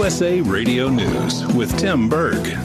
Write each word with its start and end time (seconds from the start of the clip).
USA 0.00 0.40
Radio 0.40 0.88
News 0.88 1.46
with 1.48 1.78
Tim 1.78 2.08
Berg. 2.08 2.56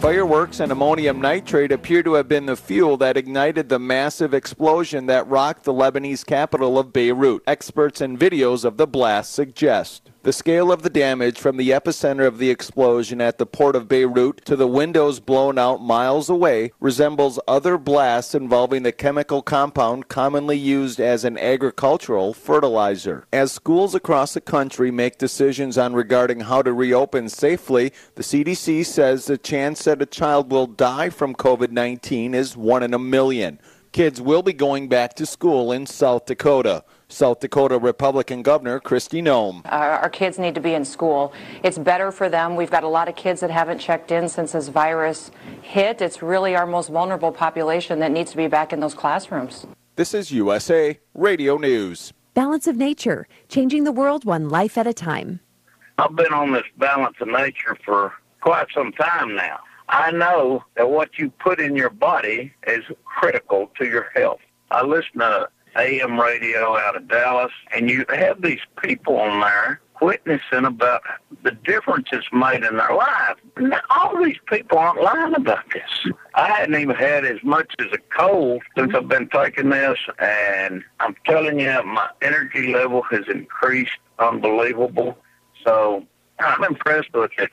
Fireworks 0.00 0.58
and 0.58 0.72
ammonium 0.72 1.20
nitrate 1.20 1.70
appear 1.70 2.02
to 2.02 2.14
have 2.14 2.26
been 2.26 2.46
the 2.46 2.56
fuel 2.56 2.96
that 2.96 3.16
ignited 3.16 3.68
the 3.68 3.78
massive 3.78 4.34
explosion 4.34 5.06
that 5.06 5.28
rocked 5.28 5.62
the 5.62 5.72
Lebanese 5.72 6.26
capital 6.26 6.76
of 6.76 6.92
Beirut. 6.92 7.44
Experts 7.46 8.00
and 8.00 8.18
videos 8.18 8.64
of 8.64 8.78
the 8.78 8.86
blast 8.88 9.32
suggest. 9.32 10.10
The 10.26 10.32
scale 10.32 10.72
of 10.72 10.82
the 10.82 10.90
damage 10.90 11.38
from 11.38 11.56
the 11.56 11.70
epicenter 11.70 12.26
of 12.26 12.38
the 12.38 12.50
explosion 12.50 13.20
at 13.20 13.38
the 13.38 13.46
port 13.46 13.76
of 13.76 13.86
Beirut 13.86 14.44
to 14.46 14.56
the 14.56 14.66
windows 14.66 15.20
blown 15.20 15.56
out 15.56 15.80
miles 15.80 16.28
away 16.28 16.72
resembles 16.80 17.38
other 17.46 17.78
blasts 17.78 18.34
involving 18.34 18.82
the 18.82 18.90
chemical 18.90 19.40
compound 19.40 20.08
commonly 20.08 20.58
used 20.58 20.98
as 20.98 21.24
an 21.24 21.38
agricultural 21.38 22.34
fertilizer. 22.34 23.24
As 23.32 23.52
schools 23.52 23.94
across 23.94 24.34
the 24.34 24.40
country 24.40 24.90
make 24.90 25.16
decisions 25.16 25.78
on 25.78 25.94
regarding 25.94 26.40
how 26.40 26.60
to 26.60 26.72
reopen 26.72 27.28
safely, 27.28 27.92
the 28.16 28.24
CDC 28.24 28.84
says 28.84 29.26
the 29.26 29.38
chance 29.38 29.84
that 29.84 30.02
a 30.02 30.06
child 30.06 30.50
will 30.50 30.66
die 30.66 31.08
from 31.08 31.36
COVID 31.36 31.70
19 31.70 32.34
is 32.34 32.56
one 32.56 32.82
in 32.82 32.94
a 32.94 32.98
million. 32.98 33.60
Kids 33.92 34.20
will 34.20 34.42
be 34.42 34.52
going 34.52 34.88
back 34.88 35.14
to 35.14 35.24
school 35.24 35.70
in 35.70 35.86
South 35.86 36.26
Dakota. 36.26 36.82
South 37.08 37.38
Dakota 37.38 37.78
Republican 37.78 38.42
Governor 38.42 38.80
Kristi 38.80 39.22
Noem. 39.22 39.62
Our, 39.66 39.90
our, 39.90 40.10
kids 40.10 40.38
need 40.38 40.56
to 40.56 40.60
be 40.60 40.74
in 40.74 40.84
school. 40.84 41.32
It's 41.62 41.78
better 41.78 42.10
for 42.10 42.28
them. 42.28 42.56
We've 42.56 42.70
got 42.70 42.82
a 42.82 42.88
lot 42.88 43.08
of 43.08 43.14
kids 43.14 43.40
that 43.42 43.50
haven't 43.50 43.78
checked 43.78 44.10
in 44.10 44.28
since 44.28 44.52
this 44.52 44.68
virus 44.68 45.30
hit. 45.62 46.02
It's 46.02 46.20
really 46.20 46.56
our 46.56 46.66
most 46.66 46.90
vulnerable 46.90 47.30
population 47.30 48.00
that 48.00 48.10
needs 48.10 48.32
to 48.32 48.36
be 48.36 48.48
back 48.48 48.72
in 48.72 48.80
those 48.80 48.94
classrooms. 48.94 49.66
This 49.94 50.14
is 50.14 50.32
USA 50.32 50.98
Radio 51.14 51.58
News. 51.58 52.12
Balance 52.34 52.66
of 52.66 52.76
Nature, 52.76 53.28
changing 53.48 53.84
the 53.84 53.92
world 53.92 54.24
one 54.24 54.48
life 54.48 54.76
at 54.76 54.86
a 54.86 54.92
time. 54.92 55.40
I've 55.98 56.16
been 56.16 56.32
on 56.32 56.52
this 56.52 56.66
balance 56.76 57.16
of 57.20 57.28
nature 57.28 57.78
for 57.84 58.12
quite 58.40 58.66
some 58.74 58.92
time 58.92 59.34
now. 59.34 59.60
I 59.88 60.10
know 60.10 60.64
that 60.76 60.90
what 60.90 61.18
you 61.18 61.30
put 61.30 61.60
in 61.60 61.76
your 61.76 61.90
body 61.90 62.52
is 62.66 62.84
critical 63.04 63.70
to 63.78 63.86
your 63.86 64.10
health. 64.14 64.40
I 64.70 64.84
listen 64.84 65.20
to 65.20 65.48
AM 65.78 66.18
radio 66.20 66.76
out 66.76 66.96
of 66.96 67.08
Dallas, 67.08 67.52
and 67.74 67.90
you 67.90 68.04
have 68.08 68.42
these 68.42 68.60
people 68.82 69.16
on 69.18 69.40
there 69.40 69.80
witnessing 70.00 70.64
about 70.64 71.02
the 71.42 71.52
difference 71.52 72.08
it's 72.12 72.26
made 72.32 72.62
in 72.64 72.76
their 72.76 72.94
life. 72.94 73.36
Now, 73.58 73.80
all 73.90 74.22
these 74.22 74.36
people 74.46 74.78
aren't 74.78 75.00
lying 75.00 75.34
about 75.34 75.64
this. 75.72 76.12
I 76.34 76.48
hadn't 76.48 76.74
even 76.74 76.96
had 76.96 77.24
as 77.24 77.42
much 77.42 77.72
as 77.78 77.86
a 77.92 77.98
cold 78.16 78.62
since 78.76 78.94
I've 78.94 79.08
been 79.08 79.28
taking 79.28 79.70
this, 79.70 79.98
and 80.18 80.84
I'm 81.00 81.16
telling 81.24 81.58
you, 81.58 81.82
my 81.84 82.08
energy 82.22 82.72
level 82.72 83.02
has 83.10 83.22
increased 83.28 83.98
unbelievable. 84.18 85.16
So 85.64 86.04
I'm 86.40 86.64
impressed 86.64 87.12
with 87.14 87.30
it. 87.38 87.50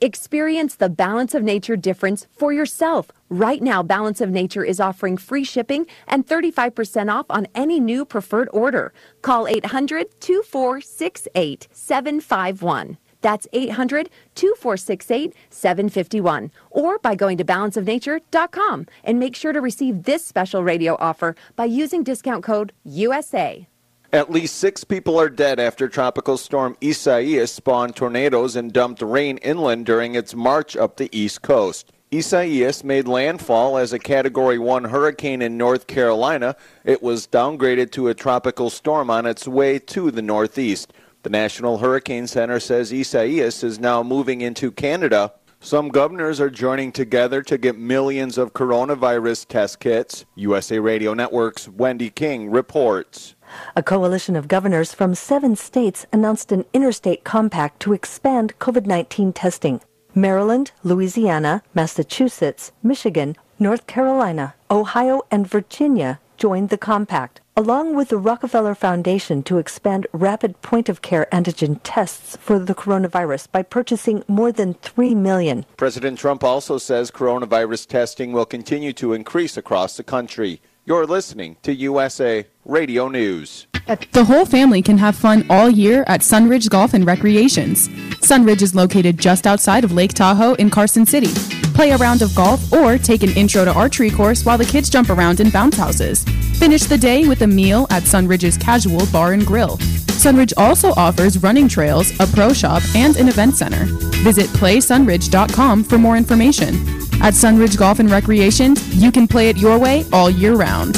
Experience 0.00 0.74
the 0.74 0.88
Balance 0.88 1.34
of 1.34 1.42
Nature 1.42 1.76
difference 1.76 2.26
for 2.36 2.52
yourself. 2.52 3.10
Right 3.28 3.62
now, 3.62 3.82
Balance 3.82 4.20
of 4.20 4.30
Nature 4.30 4.64
is 4.64 4.80
offering 4.80 5.16
free 5.16 5.44
shipping 5.44 5.86
and 6.08 6.26
35% 6.26 7.12
off 7.12 7.26
on 7.30 7.46
any 7.54 7.78
new 7.80 8.04
preferred 8.04 8.48
order. 8.52 8.92
Call 9.22 9.46
800 9.46 10.20
2468 10.20 11.68
751. 11.70 12.98
That's 13.20 13.46
800 13.52 14.10
2468 14.34 15.34
751. 15.48 16.50
Or 16.70 16.98
by 16.98 17.14
going 17.14 17.38
to 17.38 17.44
balanceofnature.com 17.44 18.86
and 19.04 19.18
make 19.18 19.34
sure 19.34 19.52
to 19.52 19.60
receive 19.60 20.02
this 20.02 20.24
special 20.24 20.62
radio 20.62 20.96
offer 21.00 21.34
by 21.56 21.64
using 21.64 22.02
discount 22.02 22.44
code 22.44 22.72
USA. 22.84 23.66
At 24.14 24.30
least 24.30 24.58
six 24.58 24.84
people 24.84 25.18
are 25.18 25.28
dead 25.28 25.58
after 25.58 25.88
Tropical 25.88 26.36
Storm 26.36 26.76
Isaias 26.80 27.50
spawned 27.50 27.96
tornadoes 27.96 28.54
and 28.54 28.72
dumped 28.72 29.02
rain 29.02 29.38
inland 29.38 29.86
during 29.86 30.14
its 30.14 30.36
march 30.36 30.76
up 30.76 30.98
the 30.98 31.08
East 31.10 31.42
Coast. 31.42 31.90
Isaias 32.14 32.84
made 32.84 33.08
landfall 33.08 33.76
as 33.76 33.92
a 33.92 33.98
Category 33.98 34.56
1 34.56 34.84
hurricane 34.84 35.42
in 35.42 35.58
North 35.58 35.88
Carolina. 35.88 36.54
It 36.84 37.02
was 37.02 37.26
downgraded 37.26 37.90
to 37.90 38.06
a 38.06 38.14
tropical 38.14 38.70
storm 38.70 39.10
on 39.10 39.26
its 39.26 39.48
way 39.48 39.80
to 39.80 40.12
the 40.12 40.22
Northeast. 40.22 40.92
The 41.24 41.30
National 41.30 41.78
Hurricane 41.78 42.28
Center 42.28 42.60
says 42.60 42.92
Isaias 42.92 43.64
is 43.64 43.80
now 43.80 44.04
moving 44.04 44.42
into 44.42 44.70
Canada. 44.70 45.32
Some 45.58 45.88
governors 45.88 46.40
are 46.40 46.50
joining 46.50 46.92
together 46.92 47.42
to 47.42 47.58
get 47.58 47.76
millions 47.76 48.38
of 48.38 48.52
coronavirus 48.52 49.48
test 49.48 49.80
kits. 49.80 50.24
USA 50.36 50.78
Radio 50.78 51.14
Network's 51.14 51.68
Wendy 51.68 52.10
King 52.10 52.48
reports. 52.50 53.33
A 53.76 53.82
coalition 53.82 54.36
of 54.36 54.48
governors 54.48 54.92
from 54.92 55.14
seven 55.14 55.56
states 55.56 56.06
announced 56.12 56.52
an 56.52 56.64
interstate 56.72 57.24
compact 57.24 57.80
to 57.80 57.92
expand 57.92 58.58
COVID 58.58 58.86
19 58.86 59.32
testing. 59.32 59.80
Maryland, 60.14 60.72
Louisiana, 60.82 61.62
Massachusetts, 61.74 62.72
Michigan, 62.82 63.36
North 63.58 63.86
Carolina, 63.86 64.54
Ohio, 64.70 65.22
and 65.30 65.46
Virginia 65.46 66.20
joined 66.36 66.68
the 66.68 66.78
compact, 66.78 67.40
along 67.56 67.94
with 67.94 68.08
the 68.08 68.18
Rockefeller 68.18 68.74
Foundation 68.74 69.42
to 69.44 69.58
expand 69.58 70.06
rapid 70.12 70.60
point 70.62 70.88
of 70.88 71.02
care 71.02 71.26
antigen 71.32 71.80
tests 71.82 72.36
for 72.36 72.58
the 72.58 72.74
coronavirus 72.74 73.50
by 73.52 73.62
purchasing 73.62 74.24
more 74.28 74.52
than 74.52 74.74
3 74.74 75.14
million. 75.14 75.64
President 75.76 76.18
Trump 76.18 76.42
also 76.42 76.78
says 76.78 77.10
coronavirus 77.10 77.86
testing 77.86 78.32
will 78.32 78.46
continue 78.46 78.92
to 78.92 79.12
increase 79.12 79.56
across 79.56 79.96
the 79.96 80.02
country. 80.02 80.60
You're 80.86 81.06
listening 81.06 81.56
to 81.62 81.74
USA 81.74 82.46
Radio 82.66 83.08
News. 83.08 83.66
The 84.12 84.24
whole 84.24 84.44
family 84.44 84.82
can 84.82 84.98
have 84.98 85.16
fun 85.16 85.46
all 85.48 85.70
year 85.70 86.04
at 86.06 86.20
Sunridge 86.20 86.68
Golf 86.68 86.92
and 86.92 87.06
Recreations. 87.06 87.88
Sunridge 88.20 88.60
is 88.60 88.74
located 88.74 89.16
just 89.16 89.46
outside 89.46 89.84
of 89.84 89.92
Lake 89.92 90.12
Tahoe 90.12 90.52
in 90.56 90.68
Carson 90.68 91.06
City. 91.06 91.63
Play 91.74 91.90
a 91.90 91.96
round 91.96 92.22
of 92.22 92.34
golf 92.34 92.72
or 92.72 92.96
take 92.96 93.22
an 93.24 93.30
intro 93.30 93.64
to 93.64 93.72
archery 93.72 94.10
course 94.10 94.44
while 94.44 94.56
the 94.56 94.64
kids 94.64 94.88
jump 94.88 95.10
around 95.10 95.40
in 95.40 95.50
bounce 95.50 95.76
houses. 95.76 96.24
Finish 96.58 96.84
the 96.84 96.96
day 96.96 97.26
with 97.26 97.42
a 97.42 97.46
meal 97.46 97.86
at 97.90 98.04
Sunridge's 98.04 98.56
Casual 98.56 99.04
Bar 99.06 99.32
and 99.32 99.44
Grill. 99.44 99.76
Sunridge 99.78 100.52
also 100.56 100.92
offers 100.92 101.42
running 101.42 101.68
trails, 101.68 102.18
a 102.20 102.26
pro 102.28 102.52
shop, 102.52 102.82
and 102.94 103.16
an 103.16 103.28
event 103.28 103.56
center. 103.56 103.84
Visit 104.22 104.46
playsunridge.com 104.50 105.84
for 105.84 105.98
more 105.98 106.16
information. 106.16 106.74
At 107.20 107.34
Sunridge 107.34 107.76
Golf 107.76 107.98
and 107.98 108.10
Recreation, 108.10 108.76
you 108.90 109.10
can 109.10 109.26
play 109.26 109.48
it 109.48 109.56
your 109.56 109.78
way 109.78 110.04
all 110.12 110.30
year 110.30 110.54
round. 110.54 110.96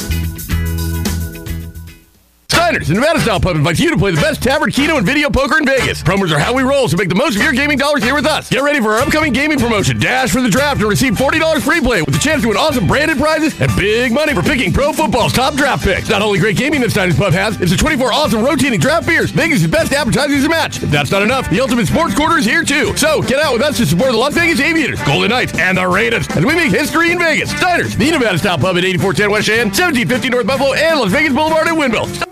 Diners, 2.66 2.88
the 2.88 2.94
Nevada 2.94 3.20
Style 3.20 3.38
Pub 3.38 3.54
invites 3.54 3.78
you 3.78 3.90
to 3.90 3.96
play 3.96 4.10
the 4.10 4.20
best 4.20 4.42
tavern, 4.42 4.72
keno, 4.72 4.96
and 4.96 5.06
video 5.06 5.30
poker 5.30 5.56
in 5.56 5.64
Vegas. 5.64 6.02
Promos 6.02 6.32
are 6.32 6.38
how 6.40 6.52
we 6.52 6.64
roll, 6.64 6.88
so 6.88 6.96
make 6.96 7.08
the 7.08 7.14
most 7.14 7.36
of 7.36 7.42
your 7.42 7.52
gaming 7.52 7.78
dollars 7.78 8.02
here 8.02 8.12
with 8.12 8.26
us. 8.26 8.50
Get 8.50 8.60
ready 8.60 8.80
for 8.80 8.94
our 8.94 8.98
upcoming 8.98 9.32
gaming 9.32 9.56
promotion. 9.56 10.00
Dash 10.00 10.32
for 10.32 10.40
the 10.40 10.48
draft 10.48 10.80
and 10.80 10.90
receive 10.90 11.12
$40 11.12 11.62
free 11.62 11.80
play 11.80 12.02
with 12.02 12.12
the 12.12 12.18
chance 12.18 12.42
to 12.42 12.48
win 12.48 12.56
awesome 12.56 12.88
branded 12.88 13.18
prizes 13.18 13.54
and 13.60 13.70
big 13.76 14.10
money 14.10 14.34
for 14.34 14.42
picking 14.42 14.72
pro 14.72 14.92
football's 14.92 15.32
top 15.32 15.54
draft 15.54 15.84
picks. 15.84 16.08
Not 16.08 16.22
only 16.22 16.40
great 16.40 16.56
gaming 16.56 16.80
that 16.80 16.92
Diners 16.92 17.16
Pub 17.16 17.32
has, 17.34 17.60
it's 17.60 17.70
a 17.70 17.76
24 17.76 18.12
awesome 18.12 18.42
rotating 18.44 18.80
draft 18.80 19.06
beers. 19.06 19.30
Vegas' 19.30 19.64
best 19.68 19.92
advertising 19.92 20.42
to 20.42 20.48
match. 20.48 20.82
If 20.82 20.90
that's 20.90 21.12
not 21.12 21.22
enough, 21.22 21.48
the 21.48 21.60
Ultimate 21.60 21.86
Sports 21.86 22.16
Quarter 22.16 22.38
is 22.38 22.44
here 22.44 22.64
too. 22.64 22.96
So 22.96 23.22
get 23.22 23.38
out 23.38 23.52
with 23.52 23.62
us 23.62 23.76
to 23.76 23.86
support 23.86 24.10
the 24.10 24.18
Las 24.18 24.34
Vegas 24.34 24.58
Aviators, 24.58 25.00
Golden 25.04 25.30
Knights, 25.30 25.56
and 25.56 25.78
the 25.78 25.86
Raiders 25.86 26.26
as 26.30 26.44
we 26.44 26.56
make 26.56 26.72
history 26.72 27.12
in 27.12 27.18
Vegas. 27.20 27.54
Diners, 27.60 27.96
the 27.96 28.10
Nevada 28.10 28.38
Style 28.38 28.58
Pub 28.58 28.76
at 28.76 28.84
8410 28.84 29.30
West 29.30 29.46
Shan, 29.46 29.66
1750 29.66 30.30
North 30.30 30.48
Buffalo, 30.48 30.74
and 30.74 30.98
Las 30.98 31.12
Vegas 31.12 31.32
Boulevard 31.32 31.68
in 31.68 31.76
Winville. 31.76 32.25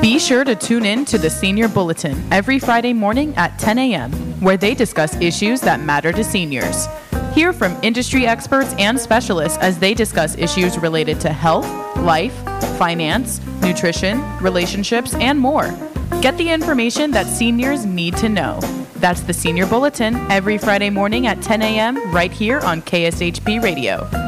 Be 0.00 0.20
sure 0.20 0.44
to 0.44 0.54
tune 0.54 0.86
in 0.86 1.04
to 1.06 1.18
the 1.18 1.28
Senior 1.28 1.66
Bulletin 1.66 2.16
every 2.32 2.60
Friday 2.60 2.92
morning 2.92 3.34
at 3.36 3.58
10 3.58 3.78
a.m., 3.78 4.12
where 4.40 4.56
they 4.56 4.72
discuss 4.72 5.16
issues 5.16 5.60
that 5.62 5.80
matter 5.80 6.12
to 6.12 6.22
seniors. 6.22 6.86
Hear 7.34 7.52
from 7.52 7.76
industry 7.82 8.24
experts 8.24 8.72
and 8.78 8.98
specialists 8.98 9.58
as 9.58 9.80
they 9.80 9.94
discuss 9.94 10.36
issues 10.36 10.78
related 10.78 11.20
to 11.22 11.30
health, 11.30 11.66
life, 11.96 12.32
finance, 12.78 13.44
nutrition, 13.60 14.22
relationships, 14.38 15.14
and 15.14 15.36
more. 15.36 15.74
Get 16.22 16.38
the 16.38 16.48
information 16.48 17.10
that 17.10 17.26
seniors 17.26 17.84
need 17.84 18.16
to 18.18 18.28
know. 18.28 18.60
That's 18.96 19.22
the 19.22 19.34
Senior 19.34 19.66
Bulletin 19.66 20.14
every 20.30 20.58
Friday 20.58 20.90
morning 20.90 21.26
at 21.26 21.42
10 21.42 21.60
a.m. 21.60 22.12
right 22.12 22.30
here 22.32 22.60
on 22.60 22.82
KSHP 22.82 23.60
Radio. 23.60 24.27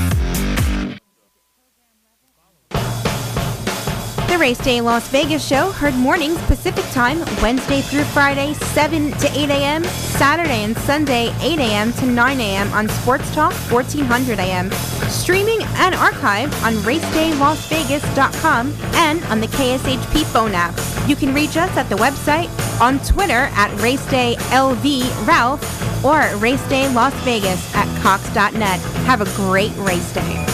The 4.31 4.37
Race 4.37 4.59
Day 4.59 4.79
Las 4.79 5.09
Vegas 5.09 5.45
show 5.45 5.73
heard 5.73 5.93
mornings 5.93 6.41
Pacific 6.43 6.85
Time, 6.93 7.19
Wednesday 7.41 7.81
through 7.81 8.05
Friday, 8.05 8.53
7 8.53 9.11
to 9.11 9.29
8 9.37 9.49
a.m., 9.49 9.83
Saturday 9.83 10.63
and 10.63 10.77
Sunday, 10.77 11.35
8 11.41 11.59
a.m. 11.59 11.91
to 11.91 12.05
9 12.05 12.39
a.m. 12.39 12.71
on 12.71 12.87
Sports 12.87 13.29
Talk, 13.35 13.51
1400 13.69 14.39
a.m. 14.39 14.71
Streaming 15.09 15.61
and 15.63 15.95
archived 15.95 16.53
on 16.63 16.75
racedaylasvegas.com 16.75 18.73
and 18.93 19.21
on 19.25 19.41
the 19.41 19.47
KSHP 19.47 20.23
phone 20.23 20.53
app. 20.55 20.79
You 21.09 21.17
can 21.17 21.33
reach 21.33 21.57
us 21.57 21.75
at 21.75 21.89
the 21.89 21.97
website, 21.97 22.47
on 22.79 22.99
Twitter 22.99 23.49
at 23.51 23.69
RacedayLVRalph, 23.79 25.61
or 26.05 26.21
Raceday 26.39 26.93
Las 26.93 27.13
Vegas 27.25 27.75
at 27.75 28.01
Cox.net. 28.01 28.79
Have 29.05 29.19
a 29.19 29.25
great 29.35 29.75
race 29.75 30.13
day. 30.13 30.50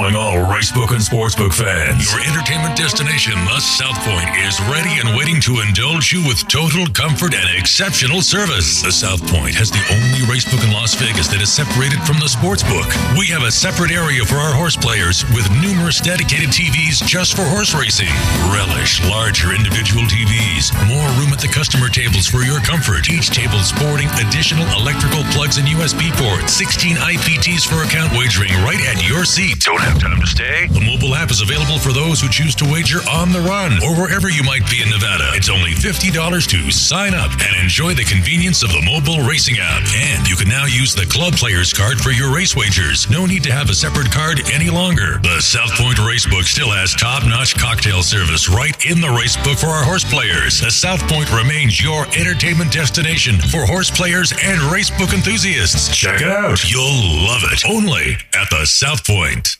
Calling 0.00 0.16
all 0.16 0.39
Racebook 0.60 0.92
and 0.92 1.00
Sportsbook 1.00 1.56
fans. 1.56 2.04
Your 2.12 2.20
entertainment 2.20 2.76
destination, 2.76 3.32
the 3.48 3.64
South 3.64 3.96
Point, 4.04 4.28
is 4.44 4.60
ready 4.68 4.92
and 5.00 5.16
waiting 5.16 5.40
to 5.48 5.64
indulge 5.64 6.12
you 6.12 6.20
with 6.28 6.44
total 6.52 6.84
comfort 6.92 7.32
and 7.32 7.48
exceptional 7.56 8.20
service. 8.20 8.84
The 8.84 8.92
South 8.92 9.24
Point 9.32 9.56
has 9.56 9.72
the 9.72 9.80
only 9.88 10.20
racebook 10.28 10.60
in 10.60 10.68
Las 10.76 10.92
Vegas 11.00 11.32
that 11.32 11.40
is 11.40 11.48
separated 11.48 12.04
from 12.04 12.20
the 12.20 12.28
sportsbook. 12.28 12.92
We 13.16 13.24
have 13.32 13.40
a 13.40 13.48
separate 13.48 13.88
area 13.88 14.20
for 14.20 14.36
our 14.36 14.52
horse 14.52 14.76
players 14.76 15.24
with 15.32 15.48
numerous 15.64 15.96
dedicated 15.96 16.52
TVs 16.52 17.00
just 17.08 17.40
for 17.40 17.48
horse 17.48 17.72
racing. 17.72 18.12
Relish 18.52 19.00
larger 19.08 19.56
individual 19.56 20.04
TVs, 20.12 20.76
more 20.92 21.08
room 21.16 21.32
at 21.32 21.40
the 21.40 21.48
customer 21.48 21.88
tables 21.88 22.28
for 22.28 22.44
your 22.44 22.60
comfort. 22.60 23.08
Each 23.08 23.32
table 23.32 23.64
sporting 23.64 24.12
additional 24.20 24.68
electrical 24.76 25.24
plugs 25.32 25.56
and 25.56 25.64
USB 25.72 26.12
ports, 26.20 26.52
16 26.52 27.00
IPTs 27.00 27.64
for 27.64 27.80
account 27.80 28.12
wagering 28.12 28.52
right 28.60 28.84
at 28.92 29.00
your 29.08 29.24
seat. 29.24 29.64
Don't 29.64 29.80
have 29.80 29.96
time 29.96 30.20
to 30.20 30.28
stay? 30.28 30.49
The 30.50 30.82
mobile 30.82 31.14
app 31.14 31.30
is 31.30 31.46
available 31.46 31.78
for 31.78 31.94
those 31.94 32.18
who 32.18 32.26
choose 32.26 32.58
to 32.58 32.66
wager 32.66 32.98
on 33.06 33.30
the 33.30 33.38
run 33.38 33.78
or 33.86 33.94
wherever 33.94 34.26
you 34.26 34.42
might 34.42 34.66
be 34.66 34.82
in 34.82 34.90
Nevada. 34.90 35.30
It's 35.38 35.46
only 35.46 35.78
$50 35.78 36.10
to 36.10 36.70
sign 36.74 37.14
up 37.14 37.30
and 37.38 37.54
enjoy 37.62 37.94
the 37.94 38.02
convenience 38.02 38.66
of 38.66 38.74
the 38.74 38.82
mobile 38.82 39.22
racing 39.22 39.62
app. 39.62 39.86
And 39.94 40.26
you 40.26 40.34
can 40.34 40.50
now 40.50 40.66
use 40.66 40.90
the 40.90 41.06
Club 41.06 41.38
Players 41.38 41.70
card 41.70 42.02
for 42.02 42.10
your 42.10 42.34
race 42.34 42.58
wagers. 42.58 43.06
No 43.06 43.30
need 43.30 43.46
to 43.46 43.54
have 43.54 43.70
a 43.70 43.78
separate 43.78 44.10
card 44.10 44.42
any 44.50 44.74
longer. 44.74 45.22
The 45.22 45.38
South 45.38 45.70
Point 45.78 46.02
Racebook 46.02 46.50
still 46.50 46.74
has 46.74 46.98
top 46.98 47.22
notch 47.30 47.54
cocktail 47.54 48.02
service 48.02 48.50
right 48.50 48.74
in 48.82 48.98
the 48.98 49.14
racebook 49.14 49.62
for 49.62 49.70
our 49.70 49.86
horse 49.86 50.02
players. 50.02 50.58
The 50.58 50.74
South 50.74 51.06
Point 51.06 51.30
remains 51.30 51.78
your 51.78 52.10
entertainment 52.18 52.74
destination 52.74 53.38
for 53.38 53.70
horse 53.70 53.90
players 53.90 54.34
and 54.42 54.58
racebook 54.66 55.14
enthusiasts. 55.14 55.94
Check 55.94 56.22
it 56.22 56.28
out. 56.28 56.58
You'll 56.66 57.22
love 57.22 57.46
it. 57.46 57.62
Only 57.62 58.18
at 58.34 58.50
the 58.50 58.66
South 58.66 59.06
Point. 59.06 59.59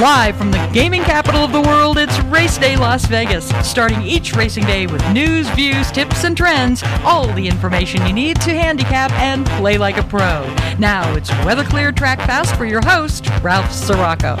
Live 0.00 0.36
from 0.36 0.50
the 0.50 0.70
gaming 0.72 1.04
capital 1.04 1.44
of 1.44 1.52
the 1.52 1.60
world, 1.60 1.98
it's 1.98 2.18
Race 2.24 2.58
Day 2.58 2.74
Las 2.74 3.06
Vegas. 3.06 3.48
Starting 3.64 4.02
each 4.02 4.34
racing 4.34 4.64
day 4.64 4.88
with 4.88 5.08
news, 5.12 5.48
views, 5.50 5.92
tips, 5.92 6.24
and 6.24 6.36
trends, 6.36 6.82
all 7.04 7.32
the 7.34 7.46
information 7.46 8.04
you 8.04 8.12
need 8.12 8.40
to 8.40 8.50
handicap 8.50 9.12
and 9.12 9.46
play 9.46 9.78
like 9.78 9.96
a 9.96 10.02
pro. 10.02 10.52
Now 10.80 11.14
it's 11.14 11.30
weather 11.44 11.62
clear 11.62 11.92
track 11.92 12.18
Pass 12.18 12.50
for 12.56 12.64
your 12.64 12.80
host, 12.84 13.28
Ralph 13.40 13.66
Siraco. 13.66 14.36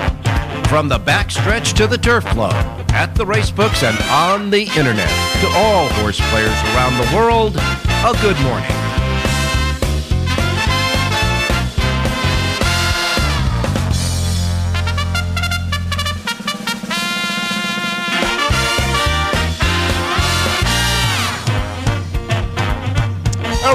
From 0.66 0.88
the 0.88 0.98
backstretch 0.98 1.76
to 1.76 1.86
the 1.86 1.98
turf 1.98 2.24
club, 2.26 2.54
at 2.90 3.14
the 3.14 3.24
racebooks 3.24 3.84
and 3.84 3.96
on 4.10 4.50
the 4.50 4.62
internet, 4.76 5.08
to 5.40 5.46
all 5.54 5.86
horse 6.00 6.20
players 6.30 6.50
around 6.74 6.98
the 6.98 7.16
world, 7.16 7.54
a 7.54 8.12
good 8.20 8.40
morning. 8.42 8.83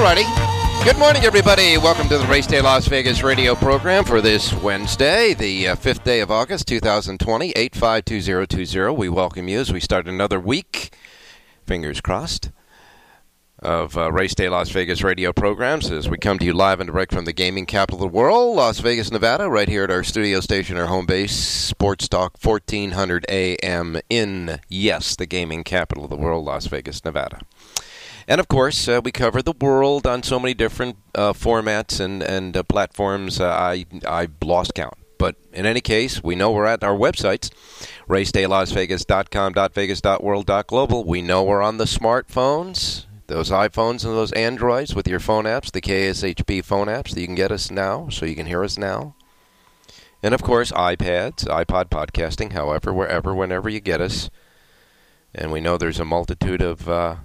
Alrighty. 0.00 0.82
Good 0.82 0.96
morning, 0.96 1.24
everybody. 1.24 1.76
Welcome 1.76 2.08
to 2.08 2.16
the 2.16 2.26
Race 2.26 2.46
Day 2.46 2.62
Las 2.62 2.86
Vegas 2.88 3.22
radio 3.22 3.54
program 3.54 4.02
for 4.02 4.22
this 4.22 4.50
Wednesday, 4.54 5.34
the 5.34 5.68
uh, 5.68 5.76
5th 5.76 6.04
day 6.04 6.20
of 6.20 6.30
August, 6.30 6.66
2020, 6.68 7.50
852020. 7.50 8.96
We 8.96 9.10
welcome 9.10 9.46
you 9.46 9.60
as 9.60 9.70
we 9.70 9.78
start 9.78 10.08
another 10.08 10.40
week, 10.40 10.96
fingers 11.66 12.00
crossed, 12.00 12.50
of 13.58 13.98
uh, 13.98 14.10
Race 14.10 14.34
Day 14.34 14.48
Las 14.48 14.70
Vegas 14.70 15.02
radio 15.02 15.34
programs 15.34 15.90
as 15.90 16.08
we 16.08 16.16
come 16.16 16.38
to 16.38 16.46
you 16.46 16.54
live 16.54 16.80
and 16.80 16.88
direct 16.88 17.12
from 17.12 17.26
the 17.26 17.34
gaming 17.34 17.66
capital 17.66 18.02
of 18.02 18.10
the 18.10 18.16
world, 18.16 18.56
Las 18.56 18.80
Vegas, 18.80 19.12
Nevada, 19.12 19.50
right 19.50 19.68
here 19.68 19.84
at 19.84 19.90
our 19.90 20.02
studio 20.02 20.40
station, 20.40 20.78
our 20.78 20.86
home 20.86 21.04
base, 21.04 21.36
Sports 21.36 22.08
Talk 22.08 22.38
1400 22.42 23.26
AM 23.28 24.00
in, 24.08 24.60
yes, 24.66 25.14
the 25.14 25.26
gaming 25.26 25.62
capital 25.62 26.04
of 26.04 26.10
the 26.10 26.16
world, 26.16 26.46
Las 26.46 26.68
Vegas, 26.68 27.04
Nevada. 27.04 27.40
And 28.30 28.38
of 28.38 28.46
course, 28.46 28.86
uh, 28.86 29.00
we 29.02 29.10
cover 29.10 29.42
the 29.42 29.54
world 29.60 30.06
on 30.06 30.22
so 30.22 30.38
many 30.38 30.54
different 30.54 30.96
uh, 31.16 31.32
formats 31.32 31.98
and 31.98 32.22
and 32.22 32.56
uh, 32.56 32.62
platforms. 32.62 33.40
I 33.40 33.86
I 34.06 34.28
lost 34.40 34.72
count. 34.74 34.94
But 35.18 35.34
in 35.52 35.66
any 35.66 35.80
case, 35.80 36.22
we 36.22 36.36
know 36.36 36.52
we're 36.52 36.64
at 36.64 36.84
our 36.84 36.96
websites, 36.96 37.50
racedaylasvegas.com, 38.08 39.72
.vegas, 39.74 40.00
.world, 40.20 40.46
.global. 40.68 41.02
We 41.04 41.22
know 41.22 41.42
we're 41.42 41.60
on 41.60 41.78
the 41.78 41.86
smartphones, 41.86 43.06
those 43.26 43.50
iPhones 43.50 44.04
and 44.04 44.14
those 44.14 44.30
Androids 44.32 44.94
with 44.94 45.08
your 45.08 45.18
phone 45.18 45.44
apps, 45.44 45.72
the 45.72 45.80
KSHP 45.80 46.64
phone 46.64 46.86
apps 46.86 47.10
that 47.12 47.20
you 47.20 47.26
can 47.26 47.34
get 47.34 47.50
us 47.50 47.68
now, 47.68 48.08
so 48.10 48.26
you 48.26 48.36
can 48.36 48.46
hear 48.46 48.62
us 48.62 48.78
now. 48.78 49.16
And 50.22 50.34
of 50.34 50.42
course, 50.42 50.70
iPads, 50.70 51.46
iPod 51.48 51.90
podcasting, 51.90 52.52
however, 52.52 52.94
wherever, 52.94 53.34
whenever 53.34 53.68
you 53.68 53.80
get 53.80 54.00
us. 54.00 54.30
And 55.34 55.50
we 55.50 55.60
know 55.60 55.76
there's 55.76 56.00
a 56.00 56.04
multitude 56.04 56.62
of 56.62 56.88
uh, 56.88 57.16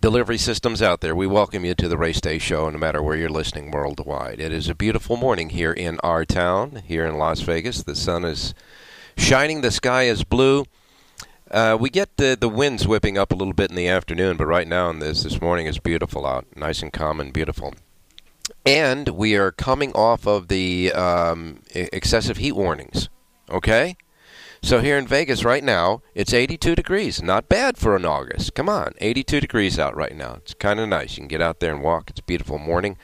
delivery 0.00 0.38
systems 0.38 0.80
out 0.80 1.00
there. 1.00 1.14
We 1.14 1.26
welcome 1.26 1.64
you 1.64 1.74
to 1.74 1.88
the 1.88 1.98
Race 1.98 2.20
Day 2.20 2.38
Show, 2.38 2.70
no 2.70 2.78
matter 2.78 3.02
where 3.02 3.16
you're 3.16 3.28
listening 3.28 3.70
worldwide. 3.70 4.40
It 4.40 4.52
is 4.52 4.68
a 4.68 4.74
beautiful 4.74 5.16
morning 5.16 5.50
here 5.50 5.72
in 5.72 5.98
our 6.00 6.24
town, 6.24 6.82
here 6.86 7.04
in 7.04 7.18
Las 7.18 7.40
Vegas. 7.40 7.82
The 7.82 7.96
sun 7.96 8.24
is 8.24 8.54
shining, 9.16 9.60
the 9.60 9.72
sky 9.72 10.04
is 10.04 10.22
blue. 10.22 10.64
Uh, 11.50 11.76
we 11.80 11.90
get 11.90 12.16
the, 12.16 12.36
the 12.38 12.48
winds 12.48 12.86
whipping 12.86 13.18
up 13.18 13.32
a 13.32 13.34
little 13.34 13.54
bit 13.54 13.70
in 13.70 13.76
the 13.76 13.88
afternoon, 13.88 14.36
but 14.36 14.46
right 14.46 14.68
now 14.68 14.92
this 14.92 15.24
this 15.24 15.40
morning 15.40 15.66
is 15.66 15.78
beautiful 15.78 16.26
out, 16.26 16.46
nice 16.54 16.82
and 16.82 16.92
calm 16.92 17.18
and 17.20 17.32
beautiful. 17.32 17.74
And 18.64 19.08
we 19.08 19.34
are 19.36 19.50
coming 19.50 19.92
off 19.92 20.26
of 20.26 20.48
the 20.48 20.92
um, 20.92 21.62
excessive 21.74 22.36
heat 22.36 22.52
warnings. 22.52 23.08
Okay. 23.50 23.96
So 24.62 24.80
here 24.80 24.98
in 24.98 25.06
Vegas 25.06 25.44
right 25.44 25.62
now, 25.62 26.02
it's 26.14 26.34
82 26.34 26.74
degrees. 26.74 27.22
Not 27.22 27.48
bad 27.48 27.78
for 27.78 27.96
an 27.96 28.04
August. 28.04 28.54
Come 28.54 28.68
on, 28.68 28.92
82 28.98 29.40
degrees 29.40 29.78
out 29.78 29.96
right 29.96 30.14
now. 30.14 30.34
It's 30.34 30.54
kind 30.54 30.80
of 30.80 30.88
nice. 30.88 31.16
You 31.16 31.22
can 31.22 31.28
get 31.28 31.40
out 31.40 31.60
there 31.60 31.72
and 31.72 31.82
walk. 31.82 32.10
It's 32.10 32.20
a 32.20 32.24
beautiful 32.24 32.58
morning. 32.58 32.96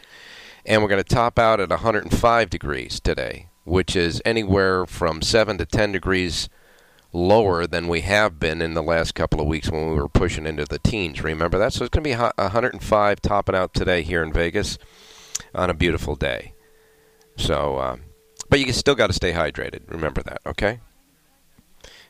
And 0.66 0.82
we're 0.82 0.88
going 0.88 1.02
to 1.02 1.14
top 1.14 1.38
out 1.38 1.60
at 1.60 1.70
105 1.70 2.50
degrees 2.50 3.00
today, 3.00 3.48
which 3.64 3.94
is 3.94 4.20
anywhere 4.24 4.86
from 4.86 5.22
7 5.22 5.58
to 5.58 5.66
10 5.66 5.92
degrees 5.92 6.48
lower 7.12 7.66
than 7.66 7.86
we 7.86 8.00
have 8.00 8.40
been 8.40 8.60
in 8.60 8.74
the 8.74 8.82
last 8.82 9.14
couple 9.14 9.40
of 9.40 9.46
weeks 9.46 9.70
when 9.70 9.88
we 9.88 9.94
were 9.94 10.08
pushing 10.08 10.46
into 10.46 10.64
the 10.64 10.80
teens. 10.80 11.22
Remember 11.22 11.58
that? 11.58 11.72
So 11.72 11.84
it's 11.84 11.90
going 11.90 12.02
to 12.02 12.10
be 12.10 12.16
105 12.16 13.22
topping 13.22 13.54
out 13.54 13.72
today 13.72 14.02
here 14.02 14.22
in 14.22 14.32
Vegas 14.32 14.78
on 15.54 15.70
a 15.70 15.74
beautiful 15.74 16.16
day. 16.16 16.54
So, 17.36 17.76
uh, 17.76 17.96
but 18.50 18.58
you 18.58 18.72
still 18.72 18.94
got 18.94 19.06
to 19.08 19.12
stay 19.12 19.32
hydrated. 19.32 19.82
Remember 19.88 20.22
that, 20.22 20.40
okay? 20.46 20.80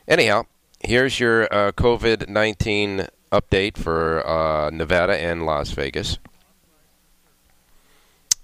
Anyhow, 0.07 0.43
here's 0.81 1.19
your 1.19 1.51
uh, 1.51 1.71
COVID 1.71 2.29
19 2.29 3.07
update 3.31 3.75
for 3.75 4.25
uh, 4.27 4.69
Nevada 4.69 5.17
and 5.17 5.47
Las 5.47 5.71
Vegas. 5.71 6.19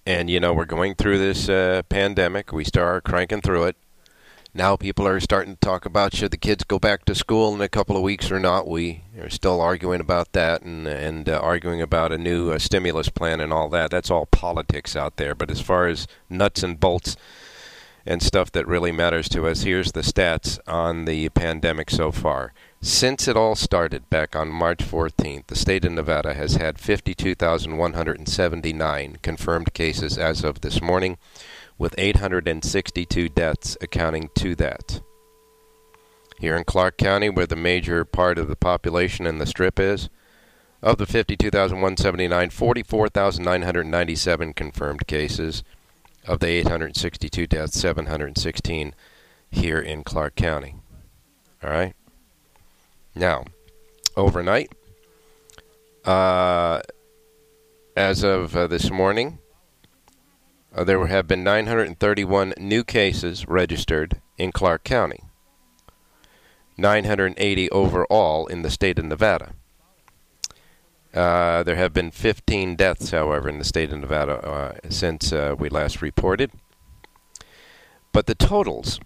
And, 0.03 0.27
you 0.27 0.39
know, 0.39 0.53
we're 0.53 0.65
going 0.65 0.95
through 0.95 1.19
this 1.19 1.47
uh, 1.47 1.83
pandemic. 1.87 2.51
We 2.51 2.63
start 2.63 3.03
cranking 3.03 3.41
through 3.41 3.65
it. 3.65 3.75
Now 4.55 4.75
people 4.75 5.07
are 5.07 5.19
starting 5.19 5.53
to 5.53 5.59
talk 5.59 5.85
about 5.85 6.15
should 6.15 6.31
the 6.31 6.37
kids 6.37 6.63
go 6.63 6.79
back 6.79 7.05
to 7.05 7.13
school 7.13 7.53
in 7.53 7.61
a 7.61 7.69
couple 7.69 7.95
of 7.95 8.01
weeks 8.01 8.31
or 8.31 8.39
not. 8.39 8.67
We 8.67 9.03
are 9.19 9.29
still 9.29 9.61
arguing 9.61 10.01
about 10.01 10.33
that 10.33 10.63
and, 10.63 10.87
and 10.87 11.29
uh, 11.29 11.39
arguing 11.39 11.81
about 11.81 12.11
a 12.11 12.17
new 12.17 12.49
uh, 12.49 12.57
stimulus 12.57 13.09
plan 13.09 13.39
and 13.39 13.53
all 13.53 13.69
that. 13.69 13.91
That's 13.91 14.09
all 14.09 14.25
politics 14.25 14.95
out 14.95 15.17
there. 15.17 15.35
But 15.35 15.51
as 15.51 15.61
far 15.61 15.85
as 15.87 16.07
nuts 16.27 16.63
and 16.63 16.79
bolts, 16.79 17.15
and 18.05 18.21
stuff 18.21 18.51
that 18.51 18.67
really 18.67 18.91
matters 18.91 19.27
to 19.29 19.47
us. 19.47 19.63
Here's 19.63 19.91
the 19.91 20.01
stats 20.01 20.59
on 20.67 21.05
the 21.05 21.29
pandemic 21.29 21.89
so 21.89 22.11
far. 22.11 22.53
Since 22.81 23.27
it 23.27 23.37
all 23.37 23.55
started 23.55 24.09
back 24.09 24.35
on 24.35 24.49
March 24.49 24.79
14th, 24.79 25.47
the 25.47 25.55
state 25.55 25.85
of 25.85 25.91
Nevada 25.91 26.33
has 26.33 26.55
had 26.55 26.79
52,179 26.79 29.17
confirmed 29.21 29.73
cases 29.73 30.17
as 30.17 30.43
of 30.43 30.61
this 30.61 30.81
morning, 30.81 31.19
with 31.77 31.93
862 31.97 33.29
deaths 33.29 33.77
accounting 33.81 34.29
to 34.35 34.55
that. 34.55 35.01
Here 36.39 36.55
in 36.55 36.63
Clark 36.63 36.97
County, 36.97 37.29
where 37.29 37.45
the 37.45 37.55
major 37.55 38.03
part 38.03 38.39
of 38.39 38.47
the 38.47 38.55
population 38.55 39.27
in 39.27 39.37
the 39.37 39.45
strip 39.45 39.79
is, 39.79 40.09
of 40.81 40.97
the 40.97 41.05
52,179, 41.05 42.49
44,997 42.49 44.53
confirmed 44.53 45.05
cases 45.05 45.63
of 46.27 46.39
the 46.39 46.47
862 46.47 47.47
deaths, 47.47 47.79
716 47.79 48.95
here 49.49 49.79
in 49.79 50.03
Clark 50.03 50.35
County. 50.35 50.75
All 51.63 51.69
right. 51.69 51.93
Now, 53.15 53.45
overnight, 54.15 54.71
uh, 56.05 56.81
as 57.95 58.23
of 58.23 58.55
uh, 58.55 58.67
this 58.67 58.89
morning, 58.89 59.39
uh, 60.73 60.83
there 60.83 61.05
have 61.07 61.27
been 61.27 61.43
931 61.43 62.53
new 62.57 62.83
cases 62.83 63.47
registered 63.47 64.21
in 64.37 64.51
Clark 64.51 64.83
County, 64.83 65.21
980 66.77 67.69
overall 67.71 68.47
in 68.47 68.61
the 68.61 68.71
state 68.71 68.97
of 68.97 69.05
Nevada. 69.05 69.53
Uh, 71.13 71.61
there 71.63 71.75
have 71.75 71.91
been 71.91 72.09
15 72.09 72.75
deaths, 72.75 73.11
however, 73.11 73.49
in 73.49 73.59
the 73.59 73.65
state 73.65 73.91
of 73.91 73.99
Nevada 73.99 74.35
uh, 74.35 74.75
since 74.89 75.33
uh, 75.33 75.53
we 75.57 75.67
last 75.67 76.01
reported. 76.01 76.51
But 78.13 78.27
the 78.27 78.35
totals, 78.35 79.01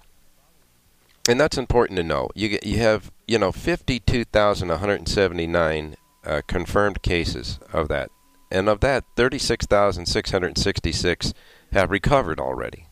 and 1.28 1.40
that's 1.40 1.58
important 1.58 1.98
to 1.98 2.04
know. 2.04 2.30
You 2.36 2.60
you 2.64 2.78
have 2.78 3.12
you 3.28 3.40
know 3.40 3.52
52,179 3.52 5.96
uh, 6.24 6.42
confirmed 6.48 7.02
cases 7.02 7.60
of 7.74 7.88
that, 7.88 8.12
and 8.52 8.70
of 8.70 8.82
that, 8.82 9.04
36,666 9.16 11.34
have 11.72 11.90
recovered 11.92 12.40
already. 12.40 12.88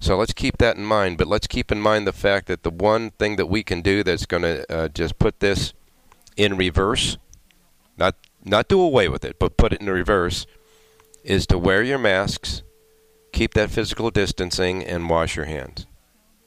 So 0.00 0.16
let's 0.16 0.32
keep 0.32 0.56
that 0.58 0.76
in 0.76 0.84
mind. 0.84 1.18
But 1.18 1.28
let's 1.28 1.46
keep 1.46 1.70
in 1.70 1.80
mind 1.80 2.06
the 2.06 2.12
fact 2.12 2.46
that 2.48 2.62
the 2.62 2.70
one 2.70 3.10
thing 3.10 3.36
that 3.36 3.46
we 3.46 3.62
can 3.62 3.82
do 3.82 4.02
that's 4.02 4.26
going 4.26 4.42
to 4.42 4.72
uh, 4.72 4.88
just 4.88 5.18
put 5.18 5.40
this 5.40 5.74
in 6.36 6.56
reverse 6.56 7.18
not 8.02 8.16
not 8.44 8.68
do 8.68 8.80
away 8.80 9.08
with 9.08 9.24
it, 9.24 9.38
but 9.38 9.56
put 9.56 9.72
it 9.72 9.80
in 9.80 9.88
reverse, 9.88 10.46
is 11.22 11.46
to 11.46 11.56
wear 11.56 11.82
your 11.84 11.98
masks, 11.98 12.62
keep 13.32 13.54
that 13.54 13.70
physical 13.70 14.10
distancing, 14.10 14.84
and 14.84 15.08
wash 15.08 15.36
your 15.36 15.44
hands. 15.44 15.86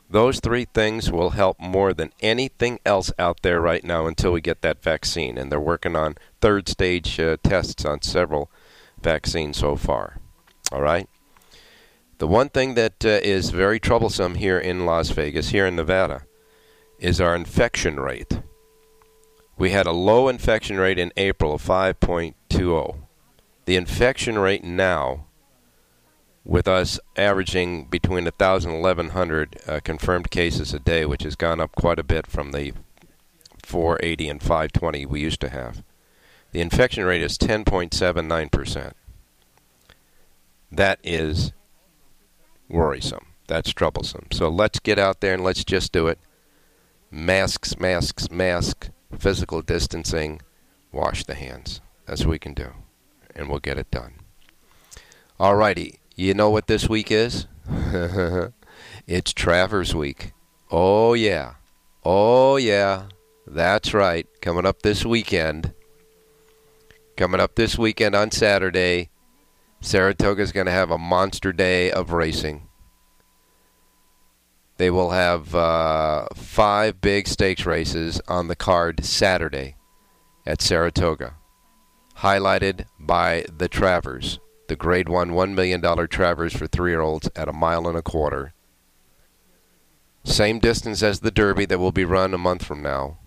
Those 0.10 0.42
three 0.42 0.66
things 0.66 1.10
will 1.10 1.32
help 1.32 1.58
more 1.60 1.94
than 1.94 2.12
anything 2.20 2.80
else 2.86 3.12
out 3.18 3.42
there 3.42 3.62
right 3.62 3.84
now 3.84 4.06
until 4.06 4.34
we 4.34 4.42
get 4.42 4.62
that 4.62 4.84
vaccine. 4.84 5.38
And 5.38 5.50
they're 5.50 5.60
working 5.60 5.96
on 5.96 6.16
third 6.42 6.68
stage 6.68 7.20
uh, 7.20 7.38
tests 7.42 7.86
on 7.86 8.02
several 8.02 8.52
vaccines 9.02 9.58
so 9.58 9.76
far. 9.76 10.20
All 10.72 10.82
right? 10.82 11.08
The 12.18 12.28
one 12.28 12.50
thing 12.50 12.76
that 12.76 13.04
uh, 13.04 13.20
is 13.24 13.50
very 13.50 13.80
troublesome 13.80 14.36
here 14.36 14.60
in 14.60 14.86
Las 14.86 15.10
Vegas, 15.10 15.50
here 15.50 15.66
in 15.66 15.76
Nevada, 15.76 16.24
is 17.00 17.20
our 17.20 17.36
infection 17.36 18.00
rate. 18.00 18.42
We 19.58 19.72
had 19.72 19.86
a 19.86 19.92
low 19.92 20.28
infection 20.28 20.78
rate 20.78 21.00
in 21.00 21.14
April 21.16 21.54
of 21.54 21.64
5.20. 21.64 22.98
The 23.66 23.76
infection 23.76 24.38
rate 24.38 24.64
now, 24.64 25.26
with 26.44 26.68
us 26.68 27.00
averaging 27.16 27.86
between 27.86 28.26
1,000 28.26 28.72
and 28.72 28.82
1,100 28.82 29.58
uh, 29.66 29.80
confirmed 29.84 30.30
cases 30.30 30.74
a 30.74 30.80
day, 30.80 31.06
which 31.06 31.24
has 31.24 31.36
gone 31.36 31.62
up 31.62 31.72
quite 31.74 32.00
a 32.00 32.04
bit 32.04 32.28
from 32.28 32.52
the 32.52 32.74
480 33.64 34.30
and 34.30 34.42
520 34.42 35.06
we 35.06 35.22
used 35.22 35.42
to 35.42 35.50
have, 35.50 35.84
the 36.52 36.62
infection 36.62 37.06
rate 37.06 37.24
is 37.24 37.38
10.79%. 37.38 38.92
That 40.72 41.00
is 41.04 41.54
worrisome. 42.70 43.28
That's 43.48 43.72
troublesome. 43.72 44.28
So 44.32 44.50
let's 44.50 44.80
get 44.80 45.00
out 45.00 45.22
there 45.22 45.34
and 45.34 45.44
let's 45.44 45.64
just 45.64 45.92
do 45.92 46.08
it. 46.08 46.20
Masks, 47.10 47.80
masks, 47.80 48.30
masks 48.30 48.90
physical 49.18 49.62
distancing, 49.62 50.42
wash 50.92 51.24
the 51.24 51.36
hands. 51.36 51.82
That's 52.06 52.22
what 52.22 52.32
we 52.32 52.40
can 52.40 52.54
do. 52.54 52.72
And 53.36 53.50
we'll 53.50 53.60
get 53.60 53.78
it 53.78 53.92
done. 53.92 54.16
All 55.40 55.56
righty. 55.56 56.00
You 56.16 56.34
know 56.34 56.50
what 56.50 56.68
this 56.68 56.88
week 56.88 57.12
is? 57.12 57.48
it's 59.08 59.34
Travers 59.34 59.94
Week. 59.94 60.34
Oh, 60.72 61.14
yeah. 61.14 61.56
Oh, 62.04 62.56
yeah. 62.56 63.08
That's 63.46 63.94
right. 63.94 64.28
Coming 64.42 64.66
up 64.66 64.82
this 64.82 65.06
weekend. 65.06 65.74
Coming 67.18 67.40
up 67.40 67.56
this 67.56 67.78
weekend 67.78 68.16
on 68.16 68.32
Saturday, 68.32 69.10
Saratoga 69.82 70.42
is 70.42 70.52
going 70.52 70.66
to 70.66 70.72
have 70.72 70.92
a 70.92 70.98
monster 70.98 71.54
day 71.54 71.92
of 71.92 72.12
racing. 72.12 72.68
They 74.78 74.90
will 74.90 75.12
have 75.12 75.56
uh, 75.56 76.28
five 76.36 77.00
big 77.00 77.28
stakes 77.28 77.66
races 77.66 78.20
on 78.28 78.48
the 78.48 78.56
card 78.56 79.06
Saturday 79.06 79.76
at 80.46 80.62
Saratoga, 80.62 81.36
highlighted 82.18 82.86
by 83.00 83.46
the 83.58 83.70
Travers, 83.70 84.40
the 84.68 84.76
Grade 84.76 85.08
1 85.08 85.32
$1 85.32 85.54
million 85.54 86.08
Travers 86.08 86.54
for 86.54 86.68
three 86.68 86.92
year 86.92 87.02
olds 87.02 87.30
at 87.36 87.48
a 87.48 87.54
mile 87.54 87.88
and 87.88 87.98
a 87.98 88.02
quarter. 88.02 88.54
Same 90.26 90.60
distance 90.60 91.02
as 91.02 91.20
the 91.20 91.32
Derby 91.32 91.66
that 91.66 91.80
will 91.80 91.92
be 91.92 92.04
run 92.04 92.34
a 92.34 92.38
month 92.38 92.66
from 92.66 92.82
now, 92.82 93.20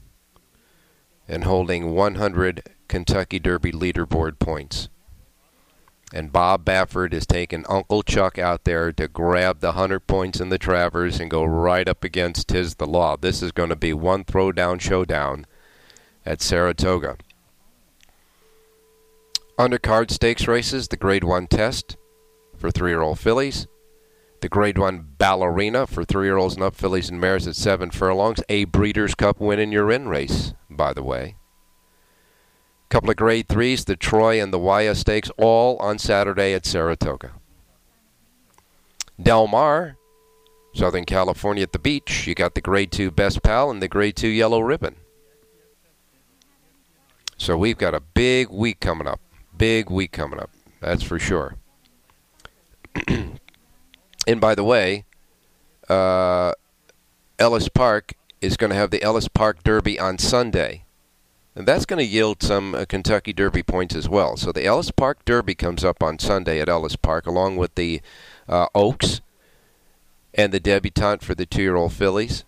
and 1.26 1.44
holding 1.44 1.92
100 1.92 2.62
Kentucky 2.88 3.38
Derby 3.38 3.72
leaderboard 3.72 4.38
points. 4.38 4.88
And 6.12 6.32
Bob 6.32 6.64
Baffert 6.64 7.12
is 7.12 7.26
taking 7.26 7.66
Uncle 7.68 8.02
Chuck 8.02 8.38
out 8.38 8.64
there 8.64 8.92
to 8.92 9.08
grab 9.08 9.60
the 9.60 9.68
100 9.68 10.06
points 10.06 10.40
in 10.40 10.48
the 10.48 10.58
Travers 10.58 11.20
and 11.20 11.30
go 11.30 11.44
right 11.44 11.86
up 11.86 12.02
against 12.02 12.48
Tiz 12.48 12.76
the 12.76 12.86
Law. 12.86 13.16
This 13.16 13.42
is 13.42 13.52
going 13.52 13.68
to 13.68 13.76
be 13.76 13.92
one 13.92 14.24
throwdown 14.24 14.80
showdown 14.80 15.46
at 16.24 16.40
Saratoga. 16.40 17.18
Undercard 19.58 20.10
stakes 20.10 20.48
races, 20.48 20.88
the 20.88 20.96
Grade 20.96 21.24
1 21.24 21.46
test 21.48 21.96
for 22.56 22.70
three 22.70 22.90
year 22.90 23.02
old 23.02 23.18
fillies. 23.18 23.66
The 24.40 24.48
Grade 24.48 24.78
1 24.78 25.14
ballerina 25.18 25.86
for 25.86 26.04
three 26.04 26.26
year 26.26 26.36
olds 26.36 26.54
and 26.54 26.62
up 26.62 26.74
fillies 26.74 27.10
and 27.10 27.20
mares 27.20 27.46
at 27.46 27.56
seven 27.56 27.90
furlongs. 27.90 28.40
A 28.48 28.64
Breeders' 28.64 29.16
Cup 29.16 29.40
win 29.40 29.58
in 29.58 29.72
your 29.72 29.90
in 29.90 30.08
race, 30.08 30.54
by 30.70 30.92
the 30.92 31.02
way 31.02 31.37
couple 32.88 33.10
of 33.10 33.16
grade 33.16 33.48
threes, 33.48 33.84
the 33.84 33.96
Troy 33.96 34.42
and 34.42 34.52
the 34.52 34.58
Waya 34.58 34.94
Stakes, 34.94 35.30
all 35.36 35.76
on 35.78 35.98
Saturday 35.98 36.54
at 36.54 36.66
Saratoga. 36.66 37.32
Del 39.20 39.46
Mar, 39.46 39.96
Southern 40.74 41.04
California 41.04 41.62
at 41.62 41.72
the 41.72 41.78
beach, 41.78 42.26
you 42.26 42.34
got 42.34 42.54
the 42.54 42.60
grade 42.60 42.92
two 42.92 43.10
Best 43.10 43.42
Pal 43.42 43.70
and 43.70 43.82
the 43.82 43.88
grade 43.88 44.16
two 44.16 44.28
Yellow 44.28 44.60
Ribbon. 44.60 44.96
So 47.36 47.56
we've 47.56 47.78
got 47.78 47.94
a 47.94 48.00
big 48.00 48.50
week 48.50 48.80
coming 48.80 49.06
up. 49.06 49.20
Big 49.56 49.90
week 49.90 50.12
coming 50.12 50.40
up. 50.40 50.50
That's 50.80 51.02
for 51.02 51.18
sure. 51.18 51.56
and 53.08 54.40
by 54.40 54.54
the 54.54 54.64
way, 54.64 55.04
uh, 55.88 56.52
Ellis 57.38 57.68
Park 57.68 58.14
is 58.40 58.56
going 58.56 58.70
to 58.70 58.76
have 58.76 58.90
the 58.90 59.02
Ellis 59.02 59.28
Park 59.28 59.62
Derby 59.62 59.98
on 59.98 60.18
Sunday. 60.18 60.84
And 61.58 61.66
that's 61.66 61.84
going 61.84 61.98
to 61.98 62.04
yield 62.04 62.40
some 62.40 62.72
uh, 62.72 62.84
Kentucky 62.84 63.32
Derby 63.32 63.64
points 63.64 63.96
as 63.96 64.08
well. 64.08 64.36
So 64.36 64.52
the 64.52 64.64
Ellis 64.64 64.92
Park 64.92 65.24
Derby 65.24 65.56
comes 65.56 65.84
up 65.84 66.04
on 66.04 66.20
Sunday 66.20 66.60
at 66.60 66.68
Ellis 66.68 66.94
Park, 66.94 67.26
along 67.26 67.56
with 67.56 67.74
the 67.74 68.00
uh, 68.48 68.68
Oaks 68.76 69.20
and 70.32 70.52
the 70.52 70.60
debutante 70.60 71.24
for 71.24 71.34
the 71.34 71.46
two-year-old 71.46 71.92
fillies, 71.92 72.44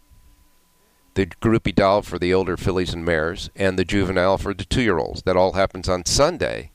the 1.14 1.26
groupie 1.26 1.74
doll 1.74 2.02
for 2.02 2.20
the 2.20 2.32
older 2.32 2.56
fillies 2.56 2.94
and 2.94 3.04
mares, 3.04 3.50
and 3.56 3.76
the 3.76 3.84
juvenile 3.84 4.38
for 4.38 4.54
the 4.54 4.64
two-year-olds. 4.64 5.22
That 5.22 5.36
all 5.36 5.54
happens 5.54 5.88
on 5.88 6.06
Sunday 6.06 6.70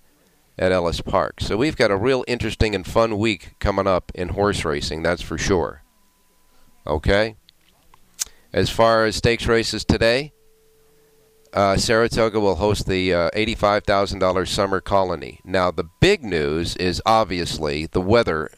at 0.60 0.74
Ellis 0.74 1.00
Park. 1.00 1.40
So 1.40 1.56
we've 1.56 1.78
got 1.78 1.90
a 1.90 1.96
real 1.96 2.26
interesting 2.28 2.76
and 2.76 2.86
fun 2.86 3.18
week 3.18 3.56
coming 3.60 3.88
up 3.88 4.12
in 4.14 4.30
horse 4.30 4.66
racing, 4.66 5.04
that's 5.04 5.22
for 5.22 5.38
sure. 5.38 5.84
Okay? 6.86 7.38
As 8.52 8.70
far 8.70 9.06
as 9.06 9.16
stakes 9.16 9.48
races 9.48 9.86
today, 9.86 10.34
uh, 11.56 11.78
Saratoga 11.78 12.40
will 12.40 12.56
host 12.56 12.86
the 12.86 13.14
uh, 13.14 13.30
$85,000 13.32 14.48
summer 14.48 14.82
colony. 14.82 15.40
Now, 15.46 15.72
the 15.72 15.86
big 16.02 16.22
news 16.22 16.76
is 16.76 17.02
obviously 17.06 17.86
the 17.86 18.02
weather 18.02 18.52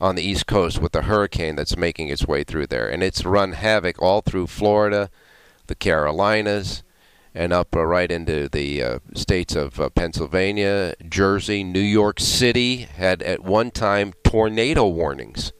on 0.00 0.14
the 0.14 0.22
East 0.22 0.46
Coast 0.46 0.80
with 0.80 0.92
the 0.92 1.02
hurricane 1.02 1.56
that's 1.56 1.76
making 1.76 2.08
its 2.08 2.26
way 2.26 2.42
through 2.42 2.68
there. 2.68 2.88
And 2.88 3.02
it's 3.02 3.26
run 3.26 3.52
havoc 3.52 4.00
all 4.00 4.22
through 4.22 4.46
Florida, 4.46 5.10
the 5.66 5.74
Carolinas, 5.74 6.82
and 7.34 7.52
up 7.52 7.76
uh, 7.76 7.84
right 7.84 8.10
into 8.10 8.48
the 8.48 8.82
uh, 8.82 8.98
states 9.14 9.54
of 9.54 9.78
uh, 9.78 9.90
Pennsylvania, 9.90 10.94
Jersey, 11.06 11.62
New 11.62 11.80
York 11.80 12.18
City 12.18 12.78
had 12.78 13.22
at 13.22 13.44
one 13.44 13.70
time 13.70 14.14
tornado 14.24 14.88
warnings. 14.88 15.52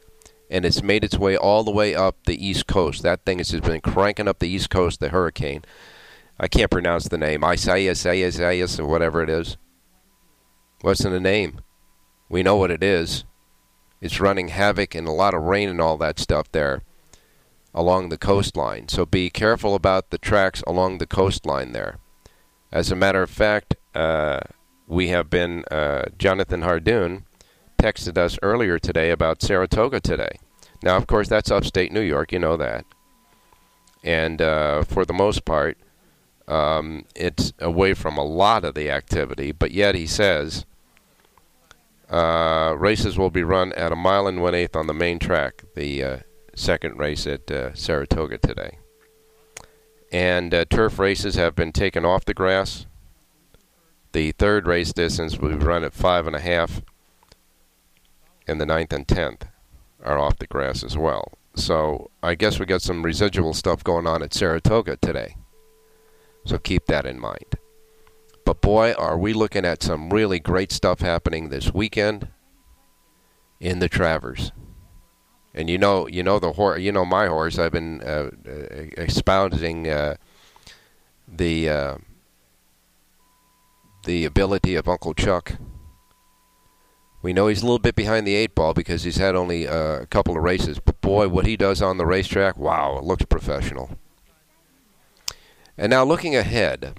And 0.49 0.65
it's 0.65 0.81
made 0.81 1.03
its 1.03 1.19
way 1.19 1.37
all 1.37 1.63
the 1.63 1.71
way 1.71 1.93
up 1.93 2.17
the 2.25 2.43
East 2.43 2.65
Coast. 2.65 3.03
That 3.03 3.25
thing 3.25 3.37
has 3.37 3.51
been 3.51 3.81
cranking 3.81 4.27
up 4.27 4.39
the 4.39 4.49
East 4.49 4.71
Coast, 4.71 4.99
the 4.99 5.09
hurricane. 5.09 5.63
I 6.39 6.47
can't 6.47 6.71
pronounce 6.71 7.07
the 7.07 7.17
name. 7.17 7.43
Isaias, 7.43 8.05
Isaias, 8.05 8.79
or 8.79 8.85
whatever 8.85 9.23
it 9.23 9.29
is. 9.29 9.57
What's 10.81 11.03
in 11.03 11.11
the 11.11 11.19
name? 11.19 11.61
We 12.29 12.43
know 12.43 12.55
what 12.55 12.71
it 12.71 12.83
is. 12.83 13.23
It's 14.01 14.19
running 14.19 14.49
havoc 14.49 14.93
and 14.93 15.07
a 15.07 15.11
lot 15.11 15.33
of 15.33 15.43
rain 15.43 15.69
and 15.69 15.81
all 15.81 15.97
that 15.97 16.19
stuff 16.19 16.51
there 16.51 16.83
along 17.73 18.09
the 18.09 18.17
coastline. 18.17 18.87
So 18.87 19.05
be 19.05 19.29
careful 19.29 19.73
about 19.73 20.09
the 20.11 20.17
tracks 20.17 20.63
along 20.67 20.97
the 20.97 21.07
coastline 21.07 21.71
there. 21.71 21.97
As 22.71 22.91
a 22.91 22.95
matter 22.95 23.23
of 23.23 23.29
fact, 23.29 23.75
uh, 23.95 24.41
we 24.87 25.07
have 25.09 25.29
been, 25.29 25.63
uh, 25.71 26.03
Jonathan 26.17 26.61
Hardoon 26.61 27.23
texted 27.81 28.17
us 28.17 28.37
earlier 28.41 28.77
today 28.77 29.09
about 29.09 29.41
Saratoga 29.41 29.99
today. 29.99 30.39
Now, 30.83 30.97
of 30.97 31.07
course, 31.07 31.27
that's 31.27 31.51
upstate 31.51 31.91
New 31.91 32.01
York, 32.01 32.31
you 32.31 32.39
know 32.39 32.57
that. 32.57 32.85
And 34.03 34.41
uh, 34.41 34.83
for 34.83 35.05
the 35.05 35.13
most 35.13 35.43
part, 35.45 35.77
um, 36.47 37.05
it's 37.15 37.53
away 37.59 37.93
from 37.93 38.17
a 38.17 38.23
lot 38.23 38.63
of 38.63 38.75
the 38.75 38.89
activity, 38.89 39.51
but 39.51 39.71
yet 39.71 39.95
he 39.95 40.07
says 40.07 40.65
uh, 42.09 42.73
races 42.77 43.17
will 43.17 43.29
be 43.29 43.43
run 43.43 43.73
at 43.73 43.91
a 43.91 43.95
mile 43.95 44.27
and 44.27 44.41
one 44.41 44.55
eighth 44.55 44.75
on 44.75 44.87
the 44.87 44.93
main 44.93 45.19
track. 45.19 45.63
The 45.75 46.03
uh, 46.03 46.17
second 46.55 46.97
race 46.97 47.27
at 47.27 47.51
uh, 47.51 47.73
Saratoga 47.73 48.37
today, 48.37 48.77
and 50.11 50.53
uh, 50.53 50.65
turf 50.69 50.99
races 50.99 51.35
have 51.35 51.55
been 51.55 51.73
taken 51.73 52.05
off 52.05 52.25
the 52.25 52.33
grass. 52.33 52.85
The 54.13 54.31
third 54.31 54.67
race 54.67 54.93
distance 54.93 55.37
will 55.37 55.49
be 55.49 55.55
run 55.55 55.83
at 55.83 55.93
five 55.93 56.27
and 56.27 56.35
a 56.35 56.39
half, 56.39 56.81
and 58.47 58.61
the 58.61 58.65
ninth 58.65 58.93
and 58.93 59.05
tenth 59.05 59.45
are 60.01 60.17
off 60.17 60.39
the 60.39 60.47
grass 60.47 60.83
as 60.83 60.97
well. 60.97 61.33
So 61.55 62.09
I 62.23 62.35
guess 62.35 62.59
we 62.59 62.65
got 62.65 62.81
some 62.81 63.03
residual 63.03 63.53
stuff 63.53 63.83
going 63.83 64.07
on 64.07 64.23
at 64.23 64.33
Saratoga 64.33 64.95
today. 64.97 65.35
So 66.47 66.57
keep 66.57 66.87
that 66.87 67.05
in 67.05 67.19
mind. 67.19 67.55
But 68.45 68.61
boy, 68.61 68.93
are 68.93 69.17
we 69.17 69.33
looking 69.33 69.65
at 69.65 69.83
some 69.83 70.09
really 70.09 70.39
great 70.39 70.71
stuff 70.71 71.01
happening 71.01 71.49
this 71.49 71.73
weekend 71.73 72.29
in 73.59 73.79
the 73.79 73.89
Travers. 73.89 74.51
And 75.53 75.69
you 75.69 75.77
know, 75.77 76.07
you 76.07 76.23
know 76.23 76.39
the 76.39 76.53
horse. 76.53 76.81
You 76.81 76.91
know 76.91 77.05
my 77.05 77.27
horse. 77.27 77.57
I've 77.57 77.71
been 77.71 78.01
uh, 78.03 78.29
uh, 78.47 78.51
expounding 78.97 79.87
uh, 79.87 80.15
the 81.27 81.69
uh, 81.69 81.97
the 84.05 84.25
ability 84.25 84.75
of 84.75 84.87
Uncle 84.87 85.13
Chuck. 85.13 85.53
We 87.23 87.33
know 87.33 87.47
he's 87.47 87.63
a 87.63 87.65
little 87.65 87.79
bit 87.79 87.95
behind 87.95 88.27
the 88.27 88.35
eight 88.35 88.53
ball 88.53 88.73
because 88.75 89.03
he's 89.03 89.17
had 89.17 89.35
only 89.35 89.67
uh, 89.67 90.01
a 90.01 90.05
couple 90.05 90.37
of 90.37 90.43
races. 90.43 90.79
But 90.79 91.01
boy, 91.01 91.27
what 91.27 91.47
he 91.47 91.57
does 91.57 91.81
on 91.81 91.97
the 91.97 92.05
racetrack, 92.05 92.57
wow, 92.57 92.97
it 92.99 93.03
looks 93.03 93.25
professional. 93.25 93.97
And 95.77 95.91
now 95.91 96.03
looking 96.03 96.35
ahead 96.35 96.95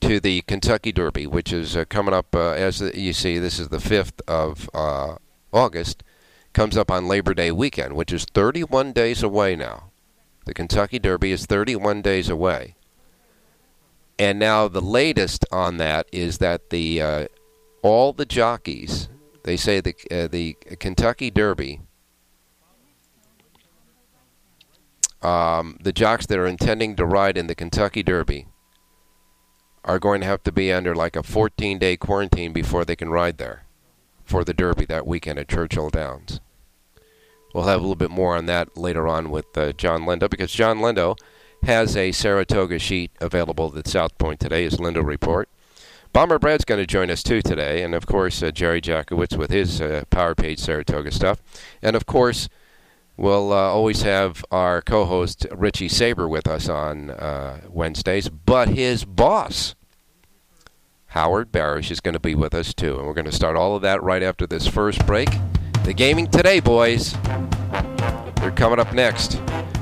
to 0.00 0.20
the 0.20 0.42
Kentucky 0.42 0.92
Derby, 0.92 1.26
which 1.26 1.52
is 1.52 1.76
uh, 1.76 1.84
coming 1.84 2.14
up, 2.14 2.34
uh, 2.34 2.52
as 2.52 2.80
you 2.80 3.12
see, 3.12 3.38
this 3.38 3.58
is 3.58 3.68
the 3.68 3.78
5th 3.78 4.20
of 4.26 4.70
uh, 4.72 5.16
August, 5.52 6.02
comes 6.52 6.76
up 6.76 6.90
on 6.90 7.08
Labor 7.08 7.34
Day 7.34 7.52
weekend, 7.52 7.94
which 7.94 8.12
is 8.12 8.24
31 8.24 8.92
days 8.92 9.22
away 9.22 9.54
now. 9.54 9.90
The 10.46 10.54
Kentucky 10.54 10.98
Derby 10.98 11.32
is 11.32 11.44
31 11.44 12.02
days 12.02 12.28
away. 12.28 12.76
And 14.18 14.38
now 14.38 14.68
the 14.68 14.80
latest 14.80 15.44
on 15.52 15.76
that 15.78 16.06
is 16.12 16.38
that 16.38 16.70
the 16.70 17.00
uh, 17.00 17.26
all 17.82 18.12
the 18.12 18.26
jockeys, 18.26 19.08
they 19.44 19.56
say 19.56 19.80
the 19.80 19.94
uh, 20.10 20.28
the 20.28 20.54
Kentucky 20.78 21.30
Derby 21.30 21.80
um, 25.22 25.78
the 25.82 25.92
jocks 25.92 26.26
that 26.26 26.38
are 26.38 26.46
intending 26.46 26.96
to 26.96 27.04
ride 27.04 27.36
in 27.36 27.46
the 27.46 27.54
Kentucky 27.54 28.02
Derby 28.02 28.46
are 29.84 29.98
going 29.98 30.20
to 30.20 30.26
have 30.26 30.42
to 30.44 30.52
be 30.52 30.72
under 30.72 30.94
like 30.94 31.16
a 31.16 31.22
14 31.22 31.78
day 31.78 31.96
quarantine 31.96 32.52
before 32.52 32.84
they 32.84 32.96
can 32.96 33.10
ride 33.10 33.38
there 33.38 33.64
for 34.24 34.44
the 34.44 34.54
Derby 34.54 34.84
that 34.86 35.06
weekend 35.06 35.38
at 35.38 35.48
Churchill 35.48 35.90
Downs. 35.90 36.40
We'll 37.54 37.64
have 37.64 37.80
a 37.80 37.82
little 37.82 37.96
bit 37.96 38.10
more 38.10 38.36
on 38.36 38.46
that 38.46 38.76
later 38.76 39.08
on 39.08 39.30
with 39.30 39.46
uh, 39.56 39.72
John 39.72 40.02
Lindo 40.02 40.30
because 40.30 40.52
John 40.52 40.78
Lindo 40.78 41.18
has 41.64 41.96
a 41.96 42.12
Saratoga 42.12 42.78
sheet 42.78 43.10
available 43.20 43.76
at 43.76 43.88
South 43.88 44.16
Point 44.18 44.40
today, 44.40 44.64
his 44.64 44.76
Lindo 44.76 45.04
Report. 45.04 45.48
Bomber 46.12 46.38
Brad's 46.38 46.64
going 46.64 46.80
to 46.80 46.86
join 46.86 47.10
us 47.10 47.22
too 47.22 47.40
today, 47.40 47.82
and 47.82 47.94
of 47.94 48.06
course, 48.06 48.42
uh, 48.42 48.50
Jerry 48.50 48.80
Jackowitz 48.80 49.36
with 49.36 49.50
his 49.50 49.80
uh, 49.80 50.02
Power 50.10 50.34
Page 50.34 50.58
Saratoga 50.58 51.12
stuff. 51.12 51.40
And 51.82 51.94
of 51.94 52.06
course, 52.06 52.48
We'll 53.20 53.52
uh, 53.52 53.56
always 53.56 54.00
have 54.00 54.42
our 54.50 54.80
co 54.80 55.04
host 55.04 55.46
Richie 55.52 55.90
Saber 55.90 56.26
with 56.26 56.48
us 56.48 56.70
on 56.70 57.10
uh, 57.10 57.60
Wednesdays, 57.68 58.30
but 58.30 58.68
his 58.68 59.04
boss, 59.04 59.74
Howard 61.08 61.52
Barish, 61.52 61.90
is 61.90 62.00
going 62.00 62.14
to 62.14 62.18
be 62.18 62.34
with 62.34 62.54
us 62.54 62.72
too. 62.72 62.96
And 62.96 63.06
we're 63.06 63.12
going 63.12 63.26
to 63.26 63.32
start 63.32 63.58
all 63.58 63.76
of 63.76 63.82
that 63.82 64.02
right 64.02 64.22
after 64.22 64.46
this 64.46 64.66
first 64.66 65.06
break. 65.06 65.28
The 65.84 65.92
Gaming 65.92 66.28
Today, 66.28 66.60
boys. 66.60 67.12
They're 68.36 68.52
coming 68.56 68.80
up 68.80 68.94
next. 68.94 69.32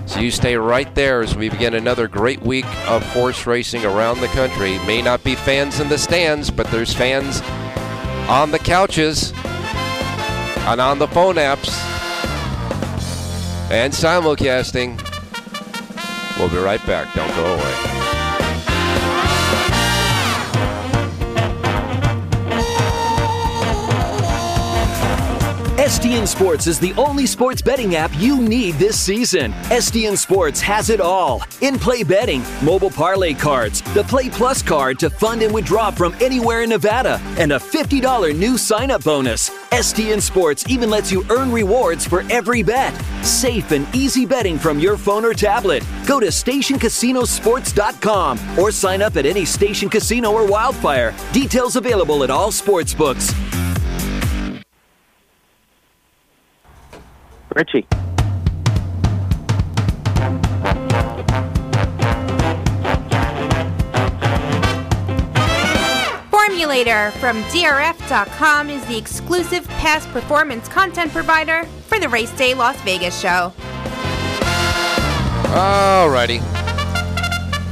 So 0.06 0.18
you 0.18 0.32
stay 0.32 0.56
right 0.56 0.92
there 0.96 1.22
as 1.22 1.36
we 1.36 1.48
begin 1.48 1.74
another 1.74 2.08
great 2.08 2.42
week 2.42 2.66
of 2.88 3.04
horse 3.12 3.46
racing 3.46 3.84
around 3.84 4.18
the 4.18 4.26
country. 4.28 4.80
May 4.80 5.00
not 5.00 5.22
be 5.22 5.36
fans 5.36 5.78
in 5.78 5.88
the 5.88 5.98
stands, 5.98 6.50
but 6.50 6.66
there's 6.72 6.92
fans 6.92 7.40
on 8.28 8.50
the 8.50 8.58
couches 8.58 9.32
and 9.44 10.80
on 10.80 10.98
the 10.98 11.06
phone 11.06 11.36
apps 11.36 11.97
and 13.70 13.92
simulcasting. 13.92 14.96
We'll 16.38 16.48
be 16.48 16.56
right 16.56 16.84
back. 16.86 17.14
Don't 17.14 17.34
go 17.34 17.54
away. 17.54 17.98
STN 25.88 26.28
Sports 26.28 26.66
is 26.66 26.78
the 26.78 26.92
only 26.94 27.24
sports 27.24 27.62
betting 27.62 27.96
app 27.96 28.10
you 28.18 28.42
need 28.42 28.74
this 28.74 29.00
season. 29.00 29.52
STN 29.70 30.18
Sports 30.18 30.60
has 30.60 30.90
it 30.90 31.00
all 31.00 31.42
in 31.62 31.78
play 31.78 32.02
betting, 32.02 32.42
mobile 32.62 32.90
parlay 32.90 33.32
cards, 33.32 33.80
the 33.94 34.04
Play 34.04 34.28
Plus 34.28 34.62
card 34.62 34.98
to 34.98 35.08
fund 35.08 35.40
and 35.42 35.54
withdraw 35.54 35.90
from 35.90 36.14
anywhere 36.20 36.62
in 36.62 36.68
Nevada, 36.68 37.18
and 37.38 37.52
a 37.52 37.58
$50 37.58 38.36
new 38.38 38.58
sign 38.58 38.90
up 38.90 39.02
bonus. 39.02 39.50
STN 39.70 40.20
Sports 40.20 40.64
even 40.68 40.90
lets 40.90 41.12
you 41.12 41.24
earn 41.30 41.52
rewards 41.52 42.04
for 42.06 42.24
every 42.30 42.62
bet. 42.62 42.94
Safe 43.24 43.70
and 43.72 43.86
easy 43.94 44.26
betting 44.26 44.58
from 44.58 44.78
your 44.78 44.96
phone 44.96 45.24
or 45.24 45.34
tablet. 45.34 45.84
Go 46.06 46.20
to 46.20 46.26
stationcasinosports.com 46.26 48.58
or 48.58 48.70
sign 48.72 49.02
up 49.02 49.16
at 49.16 49.26
any 49.26 49.44
station 49.44 49.88
casino 49.88 50.32
or 50.32 50.46
wildfire. 50.46 51.14
Details 51.32 51.76
available 51.76 52.24
at 52.24 52.30
all 52.30 52.50
sports 52.50 52.94
books. 52.94 53.32
Richie. 57.54 57.86
Formulator 66.58 67.12
from 67.20 67.40
DRF.com 67.44 68.68
is 68.68 68.84
the 68.86 68.98
exclusive 68.98 69.68
past 69.68 70.08
performance 70.08 70.66
content 70.66 71.12
provider 71.12 71.62
for 71.86 72.00
the 72.00 72.08
Race 72.08 72.32
Day 72.32 72.52
Las 72.52 72.76
Vegas 72.80 73.16
show. 73.20 73.52
Alrighty. 75.54 76.40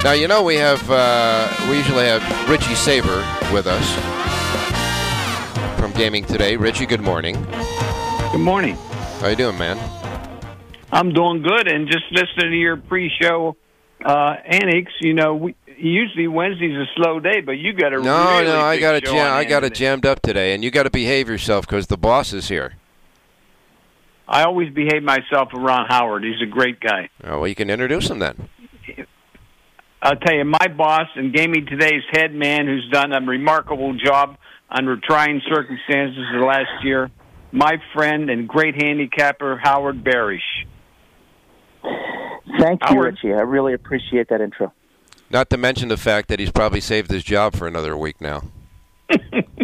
Now 0.04 0.12
you 0.12 0.28
know 0.28 0.44
we 0.44 0.54
have 0.54 0.88
uh, 0.88 1.52
we 1.68 1.78
usually 1.78 2.04
have 2.04 2.22
Richie 2.48 2.76
Saber 2.76 3.26
with 3.52 3.66
us 3.66 3.84
from 5.80 5.90
Gaming 5.94 6.24
Today. 6.24 6.56
Richie, 6.56 6.86
good 6.86 7.00
morning. 7.00 7.34
Good 8.30 8.38
morning. 8.38 8.76
How 9.18 9.26
you 9.26 9.36
doing, 9.36 9.58
man? 9.58 9.80
I'm 10.92 11.12
doing 11.12 11.42
good, 11.42 11.66
and 11.66 11.88
just 11.88 12.04
listening 12.12 12.52
to 12.52 12.56
your 12.56 12.76
pre-show 12.76 13.56
uh, 14.04 14.36
annex. 14.44 14.92
You 15.00 15.14
know, 15.14 15.34
we, 15.34 15.56
usually 15.78 16.28
Wednesday's 16.28 16.76
a 16.76 16.84
slow 16.96 17.20
day, 17.20 17.40
but 17.40 17.52
you 17.52 17.72
got 17.72 17.92
a 17.92 18.00
No, 18.00 18.38
really 18.38 18.44
no, 18.46 18.60
I 18.60 18.78
got 18.78 18.94
it. 18.96 19.06
show 19.06 19.12
Jam- 19.12 19.32
I 19.34 19.44
got 19.44 19.62
hand 19.62 19.72
it 19.72 19.74
jammed 19.74 20.06
up 20.06 20.20
today, 20.22 20.54
and 20.54 20.62
you 20.64 20.70
got 20.70 20.84
to 20.84 20.90
behave 20.90 21.28
yourself 21.28 21.66
because 21.66 21.86
the 21.88 21.96
boss 21.98 22.32
is 22.32 22.48
here. 22.48 22.74
I 24.28 24.42
always 24.44 24.72
behave 24.74 25.02
myself 25.02 25.54
around 25.54 25.86
Howard. 25.88 26.24
He's 26.24 26.42
a 26.42 26.46
great 26.50 26.80
guy. 26.80 27.08
Oh, 27.22 27.38
well, 27.40 27.48
you 27.48 27.54
can 27.54 27.70
introduce 27.70 28.10
him 28.10 28.18
then. 28.18 28.48
I'll 30.02 30.16
tell 30.16 30.34
you, 30.36 30.44
my 30.44 30.68
boss 30.76 31.08
and 31.16 31.32
Gaming 31.32 31.66
Today's 31.66 32.02
head 32.12 32.34
man, 32.34 32.66
who's 32.66 32.88
done 32.92 33.12
a 33.12 33.20
remarkable 33.20 33.94
job 33.94 34.36
under 34.70 34.96
trying 34.96 35.40
circumstances 35.48 36.24
the 36.32 36.44
last 36.44 36.84
year, 36.84 37.10
my 37.52 37.76
friend 37.94 38.28
and 38.30 38.46
great 38.48 38.80
handicapper 38.80 39.56
Howard 39.62 40.04
Barish. 40.04 40.40
Thank 42.60 42.80
you, 42.82 42.96
Howard. 42.96 43.18
Richie. 43.22 43.34
I 43.34 43.42
really 43.42 43.74
appreciate 43.74 44.28
that 44.30 44.40
intro. 44.40 44.72
Not 45.30 45.50
to 45.50 45.56
mention 45.56 45.88
the 45.88 45.96
fact 45.96 46.28
that 46.28 46.38
he's 46.38 46.52
probably 46.52 46.80
saved 46.80 47.10
his 47.10 47.24
job 47.24 47.54
for 47.54 47.66
another 47.66 47.96
week 47.96 48.20
now. 48.20 48.44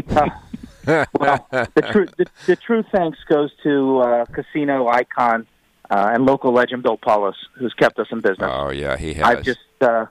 well, 0.06 1.46
the 1.50 1.88
true 1.90 2.08
the, 2.16 2.26
the 2.46 2.56
true 2.56 2.84
thanks 2.90 3.18
goes 3.28 3.50
to 3.62 3.98
uh, 4.00 4.24
casino 4.26 4.88
icon 4.88 5.46
uh, 5.90 6.10
and 6.14 6.26
local 6.26 6.52
legend 6.52 6.82
Bill 6.82 6.98
Paulos, 6.98 7.34
who's 7.54 7.74
kept 7.74 7.98
us 7.98 8.08
in 8.10 8.20
business. 8.20 8.50
Oh 8.52 8.70
yeah, 8.70 8.96
he 8.96 9.14
has. 9.14 9.24
I've 9.24 9.42
just 9.42 9.60
uh, 9.80 10.06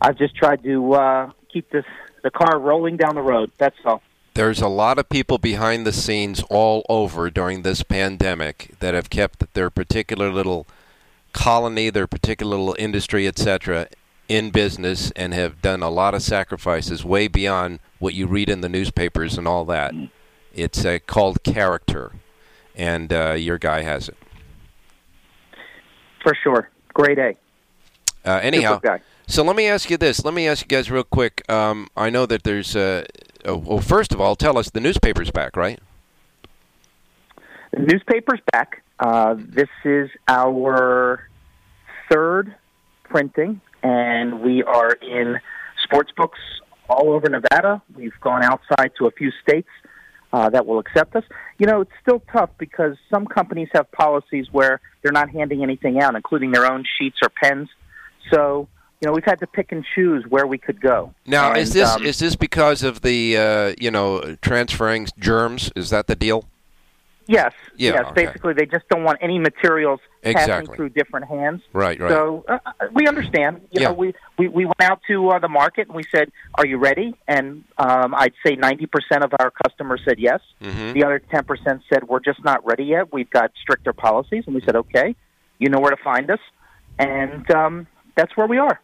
I've 0.00 0.18
just 0.18 0.36
tried 0.36 0.62
to 0.62 0.92
uh, 0.94 1.30
keep 1.52 1.70
this 1.70 1.84
the 2.22 2.30
car 2.30 2.58
rolling 2.58 2.96
down 2.96 3.14
the 3.14 3.22
road. 3.22 3.50
That's 3.58 3.76
all. 3.84 4.02
There's 4.34 4.60
a 4.60 4.68
lot 4.68 4.98
of 4.98 5.08
people 5.08 5.38
behind 5.38 5.86
the 5.86 5.92
scenes 5.92 6.42
all 6.50 6.84
over 6.90 7.30
during 7.30 7.62
this 7.62 7.82
pandemic 7.82 8.74
that 8.80 8.92
have 8.92 9.08
kept 9.08 9.54
their 9.54 9.70
particular 9.70 10.30
little 10.30 10.66
colony, 11.32 11.88
their 11.88 12.06
particular 12.06 12.56
little 12.56 12.76
industry, 12.78 13.26
etc., 13.26 13.88
in 14.28 14.50
business 14.50 15.10
and 15.12 15.32
have 15.34 15.62
done 15.62 15.82
a 15.82 15.90
lot 15.90 16.14
of 16.14 16.22
sacrifices 16.22 17.04
way 17.04 17.28
beyond 17.28 17.78
what 17.98 18.14
you 18.14 18.26
read 18.26 18.48
in 18.48 18.60
the 18.60 18.68
newspapers 18.68 19.38
and 19.38 19.46
all 19.46 19.64
that. 19.64 19.94
It's 20.52 20.84
uh, 20.84 20.98
called 21.06 21.42
character, 21.42 22.12
and 22.74 23.12
uh, 23.12 23.32
your 23.32 23.58
guy 23.58 23.82
has 23.82 24.08
it. 24.08 24.16
For 26.22 26.34
sure. 26.42 26.70
Great 26.94 27.18
A. 27.18 27.36
Uh, 28.24 28.40
anyhow, 28.42 28.80
so 29.28 29.44
let 29.44 29.54
me 29.54 29.66
ask 29.66 29.90
you 29.90 29.96
this. 29.96 30.24
Let 30.24 30.34
me 30.34 30.48
ask 30.48 30.62
you 30.62 30.68
guys 30.68 30.90
real 30.90 31.04
quick. 31.04 31.48
Um, 31.50 31.88
I 31.96 32.10
know 32.10 32.26
that 32.26 32.42
there's. 32.42 32.74
Uh, 32.74 33.04
oh, 33.44 33.58
well, 33.58 33.80
first 33.80 34.12
of 34.12 34.20
all, 34.20 34.34
tell 34.34 34.58
us 34.58 34.70
the 34.70 34.80
newspaper's 34.80 35.30
back, 35.30 35.56
right? 35.56 35.78
The 37.72 37.80
newspaper's 37.80 38.40
back. 38.50 38.82
Uh, 38.98 39.34
this 39.38 39.68
is 39.84 40.10
our 40.26 41.28
third 42.10 42.54
printing, 43.04 43.60
and 43.86 44.40
we 44.40 44.62
are 44.62 44.92
in 44.92 45.38
sports 45.84 46.10
books 46.16 46.38
all 46.88 47.10
over 47.10 47.28
Nevada. 47.28 47.82
We've 47.94 48.18
gone 48.20 48.42
outside 48.42 48.90
to 48.98 49.06
a 49.06 49.10
few 49.10 49.30
states 49.42 49.68
uh, 50.32 50.50
that 50.50 50.66
will 50.66 50.78
accept 50.78 51.14
us. 51.14 51.24
You 51.58 51.66
know, 51.66 51.82
it's 51.82 51.92
still 52.02 52.22
tough 52.32 52.50
because 52.58 52.96
some 53.10 53.26
companies 53.26 53.68
have 53.72 53.90
policies 53.92 54.46
where 54.50 54.80
they're 55.02 55.12
not 55.12 55.30
handing 55.30 55.62
anything 55.62 56.00
out, 56.00 56.14
including 56.14 56.50
their 56.50 56.70
own 56.70 56.84
sheets 56.98 57.18
or 57.22 57.28
pens. 57.28 57.68
So, 58.32 58.68
you 59.00 59.06
know, 59.06 59.12
we've 59.12 59.24
had 59.24 59.38
to 59.40 59.46
pick 59.46 59.70
and 59.70 59.84
choose 59.94 60.24
where 60.28 60.46
we 60.46 60.58
could 60.58 60.80
go. 60.80 61.14
Now, 61.26 61.50
And, 61.50 61.58
is 61.58 61.72
this 61.72 61.88
um, 61.88 62.04
is 62.04 62.18
this 62.18 62.34
because 62.34 62.82
of 62.82 63.02
the 63.02 63.36
uh, 63.36 63.74
you 63.78 63.90
know 63.90 64.36
transferring 64.42 65.06
germs? 65.18 65.70
Is 65.76 65.90
that 65.90 66.06
the 66.08 66.16
deal? 66.16 66.44
Yes. 67.28 67.52
Yeah, 67.76 67.92
Yes. 67.94 68.04
okay. 68.10 68.26
Basically, 68.26 68.54
they 68.54 68.66
just 68.66 68.88
don't 68.88 69.02
want 69.04 69.18
any 69.20 69.38
materials 69.38 70.00
passing 70.22 70.66
through 70.66 70.90
different 70.90 71.26
hands. 71.26 71.62
Right, 71.72 71.98
right. 71.98 72.10
So 72.10 72.44
uh, 72.48 72.58
we 72.92 73.06
understand. 73.08 73.62
You 73.72 73.80
Yeah. 73.80 73.88
know, 73.88 73.94
we, 73.94 74.14
we 74.38 74.48
we 74.48 74.64
went 74.64 74.80
out 74.80 75.00
to 75.08 75.28
uh, 75.30 75.38
the 75.40 75.48
market 75.48 75.88
and 75.88 75.96
we 75.96 76.04
said, 76.14 76.30
"Are 76.54 76.66
you 76.66 76.78
ready?" 76.78 77.14
And 77.26 77.64
um, 77.78 78.14
I'd 78.14 78.34
say 78.44 78.54
ninety 78.54 78.86
percent 78.86 79.24
of 79.24 79.32
our 79.40 79.50
customers 79.64 80.00
said 80.04 80.18
yes. 80.18 80.40
Mhm. 80.62 80.94
The 80.94 81.04
other 81.04 81.18
ten 81.18 81.44
percent 81.44 81.82
said, 81.92 82.04
"We're 82.08 82.20
just 82.20 82.42
not 82.44 82.64
ready 82.64 82.84
yet. 82.84 83.12
We've 83.12 83.30
got 83.30 83.50
stricter 83.60 83.92
policies." 83.92 84.44
And 84.46 84.54
we 84.54 84.60
said, 84.62 84.76
"Okay, 84.76 85.16
you 85.58 85.68
know 85.68 85.80
where 85.80 85.90
to 85.90 86.02
find 86.02 86.30
us," 86.30 86.40
and 86.98 87.50
um, 87.50 87.86
that's 88.16 88.36
where 88.36 88.46
we 88.46 88.58
are. 88.58 88.80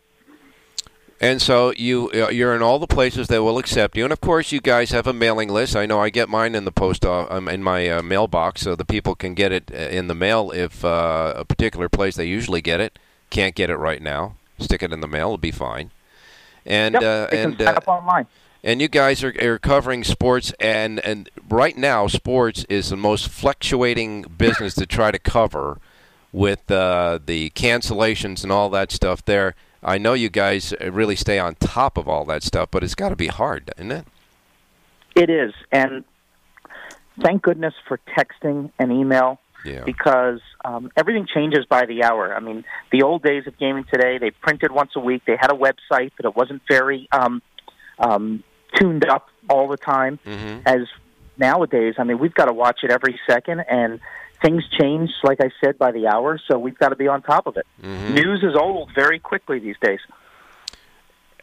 And 1.22 1.40
so 1.40 1.72
you 1.76 2.10
uh, 2.12 2.30
you're 2.30 2.54
in 2.54 2.62
all 2.62 2.80
the 2.80 2.88
places 2.88 3.28
that 3.28 3.44
will 3.44 3.56
accept 3.56 3.96
you, 3.96 4.02
and 4.02 4.12
of 4.12 4.20
course 4.20 4.50
you 4.50 4.60
guys 4.60 4.90
have 4.90 5.06
a 5.06 5.12
mailing 5.12 5.48
list. 5.48 5.76
I 5.76 5.86
know 5.86 6.00
I 6.00 6.10
get 6.10 6.28
mine 6.28 6.56
in 6.56 6.64
the 6.64 6.72
post 6.72 7.06
uh, 7.06 7.28
um, 7.30 7.48
in 7.48 7.62
my 7.62 7.88
uh, 7.88 8.02
mailbox, 8.02 8.62
so 8.62 8.74
the 8.74 8.84
people 8.84 9.14
can 9.14 9.34
get 9.34 9.52
it 9.52 9.70
uh, 9.72 9.76
in 9.76 10.08
the 10.08 10.16
mail 10.16 10.50
if 10.50 10.84
uh, 10.84 11.32
a 11.36 11.44
particular 11.44 11.88
place 11.88 12.16
they 12.16 12.26
usually 12.26 12.60
get 12.60 12.80
it 12.80 12.98
can't 13.32 13.54
get 13.54 13.70
it 13.70 13.76
right 13.76 14.02
now. 14.02 14.34
Stick 14.58 14.82
it 14.82 14.92
in 14.92 15.00
the 15.00 15.08
mail; 15.08 15.28
it'll 15.28 15.38
be 15.38 15.50
fine. 15.50 15.90
And 16.64 16.94
Yep, 16.94 17.02
uh, 17.02 17.34
and 17.34 17.62
up 17.62 17.88
online. 17.88 18.26
and 18.62 18.80
you 18.80 18.86
guys 18.86 19.24
are, 19.24 19.34
are 19.40 19.58
covering 19.58 20.04
sports, 20.04 20.52
and, 20.60 21.00
and 21.00 21.28
right 21.48 21.76
now, 21.76 22.06
sports 22.06 22.64
is 22.68 22.90
the 22.90 22.96
most 22.96 23.28
fluctuating 23.28 24.22
business 24.38 24.74
to 24.74 24.86
try 24.86 25.10
to 25.10 25.18
cover 25.18 25.78
with 26.30 26.70
uh, 26.70 27.18
the 27.24 27.50
cancellations 27.50 28.44
and 28.44 28.52
all 28.52 28.70
that 28.70 28.92
stuff 28.92 29.24
there. 29.24 29.54
I 29.82 29.98
know 29.98 30.12
you 30.14 30.28
guys 30.28 30.72
uh, 30.80 30.90
really 30.92 31.16
stay 31.16 31.38
on 31.38 31.54
top 31.56 31.96
of 31.98 32.08
all 32.08 32.24
that 32.26 32.42
stuff, 32.42 32.68
but 32.70 32.84
it's 32.84 32.94
got 32.94 33.08
to 33.10 33.16
be 33.16 33.26
hard, 33.26 33.70
isn't 33.76 33.90
it? 33.90 34.06
It 35.14 35.28
is, 35.28 35.52
and 35.70 36.04
thank 37.20 37.42
goodness 37.42 37.74
for 37.86 38.00
texting 38.16 38.70
and 38.78 38.90
email 38.92 39.38
Yeah. 39.64 39.84
because 39.84 40.40
um, 40.64 40.90
everything 40.96 41.26
changes 41.32 41.66
by 41.66 41.84
the 41.86 42.02
hour. 42.04 42.34
I 42.34 42.40
mean, 42.40 42.64
the 42.90 43.02
old 43.02 43.22
days 43.22 43.46
of 43.46 43.58
gaming 43.58 43.84
today, 43.92 44.18
they 44.18 44.30
printed 44.30 44.72
once 44.72 44.92
a 44.96 45.00
week. 45.00 45.22
They 45.26 45.36
had 45.38 45.50
a 45.52 45.56
website, 45.56 46.12
but 46.16 46.24
it 46.24 46.34
wasn't 46.36 46.62
very 46.68 47.08
um, 47.12 47.42
um, 47.98 48.42
tuned 48.76 49.04
up 49.04 49.28
all 49.50 49.68
the 49.68 49.76
time. 49.76 50.18
Mm-hmm. 50.24 50.60
As 50.64 50.82
nowadays, 51.36 51.96
I 51.98 52.04
mean, 52.04 52.18
we've 52.18 52.32
got 52.34 52.46
to 52.46 52.52
watch 52.54 52.80
it 52.82 52.90
every 52.90 53.20
second, 53.28 53.60
and 53.68 54.00
things 54.42 54.64
change, 54.78 55.10
like 55.22 55.38
I 55.40 55.50
said, 55.62 55.78
by 55.78 55.92
the 55.92 56.06
hour. 56.06 56.40
So 56.48 56.58
we've 56.58 56.78
got 56.78 56.90
to 56.90 56.96
be 56.96 57.08
on 57.08 57.22
top 57.22 57.46
of 57.46 57.56
it. 57.56 57.66
Mm-hmm. 57.82 58.14
News 58.14 58.42
is 58.42 58.54
old 58.54 58.90
very 58.94 59.18
quickly 59.18 59.58
these 59.58 59.76
days. 59.80 60.00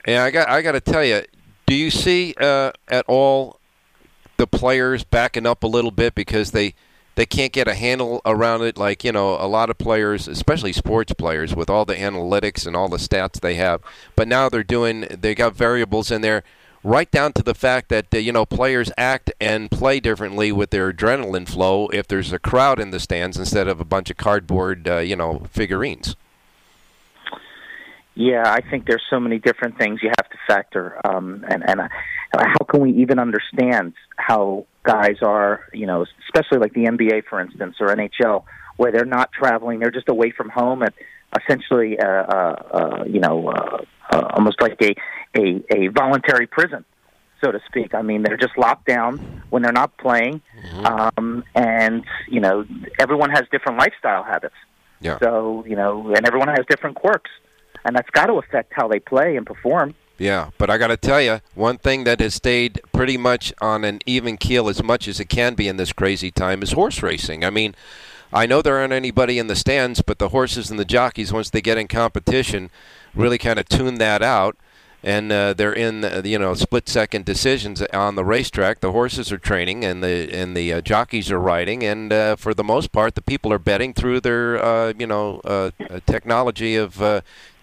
Yeah, 0.07 0.23
I 0.23 0.31
got 0.31 0.49
I 0.49 0.61
got 0.61 0.73
to 0.73 0.81
tell 0.81 1.03
you, 1.03 1.23
do 1.65 1.75
you 1.75 1.89
see 1.89 2.33
uh, 2.39 2.71
at 2.87 3.05
all 3.07 3.59
the 4.37 4.47
players 4.47 5.03
backing 5.03 5.45
up 5.45 5.63
a 5.63 5.67
little 5.67 5.91
bit 5.91 6.15
because 6.15 6.51
they 6.51 6.73
they 7.15 7.25
can't 7.25 7.51
get 7.51 7.67
a 7.67 7.73
handle 7.73 8.21
around 8.25 8.61
it? 8.61 8.77
Like 8.77 9.03
you 9.03 9.11
know, 9.11 9.35
a 9.35 9.47
lot 9.47 9.69
of 9.69 9.77
players, 9.77 10.27
especially 10.27 10.73
sports 10.73 11.13
players, 11.13 11.55
with 11.55 11.69
all 11.69 11.85
the 11.85 11.95
analytics 11.95 12.65
and 12.65 12.75
all 12.75 12.89
the 12.89 12.97
stats 12.97 13.39
they 13.41 13.55
have, 13.55 13.81
but 14.15 14.27
now 14.27 14.49
they're 14.49 14.63
doing 14.63 15.01
they 15.01 15.35
got 15.35 15.55
variables 15.55 16.11
in 16.11 16.21
there. 16.21 16.43
Right 16.83 17.11
down 17.11 17.33
to 17.33 17.43
the 17.43 17.53
fact 17.53 17.89
that 17.89 18.13
uh, 18.13 18.17
you 18.17 18.31
know 18.31 18.45
players 18.45 18.89
act 18.97 19.31
and 19.41 19.69
play 19.69 19.99
differently 19.99 20.51
with 20.51 20.69
their 20.69 20.93
adrenaline 20.93 21.47
flow 21.47 21.89
if 21.89 22.07
there's 22.07 22.31
a 22.31 22.39
crowd 22.39 22.79
in 22.79 22.91
the 22.91 22.99
stands 23.01 23.37
instead 23.37 23.67
of 23.67 23.81
a 23.81 23.85
bunch 23.85 24.09
of 24.09 24.15
cardboard, 24.15 24.87
uh, 24.87 24.97
you 24.97 25.15
know, 25.15 25.41
figurines. 25.51 26.15
Yeah, 28.15 28.43
I 28.45 28.61
think 28.61 28.85
there's 28.85 29.03
so 29.09 29.19
many 29.19 29.39
different 29.39 29.77
things 29.77 30.01
you 30.01 30.09
have 30.09 30.29
to 30.29 30.37
factor, 30.47 30.99
um, 31.05 31.45
and 31.49 31.69
and 31.69 31.81
uh, 31.81 31.87
how 32.33 32.65
can 32.67 32.81
we 32.81 32.91
even 32.93 33.19
understand 33.19 33.93
how 34.15 34.65
guys 34.83 35.17
are, 35.21 35.67
you 35.73 35.85
know, 35.85 36.05
especially 36.27 36.59
like 36.59 36.73
the 36.73 36.85
NBA, 36.85 37.25
for 37.29 37.39
instance, 37.39 37.75
or 37.79 37.87
NHL, 37.87 38.43
where 38.77 38.91
they're 38.91 39.05
not 39.05 39.31
traveling, 39.31 39.79
they're 39.79 39.91
just 39.91 40.09
away 40.09 40.31
from 40.31 40.49
home, 40.49 40.81
and 40.81 40.93
essentially, 41.37 41.99
uh, 41.99 42.07
uh, 42.07 42.55
uh, 42.71 43.03
you 43.05 43.19
know, 43.19 43.49
uh, 43.49 43.83
uh, 44.11 44.27
almost 44.33 44.61
like 44.61 44.81
a, 44.81 44.95
a 45.37 45.63
a 45.75 45.87
voluntary 45.87 46.47
prison, 46.47 46.85
so 47.43 47.51
to 47.51 47.59
speak. 47.67 47.93
I 47.93 48.01
mean, 48.01 48.23
they're 48.23 48.37
just 48.37 48.57
locked 48.57 48.85
down 48.85 49.43
when 49.49 49.61
they're 49.61 49.71
not 49.71 49.97
playing, 49.97 50.41
um, 50.83 51.43
and 51.55 52.03
you 52.27 52.39
know, 52.39 52.65
everyone 52.99 53.29
has 53.31 53.43
different 53.51 53.77
lifestyle 53.77 54.23
habits. 54.23 54.55
Yeah. 55.01 55.19
So 55.19 55.63
you 55.67 55.75
know, 55.75 56.13
and 56.13 56.25
everyone 56.25 56.49
has 56.49 56.65
different 56.69 56.95
quirks, 56.95 57.31
and 57.85 57.95
that's 57.95 58.09
got 58.09 58.27
to 58.27 58.33
affect 58.33 58.73
how 58.75 58.87
they 58.87 58.99
play 58.99 59.35
and 59.35 59.45
perform. 59.45 59.93
Yeah, 60.17 60.49
but 60.57 60.69
I 60.69 60.77
got 60.77 60.87
to 60.87 60.97
tell 60.97 61.21
you, 61.21 61.39
one 61.55 61.77
thing 61.77 62.03
that 62.03 62.19
has 62.19 62.35
stayed 62.35 62.81
pretty 62.91 63.15
much 63.15 63.53
on 63.61 63.85
an 63.85 63.99
even 64.05 64.35
keel 64.35 64.67
as 64.67 64.83
much 64.83 65.07
as 65.07 65.21
it 65.21 65.29
can 65.29 65.53
be 65.53 65.69
in 65.69 65.77
this 65.77 65.93
crazy 65.93 66.29
time 66.29 66.61
is 66.61 66.73
horse 66.73 67.01
racing. 67.01 67.45
I 67.45 67.49
mean, 67.49 67.73
I 68.31 68.45
know 68.45 68.61
there 68.61 68.77
aren't 68.77 68.93
anybody 68.93 69.39
in 69.39 69.47
the 69.47 69.55
stands, 69.55 70.01
but 70.01 70.19
the 70.19 70.29
horses 70.29 70.69
and 70.69 70.79
the 70.79 70.85
jockeys, 70.85 71.33
once 71.33 71.49
they 71.49 71.61
get 71.61 71.77
in 71.77 71.87
competition, 71.87 72.69
really 73.15 73.37
kind 73.37 73.59
of 73.59 73.67
tune 73.67 73.95
that 73.95 74.21
out. 74.21 74.55
And 75.01 75.31
uh, 75.31 75.53
they're 75.53 75.73
in, 75.73 76.03
uh, 76.03 76.23
you 76.25 76.37
know, 76.37 76.53
split-second 76.53 77.23
decisions 77.23 77.81
on 77.93 78.15
the 78.15 78.25
racetrack. 78.25 78.81
The 78.81 78.91
horses 78.91 79.31
are 79.31 79.37
training, 79.37 79.85
and 79.85 80.03
the 80.03 80.29
and 80.33 80.57
the 80.57 80.73
uh, 80.73 80.81
jockeys 80.81 81.31
are 81.31 81.39
riding. 81.39 81.85
And 81.85 82.11
uh, 82.11 82.35
for 82.35 82.53
the 82.53 82.65
most 82.65 82.91
part, 82.91 83.15
the 83.15 83.21
people 83.21 83.53
are 83.53 83.59
betting 83.59 83.93
through 83.93 84.19
their, 84.19 84.61
uh, 84.61 84.93
you 84.99 85.07
know, 85.07 85.71
technology 86.05 86.75
of 86.75 87.01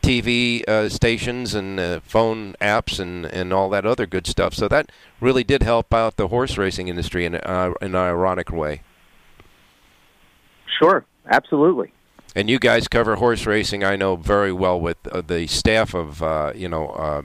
TV 0.07 0.62
uh, 0.68 0.88
stations 0.88 1.52
and 1.52 1.81
uh, 1.81 1.98
phone 1.98 2.55
apps 2.61 3.00
and, 3.00 3.26
and 3.26 3.52
all 3.52 3.68
that 3.68 3.85
other 3.85 4.07
good 4.07 4.24
stuff. 4.24 4.55
So 4.55 4.68
that 4.68 4.92
really 5.20 5.42
did 5.42 5.64
help 5.64 5.92
out 5.92 6.16
the 6.16 6.29
horse 6.29 6.57
racing 6.57 6.87
industry 6.87 7.24
in, 7.24 7.35
uh, 7.35 7.72
in 7.83 7.88
an 7.88 7.96
ironic 7.96 8.52
way. 8.52 8.83
Sure, 10.78 11.04
absolutely. 11.28 11.92
And 12.34 12.50
you 12.50 12.58
guys 12.58 12.86
cover 12.86 13.16
horse 13.16 13.46
racing, 13.46 13.82
I 13.82 13.96
know 13.96 14.16
very 14.16 14.52
well 14.52 14.78
with 14.78 14.98
uh, 15.08 15.22
the 15.22 15.46
staff 15.46 15.94
of 15.94 16.22
uh, 16.22 16.52
you 16.54 16.68
know 16.68 16.88
uh, 16.88 17.22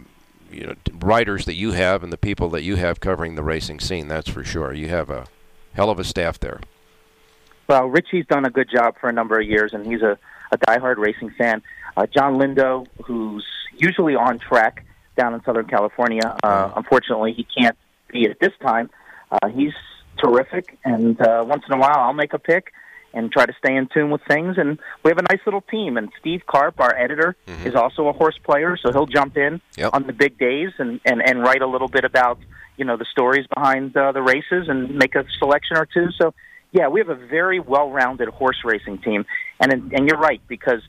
you 0.49 0.67
know 0.67 0.75
writers 0.93 1.45
that 1.45 1.55
you 1.55 1.71
have 1.71 2.03
and 2.03 2.13
the 2.13 2.17
people 2.17 2.49
that 2.51 2.63
you 2.63 2.77
have 2.77 2.99
covering 2.99 3.35
the 3.35 3.43
racing 3.43 3.79
scene. 3.79 4.07
That's 4.07 4.29
for 4.29 4.43
sure. 4.43 4.73
You 4.73 4.87
have 4.87 5.09
a 5.09 5.25
hell 5.73 5.89
of 5.89 5.99
a 5.99 6.03
staff 6.03 6.39
there. 6.39 6.61
Well, 7.67 7.87
Richie's 7.87 8.25
done 8.25 8.45
a 8.45 8.49
good 8.49 8.69
job 8.69 8.95
for 8.99 9.09
a 9.09 9.13
number 9.13 9.39
of 9.39 9.47
years, 9.47 9.73
and 9.73 9.85
he's 9.85 10.01
a, 10.01 10.17
a 10.51 10.57
diehard 10.57 10.97
racing 10.97 11.31
fan. 11.31 11.61
Uh, 11.95 12.05
John 12.05 12.35
Lindo, 12.35 12.87
who's 13.03 13.45
usually 13.77 14.15
on 14.15 14.39
track 14.39 14.85
down 15.17 15.33
in 15.33 15.43
Southern 15.43 15.67
California, 15.67 16.37
uh, 16.43 16.71
unfortunately 16.75 17.33
he 17.33 17.43
can't 17.43 17.77
be 18.09 18.29
at 18.29 18.39
this 18.39 18.53
time. 18.61 18.89
Uh, 19.31 19.49
he's 19.49 19.73
terrific, 20.17 20.77
and 20.85 21.19
uh, 21.21 21.43
once 21.45 21.63
in 21.67 21.73
a 21.73 21.77
while 21.77 21.97
I'll 21.97 22.13
make 22.13 22.33
a 22.33 22.39
pick 22.39 22.73
and 23.13 23.32
try 23.32 23.45
to 23.45 23.54
stay 23.63 23.76
in 23.76 23.88
tune 23.93 24.10
with 24.10 24.21
things. 24.28 24.58
And 24.58 24.80
we 25.04 25.10
have 25.12 25.17
a 25.17 25.24
nice 25.24 25.41
little 25.45 25.62
team. 25.62 25.97
And 25.97 26.10
Steve 26.19 26.41
Karp, 26.47 26.80
our 26.80 26.95
editor, 26.95 27.36
Mm-hmm. 27.47 27.67
is 27.67 27.76
also 27.76 28.08
a 28.08 28.13
horse 28.13 28.38
player, 28.43 28.78
so 28.78 28.91
he'll 28.91 29.06
jump 29.06 29.36
in 29.38 29.62
Yep. 29.78 29.89
on 29.93 30.08
the 30.08 30.13
big 30.13 30.38
days 30.38 30.69
and, 30.78 31.00
and, 31.06 31.21
and 31.21 31.41
write 31.41 31.62
a 31.62 31.67
little 31.67 31.88
bit 31.89 32.06
about 32.06 32.39
you 32.78 32.86
know 32.86 32.97
the 32.97 33.06
stories 33.12 33.45
behind 33.54 33.95
uh, 33.97 34.12
the 34.12 34.21
races 34.21 34.67
and 34.69 34.95
make 34.95 35.13
a 35.15 35.26
selection 35.39 35.78
or 35.78 35.86
two. 35.86 36.08
So 36.19 36.34
yeah, 36.71 36.88
we 36.88 37.00
have 37.02 37.10
a 37.10 37.15
very 37.15 37.60
well-rounded 37.60 38.30
horse 38.30 38.60
racing 38.63 39.00
team. 39.00 39.26
And 39.60 39.71
and 39.93 40.08
you're 40.08 40.17
right 40.19 40.41
because 40.47 40.82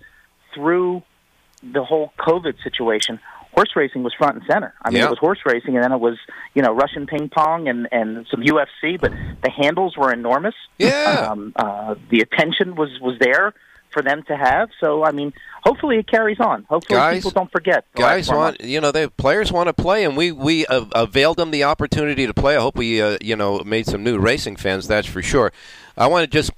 through 0.55 1.03
the 1.63 1.85
whole 1.85 2.13
COVID 2.19 2.55
situation. 2.63 3.21
Horse 3.55 3.71
racing 3.77 4.03
was 4.03 4.15
front 4.15 4.37
and 4.37 4.45
center. 4.51 4.73
I 4.83 4.88
mean, 4.91 4.99
Yeah. 5.01 5.07
it 5.07 5.11
was 5.11 5.19
horse 5.19 5.41
racing, 5.45 5.75
and 5.77 5.85
then 5.85 5.93
it 5.93 6.01
was 6.01 6.17
you 6.55 6.62
know 6.62 6.73
Russian 6.73 7.07
ping 7.07 7.29
pong 7.29 7.69
and 7.69 7.87
and 7.93 8.27
some 8.31 8.43
UFC. 8.43 8.99
But 9.01 9.12
the 9.43 9.51
handles 9.51 9.97
were 9.97 10.12
enormous. 10.12 10.55
Yeah. 10.79 11.29
Um, 11.33 11.53
uh, 11.57 11.95
the 12.11 12.21
attention 12.21 12.75
was 12.77 12.91
was 13.01 13.19
there 13.19 13.53
for 13.91 14.01
them 14.03 14.23
to 14.23 14.35
have. 14.37 14.71
So 14.81 15.05
I 15.05 15.12
mean, 15.12 15.35
hopefully 15.62 15.99
it 15.99 16.07
carries 16.07 16.41
on. 16.41 16.65
Hopefully 16.71 16.99
Guys- 16.99 17.17
people 17.19 17.31
don't 17.33 17.53
forget. 17.53 17.85
Guys 17.95 18.31
want, 18.31 18.62
you 18.62 18.81
know, 18.81 18.91
the 18.91 19.12
players 19.19 19.53
want 19.53 19.67
to 19.69 19.75
play, 19.75 20.05
and 20.05 20.17
we 20.17 20.33
we 20.33 20.65
uh, 20.67 20.87
availed 20.95 21.37
them 21.37 21.51
the 21.51 21.65
opportunity 21.65 22.27
to 22.27 22.33
play. 22.33 22.57
I 22.57 22.61
hope 22.61 22.77
we, 22.77 23.03
uh, 23.03 23.19
you 23.21 23.37
know, 23.37 23.59
made 23.65 23.85
some 23.87 24.03
new 24.03 24.19
racing 24.19 24.57
fans. 24.57 24.88
That's 24.88 25.07
for 25.07 25.21
sure. 25.21 25.53
I 25.97 26.07
want 26.07 26.25
to 26.25 26.27
just 26.27 26.53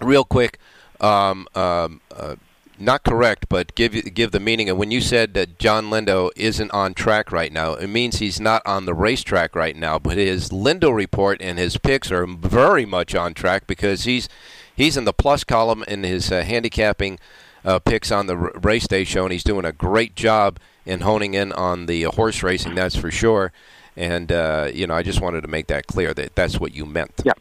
real 0.00 0.24
quick, 0.24 0.58
um, 1.00 1.46
um, 1.54 2.00
uh, 2.14 2.34
not 2.78 3.04
correct, 3.04 3.46
but 3.48 3.74
give 3.74 4.14
give 4.14 4.30
the 4.32 4.40
meaning. 4.40 4.68
And 4.68 4.78
when 4.78 4.90
you 4.90 5.00
said 5.00 5.34
that 5.34 5.58
John 5.58 5.86
Lindo 5.86 6.30
isn't 6.36 6.70
on 6.72 6.94
track 6.94 7.30
right 7.32 7.52
now, 7.52 7.74
it 7.74 7.88
means 7.88 8.18
he's 8.18 8.40
not 8.40 8.62
on 8.66 8.84
the 8.84 8.94
racetrack 8.94 9.54
right 9.54 9.76
now. 9.76 9.98
But 9.98 10.16
his 10.16 10.50
Lindo 10.50 10.94
report 10.94 11.40
and 11.40 11.58
his 11.58 11.76
picks 11.76 12.10
are 12.10 12.26
very 12.26 12.84
much 12.84 13.14
on 13.14 13.34
track 13.34 13.66
because 13.66 14.04
he's 14.04 14.28
he's 14.74 14.96
in 14.96 15.04
the 15.04 15.12
plus 15.12 15.44
column 15.44 15.84
in 15.86 16.02
his 16.02 16.30
uh, 16.32 16.42
handicapping 16.42 17.18
uh, 17.64 17.78
picks 17.78 18.10
on 18.10 18.26
the 18.26 18.36
r- 18.36 18.52
race 18.60 18.86
day 18.86 19.04
show, 19.04 19.24
and 19.24 19.32
he's 19.32 19.44
doing 19.44 19.64
a 19.64 19.72
great 19.72 20.14
job 20.14 20.58
in 20.84 21.00
honing 21.00 21.34
in 21.34 21.52
on 21.52 21.86
the 21.86 22.04
uh, 22.04 22.10
horse 22.10 22.42
racing. 22.42 22.74
That's 22.74 22.96
for 22.96 23.10
sure. 23.10 23.52
And 23.96 24.32
uh, 24.32 24.70
you 24.72 24.86
know, 24.86 24.94
I 24.94 25.02
just 25.02 25.20
wanted 25.20 25.42
to 25.42 25.48
make 25.48 25.68
that 25.68 25.86
clear 25.86 26.12
that 26.14 26.34
that's 26.34 26.58
what 26.58 26.74
you 26.74 26.84
meant. 26.84 27.22
Yeah, 27.24 27.32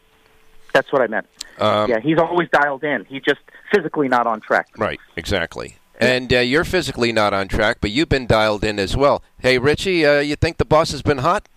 that's 0.74 0.92
what 0.92 1.02
I 1.02 1.08
meant. 1.08 1.28
Um, 1.60 1.90
yeah, 1.90 2.00
he's 2.00 2.18
always 2.18 2.50
dialed 2.50 2.84
in. 2.84 3.06
He's 3.06 3.22
just 3.22 3.42
physically 3.74 4.08
not 4.08 4.28
on 4.28 4.42
track. 4.42 4.68
Right, 4.78 5.00
exactly. 5.16 5.78
And 6.00 6.34
uh, 6.34 6.40
you're 6.40 6.66
physically 6.66 7.12
not 7.12 7.34
on 7.34 7.48
track, 7.48 7.78
but 7.80 7.92
you've 7.92 8.10
been 8.10 8.26
dialed 8.26 8.64
in 8.64 8.80
as 8.80 8.98
well. 8.98 9.24
Hey, 9.40 9.58
Richie, 9.58 10.06
uh, 10.06 10.20
you 10.20 10.36
think 10.36 10.58
the 10.58 10.66
boss 10.66 10.92
has 10.92 11.02
been 11.02 11.20
hot? 11.20 11.48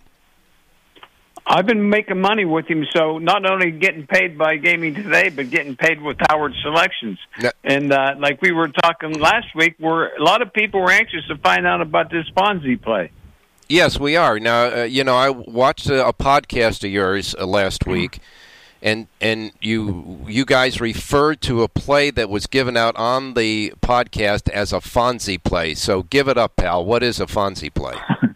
I've 1.49 1.65
been 1.65 1.89
making 1.89 2.19
money 2.19 2.43
with 2.43 2.67
him, 2.67 2.85
so 2.93 3.19
not 3.19 3.49
only 3.49 3.71
getting 3.71 4.05
paid 4.05 4.37
by 4.37 4.57
Gaming 4.57 4.95
Today, 4.95 5.29
but 5.29 5.49
getting 5.49 5.77
paid 5.77 6.01
with 6.01 6.17
Howard 6.29 6.53
Selections. 6.61 7.19
Yeah. 7.39 7.51
And 7.63 7.93
uh, 7.93 8.15
like 8.19 8.41
we 8.41 8.51
were 8.51 8.67
talking 8.67 9.13
last 9.13 9.47
week, 9.55 9.75
where 9.79 10.13
a 10.15 10.21
lot 10.21 10.41
of 10.41 10.51
people 10.51 10.81
were 10.81 10.91
anxious 10.91 11.25
to 11.29 11.37
find 11.37 11.65
out 11.65 11.81
about 11.81 12.11
this 12.11 12.25
Fonzie 12.35 12.81
play. 12.81 13.11
Yes, 13.69 13.97
we 13.97 14.17
are. 14.17 14.39
Now, 14.39 14.81
uh, 14.81 14.83
you 14.83 15.05
know, 15.05 15.15
I 15.15 15.29
watched 15.29 15.89
a, 15.89 16.07
a 16.07 16.13
podcast 16.13 16.83
of 16.83 16.91
yours 16.91 17.33
uh, 17.37 17.45
last 17.45 17.85
week, 17.87 18.19
and 18.81 19.07
and 19.19 19.51
you 19.61 20.25
you 20.27 20.45
guys 20.45 20.79
referred 20.79 21.41
to 21.41 21.63
a 21.63 21.67
play 21.67 22.11
that 22.11 22.29
was 22.29 22.47
given 22.47 22.77
out 22.77 22.95
on 22.95 23.33
the 23.33 23.73
podcast 23.81 24.49
as 24.49 24.73
a 24.73 24.77
Fonzie 24.77 25.41
play. 25.41 25.73
So 25.73 26.03
give 26.03 26.27
it 26.27 26.37
up, 26.37 26.55
pal. 26.55 26.85
What 26.85 27.03
is 27.03 27.19
a 27.19 27.25
Fonzie 27.25 27.73
play? 27.73 27.95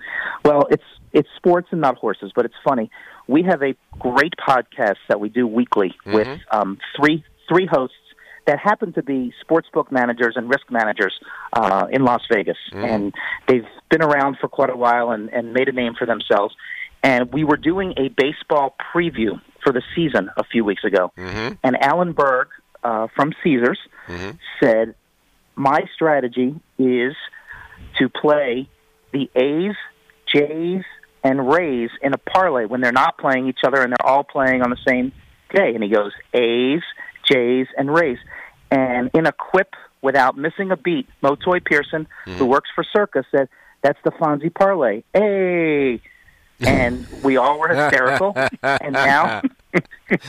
Well, 0.44 0.66
it's 0.72 0.84
it's 1.14 1.30
sports 1.38 1.68
and 1.72 1.82
not 1.82 1.98
horses, 1.98 2.32
but 2.36 2.46
it's 2.46 2.56
funny. 2.64 2.90
We 3.28 3.44
have 3.44 3.62
a 3.62 3.76
great 4.00 4.34
podcast 4.38 4.98
that 5.08 5.20
we 5.20 5.30
do 5.30 5.46
weekly 5.46 5.94
with 6.06 6.28
um, 6.52 6.80
three 6.98 7.24
three 7.48 7.68
hosts 7.68 7.96
that 8.48 8.58
happen 8.58 8.92
to 8.94 9.04
be 9.04 9.34
sportsbook 9.48 9.92
managers 9.92 10.34
and 10.36 10.50
risk 10.50 10.72
managers 10.72 11.14
uh, 11.54 11.86
in 11.92 12.04
Las 12.04 12.22
Vegas, 12.32 12.58
and 12.74 13.14
they've 13.48 13.68
been 13.90 14.02
around 14.02 14.38
for 14.42 14.48
quite 14.48 14.72
a 14.72 14.76
while 14.76 15.12
and, 15.12 15.30
and 15.30 15.54
made 15.54 15.70
a 15.70 15.72
name 15.72 15.94
for 15.98 16.08
themselves. 16.08 16.56
And 17.04 17.32
we 17.32 17.44
were 17.44 17.58
doing 17.58 17.94
a 17.98 18.10
baseball 18.10 18.76
preview 18.94 19.40
for 19.64 19.72
the 19.72 19.82
season 19.96 20.30
a 20.38 20.44
few 20.44 20.64
weeks 20.64 20.84
ago, 20.84 21.12
mm-hmm. 21.18 21.56
and 21.64 21.82
Alan 21.82 22.14
Berg 22.14 22.48
uh, 22.84 23.08
from 23.16 23.34
Caesars 23.44 23.80
mm-hmm. 24.08 24.32
said, 24.62 24.96
"My 25.56 25.82
strategy 25.94 26.60
is 26.78 27.16
to 28.00 28.10
play 28.10 28.70
the 29.12 29.30
A's, 29.36 29.76
Jays, 30.26 30.84
and 31.24 31.50
Rays 31.50 31.90
in 32.02 32.14
a 32.14 32.18
parlay 32.18 32.66
when 32.66 32.82
they're 32.82 32.92
not 32.92 33.18
playing 33.18 33.48
each 33.48 33.60
other 33.66 33.82
and 33.82 33.92
they're 33.92 34.08
all 34.08 34.24
playing 34.24 34.62
on 34.62 34.70
the 34.70 34.80
same 34.88 35.12
day." 35.54 35.74
And 35.74 35.84
he 35.84 35.90
goes, 35.90 36.12
"A's, 36.34 36.82
Jays, 37.30 37.68
and 37.78 37.94
Rays." 37.94 38.18
And 38.70 39.12
in 39.14 39.26
a 39.26 39.34
quip, 39.34 39.74
without 40.02 40.38
missing 40.38 40.72
a 40.72 40.78
beat, 40.78 41.08
Motoi 41.22 41.64
Pearson, 41.64 42.08
who 42.26 42.32
mm-hmm. 42.32 42.46
works 42.46 42.70
for 42.74 42.84
Circa, 42.84 43.24
said, 43.32 43.50
"That's 43.82 44.00
the 44.04 44.12
Fonzie 44.12 44.54
parlay." 44.54 45.04
Hey. 45.14 46.02
And 46.62 47.08
we 47.24 47.38
all 47.38 47.60
were 47.60 47.70
hysterical, 47.70 48.34
and 48.64 48.94
now, 48.94 49.42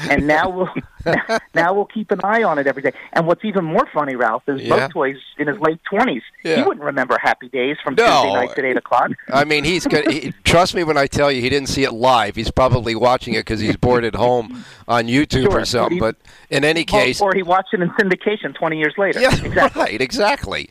and 0.09 0.27
now 0.27 0.49
we'll 0.49 0.68
now 1.55 1.75
we'll 1.75 1.85
keep 1.87 2.11
an 2.11 2.21
eye 2.25 2.42
on 2.42 2.59
it 2.59 2.66
every 2.66 2.83
day. 2.83 2.92
And 3.12 3.27
what's 3.27 3.45
even 3.45 3.64
more 3.64 3.87
funny, 3.92 4.14
Ralph, 4.16 4.45
is 4.49 4.62
Yeah. 4.62 4.88
Motoi's 4.88 5.18
in 5.38 5.49
his 5.49 5.59
late 5.59 5.81
twenties. 5.85 6.23
He 6.42 6.62
wouldn't 6.62 6.81
remember 6.85 7.18
Happy 7.21 7.49
Days 7.49 7.77
from 7.83 7.95
No. 7.97 8.07
Tuesday 8.23 8.33
nights 8.35 8.59
at 8.59 8.64
eight 8.64 8.77
o'clock. 8.77 9.11
I 9.33 9.45
mean, 9.45 9.64
he's 9.64 9.87
good. 9.87 10.11
He, 10.11 10.33
trust 10.45 10.75
me 10.75 10.85
when 10.85 10.97
I 10.97 11.07
tell 11.07 11.31
you, 11.31 11.40
he 11.40 11.49
didn't 11.49 11.68
see 11.68 11.85
it 11.85 11.92
live. 11.92 12.37
He's 12.37 12.51
probably 12.51 12.95
watching 12.95 13.35
it 13.35 13.40
because 13.40 13.61
he's 13.61 13.77
bored 13.77 14.05
at 14.05 14.14
home 14.14 14.64
on 14.88 15.07
YouTube 15.07 15.51
Sure, 15.51 15.61
or 15.61 15.64
something. 15.64 15.99
but 15.99 16.16
But 16.23 16.57
in 16.57 16.64
any 16.64 16.85
case, 16.85 17.21
or, 17.21 17.31
or 17.31 17.35
he 17.35 17.42
watched 17.42 17.75
it 17.75 17.81
in 17.81 17.90
syndication 17.90 18.55
twenty 18.55 18.79
years 18.79 18.95
later. 18.97 19.21
Yeah, 19.21 19.68
right, 19.77 20.01
exactly. 20.01 20.71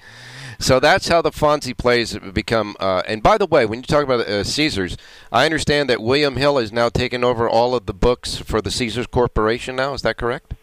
So 0.62 0.80
that's 0.80 1.08
how 1.08 1.22
the 1.24 1.32
Fonzie 1.32 1.76
plays 1.76 2.18
become. 2.20 2.76
Uh, 2.80 3.02
and 3.08 3.24
by 3.24 3.38
the 3.38 3.48
way, 3.48 3.66
when 3.66 3.80
you 3.80 3.84
talk 3.84 4.04
about 4.04 4.22
uh, 4.22 4.44
Caesars, 4.44 4.96
I 5.32 5.46
understand 5.46 5.90
that 5.90 6.02
William 6.02 6.36
Hill 6.36 6.60
is 6.60 6.72
now 6.72 6.90
taking 6.90 7.24
over 7.24 7.50
all 7.50 7.74
of 7.74 7.88
the 7.88 7.94
books 7.94 8.38
for 8.38 8.62
the 8.62 8.70
Caesars 8.70 9.08
Corporation. 9.08 9.76
Now, 9.76 9.94
is 9.96 10.04
that 10.04 10.18
correct? 10.18 10.54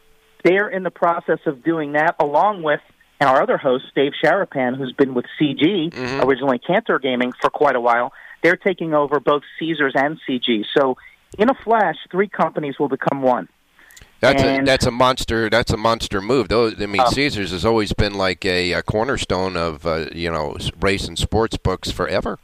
They're 0.45 0.69
in 0.69 0.85
the 0.85 0.91
process 0.93 1.41
of 1.47 1.65
doing 1.65 1.93
that, 1.93 2.15
along 2.21 2.63
with 2.63 2.81
and 3.21 3.29
our 3.29 3.43
other 3.43 3.59
host, 3.59 3.87
Dave 3.97 4.13
Sharapan, 4.25 4.77
who's 4.77 4.93
been 4.93 5.13
with 5.13 5.25
CG, 5.41 5.93
Mm-hmm. 5.93 6.21
originally 6.23 6.61
Cantor 6.61 7.01
Gaming, 7.01 7.33
for 7.41 7.51
quite 7.51 7.75
a 7.75 7.81
while. 7.81 8.13
They're 8.45 8.57
taking 8.57 8.95
over 8.95 9.19
both 9.19 9.43
Caesars 9.59 9.95
and 9.97 10.21
CG. 10.29 10.65
So, 10.77 10.97
in 11.37 11.51
a 11.51 11.55
flash, 11.65 11.97
three 12.13 12.29
companies 12.29 12.79
will 12.79 12.89
become 12.89 13.23
one. 13.23 13.49
That's 14.21 14.43
a 14.43 14.63
that's 14.65 14.87
a 14.87 14.91
monster. 14.91 15.49
That's 15.49 15.71
a 15.73 15.77
monster 15.77 16.21
move. 16.21 16.49
Though 16.49 16.69
I 16.71 16.87
mean, 16.87 17.01
Oh. 17.01 17.11
Caesars 17.11 17.53
has 17.53 17.65
always 17.65 17.93
been 17.93 18.15
like 18.15 18.45
a, 18.45 18.73
a 18.73 18.83
cornerstone 18.83 19.57
of 19.57 19.87
uh, 19.87 20.07
you 20.13 20.31
know 20.31 20.57
race 20.81 21.07
and 21.07 21.17
sports 21.19 21.57
books 21.57 21.91
forever. 21.91 22.39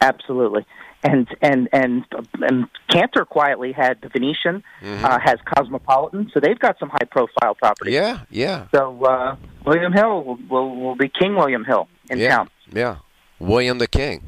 Absolutely. 0.00 0.66
And 1.02 1.28
and 1.40 1.68
and 1.72 2.04
and 2.42 2.66
Cantor 2.90 3.24
quietly 3.24 3.72
had 3.72 4.00
the 4.02 4.08
Venetian, 4.08 4.62
Mhm. 4.82 5.04
uh, 5.04 5.18
has 5.20 5.36
Cosmopolitan, 5.44 6.30
so 6.34 6.40
they've 6.40 6.58
got 6.58 6.78
some 6.78 6.88
high 6.90 7.06
profile 7.10 7.54
properties. 7.54 7.94
Yeah, 7.94 8.20
yeah, 8.30 8.66
So 8.74 9.02
uh, 9.04 9.36
William 9.64 9.92
Hill 9.92 10.24
will, 10.24 10.38
will 10.50 10.76
will 10.76 10.96
be 10.96 11.08
King 11.08 11.36
William 11.36 11.64
Hill 11.64 11.88
in 12.10 12.18
yeah, 12.18 12.36
town. 12.36 12.50
yeah. 12.72 12.96
William 13.38 13.78
the 13.78 13.86
King. 13.86 14.24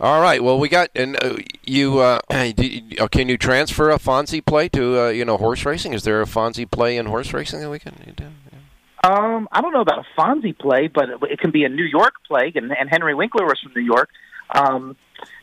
All 0.00 0.20
right. 0.22 0.42
Well, 0.42 0.58
we 0.58 0.68
got 0.68 0.88
and 0.94 1.22
uh, 1.22 1.36
you. 1.64 1.98
Uh, 1.98 2.20
do 2.52 2.80
uh, 2.98 3.08
can 3.08 3.28
you 3.28 3.36
transfer 3.36 3.90
a 3.90 3.98
Fonzie 3.98 4.44
play 4.44 4.68
to 4.70 4.98
uh, 4.98 5.08
you 5.08 5.24
know 5.24 5.36
horse 5.36 5.64
racing? 5.66 5.92
Is 5.92 6.04
there 6.04 6.22
a 6.22 6.26
Fonzie 6.26 6.70
play 6.70 6.96
in 6.96 7.06
horse 7.06 7.32
racing 7.34 7.60
that 7.60 7.70
we 7.70 7.78
can 7.78 7.94
do? 8.16 8.24
Um, 9.02 9.48
I 9.52 9.60
don't 9.62 9.72
know 9.72 9.80
about 9.80 9.98
a 10.00 10.20
Fonzie 10.20 10.56
play, 10.58 10.86
but 10.88 11.08
it, 11.30 11.38
can 11.40 11.50
be 11.50 11.64
a 11.64 11.70
New 11.70 11.84
York 11.84 12.14
play, 12.26 12.52
and, 12.54 12.70
and 12.78 12.88
Henry 12.90 13.14
Winkler 13.14 13.46
was 13.46 13.58
from 13.62 13.72
New 13.74 13.82
York. 13.82 14.10
Um, 14.54 14.96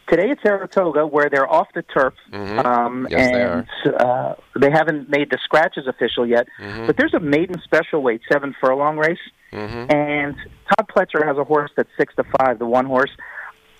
Today 0.07 0.29
at 0.29 0.37
Saratoga, 0.41 1.05
where 1.05 1.29
they're 1.29 1.51
off 1.51 1.67
the 1.75 1.81
turf, 1.81 2.13
Mhm. 2.31 2.65
um, 2.65 3.07
Yes, 3.11 3.29
they 3.29 3.41
and 3.41 3.95
Uh, 3.99 4.35
they 4.55 4.71
haven't 4.71 5.09
made 5.09 5.29
the 5.29 5.37
scratches 5.43 5.85
official 5.85 6.25
yet. 6.25 6.47
Mhm. 6.61 6.87
But 6.87 6.95
there's 6.95 7.13
a 7.13 7.19
maiden 7.19 7.59
special 7.61 8.01
weight 8.01 8.21
seven 8.31 8.55
furlong 8.61 8.97
race, 8.97 9.19
Mhm. 9.51 9.93
and 9.93 10.35
Todd 10.69 10.87
Pletcher 10.87 11.25
has 11.27 11.37
a 11.37 11.43
horse 11.43 11.71
that's 11.75 11.89
six 11.97 12.15
to 12.15 12.23
five, 12.39 12.57
the 12.57 12.65
one 12.65 12.85
horse. 12.85 13.11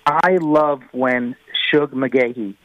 I 0.08 0.38
love 0.40 0.80
when 0.92 1.36
Shug 1.70 1.92
McGaughey 1.92 2.56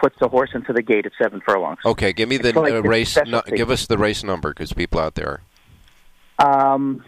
puts 0.00 0.16
the 0.20 0.28
horse 0.28 0.50
into 0.54 0.72
the 0.72 0.82
gate 0.82 1.04
at 1.04 1.12
seven 1.20 1.40
furlongs. 1.44 1.78
Okay, 1.84 2.12
give 2.12 2.28
me 2.28 2.36
the 2.36 2.52
like 2.58 2.72
uh, 2.72 2.82
race. 2.82 3.18
No, 3.26 3.42
give 3.54 3.70
us 3.70 3.86
the 3.86 3.98
race 3.98 4.22
number 4.22 4.50
because 4.50 4.72
people 4.72 5.00
out 5.00 5.16
there. 5.16 5.42
Um, 6.38 7.04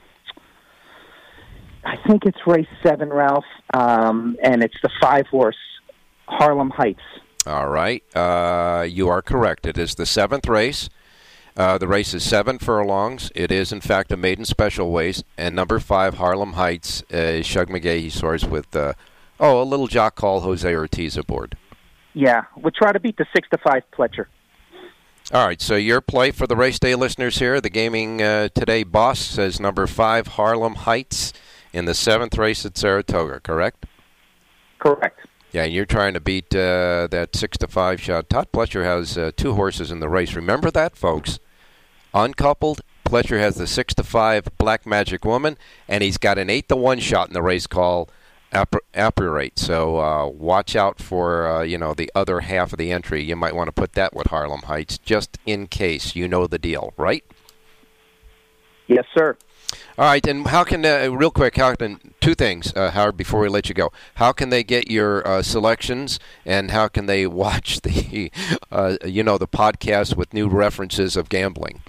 I 1.85 1.97
think 2.09 2.25
it's 2.25 2.39
race 2.47 2.67
seven, 2.83 3.11
Ralph, 3.11 3.45
um, 3.73 4.37
and 4.43 4.65
it's 4.65 4.77
the 4.83 4.91
five 5.01 5.27
horse 5.29 5.57
Harlem 6.27 6.71
Heights. 6.71 7.03
All 7.47 7.69
right, 7.69 8.03
uh, 8.17 8.87
you 8.89 9.09
are 9.09 9.23
correct. 9.23 9.65
It 9.65 9.79
is 9.79 9.95
the 9.95 10.07
seventh 10.07 10.49
race. 10.49 10.89
Uh, 11.57 11.79
the 11.79 11.87
race 11.87 12.13
is 12.15 12.25
seven 12.25 12.59
furlongs. 12.59 13.31
It 13.35 13.53
is, 13.53 13.71
in 13.71 13.81
fact, 13.81 14.11
a 14.11 14.17
maiden 14.17 14.45
special 14.45 14.91
weight. 14.91 15.23
And 15.39 15.55
number 15.55 15.79
five, 15.79 16.15
Harlem 16.15 16.55
Heights, 16.55 17.05
uh, 17.13 17.43
Shug 17.43 17.69
McGaughey 17.69 18.11
soars 18.11 18.45
with, 18.45 18.75
uh, 18.75 18.95
oh, 19.40 19.62
a 19.62 19.64
little 19.64 19.87
jock 19.87 20.14
call 20.14 20.40
Jose 20.40 20.75
Ortiz 20.75 21.16
aboard. 21.16 21.57
Yeah, 22.14 22.44
we'll 22.57 22.70
try 22.70 22.92
to 22.92 23.01
beat 23.01 23.16
the 23.16 23.27
six 23.35 23.49
to 23.51 23.59
five 23.59 23.83
Pletcher. 23.92 24.27
All 25.33 25.47
right, 25.47 25.61
so 25.61 25.77
your 25.77 26.01
play 26.01 26.31
for 26.31 26.47
the 26.47 26.55
race 26.55 26.79
day 26.79 26.94
listeners 26.94 27.38
here. 27.38 27.61
The 27.61 27.70
Gaming 27.70 28.20
uh, 28.20 28.49
Today 28.55 28.83
boss 28.83 29.18
says 29.18 29.59
number 29.59 29.87
five, 29.87 30.27
Harlem 30.29 30.75
Heights, 30.75 31.33
in 31.73 31.87
the 31.87 31.94
seventh 31.94 32.37
race 32.37 32.64
at 32.66 32.77
Saratoga, 32.77 33.40
correct? 33.40 33.87
Correct. 34.79 35.18
Yeah, 35.51 35.64
and 35.64 35.73
you're 35.73 35.87
trying 35.87 36.14
to 36.14 36.20
beat 36.20 36.55
uh, 36.55 37.09
that 37.11 37.31
six 37.35 37.57
to 37.59 37.68
five 37.68 38.01
shot. 38.01 38.29
Todd 38.29 38.49
Pletcher 38.53 38.85
has 38.85 39.16
uh, 39.16 39.31
two 39.37 39.55
horses 39.55 39.90
in 39.90 40.01
the 40.01 40.09
race. 40.09 40.35
Remember 40.35 40.70
that, 40.70 40.97
folks. 40.97 41.38
Uncoupled, 42.12 42.83
Pletcher 43.05 43.38
has 43.38 43.57
the 43.57 43.66
six 43.66 43.94
to 43.94 44.05
five 44.05 44.49
Black 44.59 44.85
Magic 44.85 45.25
Woman, 45.25 45.57
and 45.88 46.03
he's 46.03 46.18
got 46.18 46.38
an 46.38 46.51
eight 46.51 46.68
to 46.68 46.77
one 46.77 46.99
shot 46.99 47.29
in 47.29 47.35
the 47.35 47.42
race 47.42 47.66
called 47.66 48.12
Apurate. 48.55 49.59
So 49.59 49.99
uh, 49.99 50.27
watch 50.29 50.77
out 50.77 51.01
for 51.01 51.47
uh, 51.47 51.62
you 51.62 51.77
know 51.77 51.93
the 51.93 52.11
other 52.14 52.40
half 52.40 52.73
of 52.73 52.79
the 52.79 52.93
entry. 52.93 53.23
You 53.23 53.37
might 53.37 53.55
want 53.55 53.69
to 53.69 53.73
put 53.73 53.95
that 53.95 54.14
with 54.14 54.29
Harlem 54.29 54.62
Heights 54.62 54.99
just 54.99 55.38
in 55.45 55.67
case. 55.67 56.14
You 56.14 56.29
know 56.29 56.47
the 56.47 56.59
deal, 56.59 56.95
right? 56.97 57.25
Yes, 58.87 59.05
sir. 59.17 59.37
All 59.99 60.05
right, 60.05 60.25
and 60.27 60.47
how 60.47 60.62
can 60.62 60.85
uh, 60.85 61.09
real 61.09 61.31
quick? 61.31 61.57
How 61.57 61.75
can 61.75 62.14
two 62.21 62.35
things, 62.35 62.73
uh, 62.77 62.90
Howard? 62.90 63.17
Before 63.17 63.40
we 63.40 63.49
let 63.49 63.69
you 63.69 63.75
go, 63.75 63.93
how 64.17 64.33
can 64.33 64.51
they 64.51 64.62
get 64.62 64.90
your 64.90 65.27
uh, 65.27 65.43
selections, 65.43 66.21
and 66.45 66.71
how 66.71 66.88
can 66.88 67.07
they 67.07 67.27
watch 67.45 67.81
the, 67.81 68.31
uh, 68.71 68.97
you 69.05 69.23
know, 69.23 69.38
the 69.38 69.49
podcast 69.49 70.17
with 70.17 70.35
new 70.35 70.49
references 70.49 71.17
of 71.17 71.29
gambling? 71.29 71.83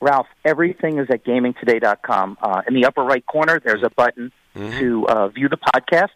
Ralph, 0.00 0.26
everything 0.44 0.98
is 0.98 1.08
at 1.10 1.24
gamingtoday.com. 1.24 2.36
Uh, 2.42 2.62
in 2.68 2.74
the 2.74 2.84
upper 2.84 3.02
right 3.02 3.24
corner, 3.24 3.60
there's 3.64 3.82
a 3.82 3.90
button 3.90 4.32
Mm-hmm. 4.54 4.78
to 4.78 5.06
uh, 5.08 5.28
view 5.28 5.48
the 5.48 5.56
podcast. 5.56 6.10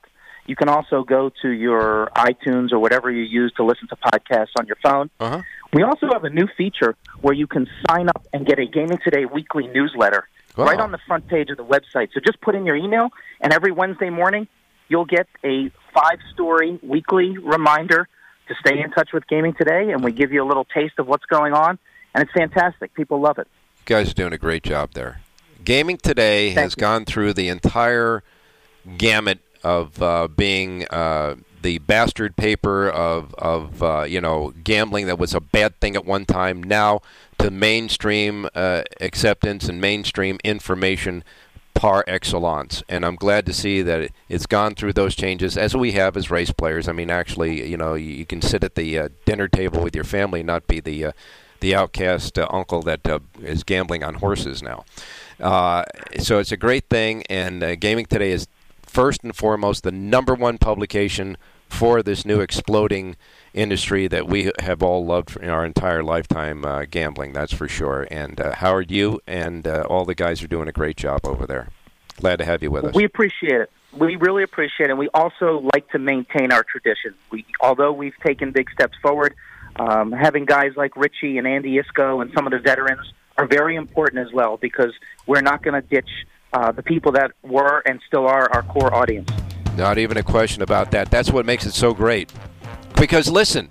You 0.46 0.54
can 0.56 0.68
also 0.68 1.02
go 1.02 1.30
to 1.42 1.48
your 1.50 2.10
iTunes 2.16 2.72
or 2.72 2.78
whatever 2.78 3.10
you 3.10 3.22
use 3.22 3.52
to 3.56 3.64
listen 3.64 3.88
to 3.88 3.96
podcasts 3.96 4.52
on 4.58 4.66
your 4.66 4.76
phone. 4.82 5.10
Uh-huh. 5.20 5.42
We 5.72 5.82
also 5.82 6.06
have 6.12 6.24
a 6.24 6.30
new 6.30 6.46
feature 6.56 6.94
where 7.20 7.34
you 7.34 7.46
can 7.46 7.66
sign 7.88 8.08
up 8.08 8.26
and 8.32 8.46
get 8.46 8.58
a 8.58 8.64
Gaming 8.66 8.98
Today 9.04 9.24
weekly 9.26 9.66
newsletter 9.66 10.28
Wow. 10.56 10.64
right 10.64 10.80
on 10.80 10.90
the 10.92 10.98
front 11.06 11.28
page 11.28 11.50
of 11.50 11.56
the 11.56 11.64
website. 11.64 12.08
So 12.14 12.20
just 12.24 12.40
put 12.40 12.54
in 12.54 12.64
your 12.64 12.74
email, 12.76 13.10
and 13.40 13.52
every 13.52 13.70
Wednesday 13.72 14.10
morning, 14.10 14.48
you'll 14.88 15.04
get 15.04 15.26
a 15.44 15.70
five 15.92 16.18
story 16.32 16.78
weekly 16.82 17.36
reminder 17.38 18.08
to 18.48 18.54
stay 18.60 18.80
in 18.80 18.90
touch 18.90 19.10
with 19.12 19.26
Gaming 19.28 19.54
Today, 19.54 19.90
and 19.92 20.02
we 20.02 20.10
give 20.12 20.32
you 20.32 20.42
a 20.42 20.46
little 20.46 20.64
taste 20.64 20.94
of 20.98 21.06
what's 21.06 21.26
going 21.26 21.52
on. 21.52 21.78
And 22.14 22.22
it's 22.24 22.32
fantastic. 22.32 22.94
People 22.94 23.20
love 23.20 23.38
it. 23.38 23.46
You 23.78 23.82
guys 23.84 24.10
are 24.10 24.14
doing 24.14 24.32
a 24.32 24.38
great 24.38 24.62
job 24.62 24.92
there. 24.94 25.20
Gaming 25.64 25.96
Today 25.98 26.50
has 26.50 26.74
gone 26.74 27.04
through 27.04 27.34
the 27.34 27.48
entire 27.48 28.22
gamut 28.96 29.40
of 29.64 30.00
uh, 30.00 30.28
being 30.28 30.86
uh, 30.88 31.34
the 31.62 31.78
bastard 31.78 32.36
paper 32.36 32.88
of, 32.88 33.34
of 33.34 33.82
uh, 33.82 34.02
you 34.02 34.20
know 34.20 34.52
gambling 34.62 35.06
that 35.06 35.18
was 35.18 35.34
a 35.34 35.40
bad 35.40 35.78
thing 35.80 35.96
at 35.96 36.04
one 36.04 36.24
time. 36.24 36.62
Now 36.62 37.00
to 37.38 37.50
mainstream 37.50 38.48
uh, 38.54 38.82
acceptance 39.00 39.68
and 39.68 39.80
mainstream 39.80 40.38
information 40.44 41.24
par 41.74 42.04
excellence. 42.08 42.82
And 42.88 43.04
I'm 43.04 43.14
glad 43.16 43.46
to 43.46 43.52
see 43.52 43.82
that 43.82 44.00
it- 44.00 44.12
it's 44.28 44.46
gone 44.46 44.74
through 44.74 44.92
those 44.94 45.14
changes 45.14 45.56
as 45.56 45.76
we 45.76 45.92
have 45.92 46.16
as 46.16 46.30
race 46.30 46.50
players. 46.52 46.88
I 46.88 46.92
mean, 46.92 47.10
actually, 47.10 47.68
you 47.68 47.76
know, 47.76 47.94
you 47.94 48.10
you 48.10 48.26
can 48.26 48.40
sit 48.42 48.62
at 48.64 48.74
the 48.76 48.96
uh, 48.98 49.08
dinner 49.26 49.48
table 49.48 49.82
with 49.82 49.94
your 49.94 50.04
family, 50.04 50.40
and 50.40 50.46
not 50.46 50.66
be 50.68 50.80
the 50.80 51.06
uh, 51.06 51.12
the 51.60 51.74
outcast 51.74 52.38
uh, 52.38 52.46
uncle 52.50 52.82
that 52.82 53.06
uh, 53.08 53.18
is 53.42 53.64
gambling 53.64 54.04
on 54.04 54.14
horses 54.14 54.62
now. 54.62 54.84
Uh, 55.40 55.84
so 56.18 56.38
it's 56.38 56.52
a 56.52 56.56
great 56.56 56.88
thing, 56.88 57.22
and 57.30 57.62
uh, 57.62 57.76
Gaming 57.76 58.06
Today 58.06 58.32
is 58.32 58.48
first 58.82 59.22
and 59.22 59.34
foremost 59.34 59.84
the 59.84 59.92
number 59.92 60.34
one 60.34 60.58
publication 60.58 61.36
for 61.68 62.02
this 62.02 62.24
new 62.24 62.40
exploding 62.40 63.16
industry 63.52 64.08
that 64.08 64.26
we 64.26 64.50
have 64.60 64.82
all 64.82 65.04
loved 65.04 65.36
in 65.36 65.48
our 65.50 65.64
entire 65.64 66.02
lifetime, 66.02 66.64
uh, 66.64 66.84
gambling. 66.90 67.32
That's 67.32 67.52
for 67.52 67.68
sure. 67.68 68.06
And 68.10 68.40
uh, 68.40 68.54
Howard, 68.54 68.90
you 68.90 69.20
and 69.26 69.66
uh, 69.66 69.84
all 69.88 70.04
the 70.04 70.14
guys 70.14 70.42
are 70.42 70.48
doing 70.48 70.68
a 70.68 70.72
great 70.72 70.96
job 70.96 71.20
over 71.24 71.46
there. 71.46 71.68
Glad 72.16 72.36
to 72.36 72.44
have 72.44 72.62
you 72.62 72.70
with 72.70 72.86
us. 72.86 72.94
We 72.94 73.04
appreciate 73.04 73.60
it. 73.60 73.70
We 73.92 74.16
really 74.16 74.42
appreciate 74.42 74.86
it. 74.86 74.90
And 74.90 74.98
we 74.98 75.08
also 75.14 75.60
like 75.74 75.88
to 75.90 75.98
maintain 75.98 76.52
our 76.52 76.64
tradition. 76.64 77.14
We, 77.30 77.44
although 77.60 77.92
we've 77.92 78.16
taken 78.24 78.50
big 78.50 78.70
steps 78.70 78.96
forward, 79.00 79.34
um, 79.76 80.12
having 80.12 80.44
guys 80.44 80.72
like 80.76 80.96
Richie 80.96 81.38
and 81.38 81.46
Andy 81.46 81.78
Iskoe 81.78 82.20
and 82.22 82.32
some 82.34 82.46
of 82.46 82.52
the 82.52 82.58
veterans 82.58 83.12
are 83.38 83.46
very 83.46 83.76
important 83.76 84.26
as 84.26 84.32
well 84.32 84.56
because 84.56 84.92
we're 85.26 85.40
not 85.40 85.62
going 85.62 85.80
to 85.80 85.88
ditch 85.88 86.10
uh, 86.52 86.72
the 86.72 86.82
people 86.82 87.12
that 87.12 87.30
were 87.42 87.82
and 87.86 88.00
still 88.06 88.26
are 88.26 88.50
our 88.52 88.62
core 88.64 88.92
audience. 88.92 89.30
Not 89.76 89.96
even 89.96 90.16
a 90.16 90.22
question 90.22 90.62
about 90.62 90.90
that. 90.90 91.10
That's 91.10 91.30
what 91.30 91.46
makes 91.46 91.64
it 91.64 91.72
so 91.72 91.94
great. 91.94 92.32
Because 92.98 93.30
listen, 93.30 93.70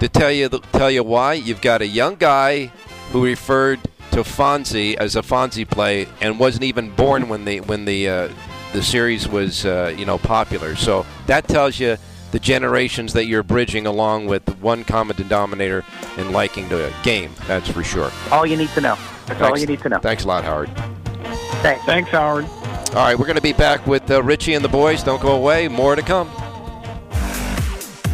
to 0.00 0.08
tell 0.08 0.30
you 0.30 0.48
tell 0.72 0.90
you 0.90 1.02
why, 1.02 1.34
you've 1.34 1.62
got 1.62 1.80
a 1.80 1.86
young 1.86 2.16
guy 2.16 2.66
who 3.10 3.24
referred 3.24 3.80
to 4.10 4.20
Fonzie 4.20 4.94
as 4.96 5.16
a 5.16 5.22
Fonzie 5.22 5.68
play 5.68 6.06
and 6.20 6.38
wasn't 6.38 6.64
even 6.64 6.90
born 6.94 7.28
when 7.28 7.46
the 7.46 7.60
when 7.60 7.86
the 7.86 8.08
uh, 8.08 8.28
the 8.74 8.82
series 8.82 9.26
was 9.26 9.64
uh, 9.64 9.94
you 9.96 10.04
know 10.04 10.18
popular. 10.18 10.76
So 10.76 11.06
that 11.26 11.48
tells 11.48 11.80
you 11.80 11.96
the 12.36 12.40
generations 12.40 13.14
that 13.14 13.24
you're 13.24 13.42
bridging 13.42 13.86
along 13.86 14.26
with 14.26 14.46
one 14.60 14.84
common 14.84 15.16
denominator 15.16 15.82
in 16.18 16.32
liking 16.32 16.68
the 16.68 16.92
game. 17.02 17.30
That's 17.46 17.66
for 17.66 17.82
sure. 17.82 18.10
All 18.30 18.44
you 18.44 18.58
need 18.58 18.68
to 18.70 18.82
know. 18.82 18.98
That's 19.24 19.40
all 19.40 19.46
Thanks- 19.46 19.62
you 19.62 19.66
need 19.66 19.80
to 19.80 19.88
know. 19.88 19.98
Thanks 20.00 20.24
a 20.24 20.28
lot, 20.28 20.44
Howard. 20.44 20.68
Thanks. 21.62 21.82
Thanks, 21.86 22.10
Howard. 22.10 22.44
All 22.44 22.96
right, 22.96 23.18
we're 23.18 23.24
going 23.24 23.36
to 23.36 23.42
be 23.42 23.54
back 23.54 23.86
with 23.86 24.10
uh, 24.10 24.22
Richie 24.22 24.52
and 24.52 24.62
the 24.62 24.68
boys. 24.68 25.02
Don't 25.02 25.22
go 25.22 25.34
away. 25.34 25.66
More 25.68 25.96
to 25.96 26.02
come. 26.02 26.28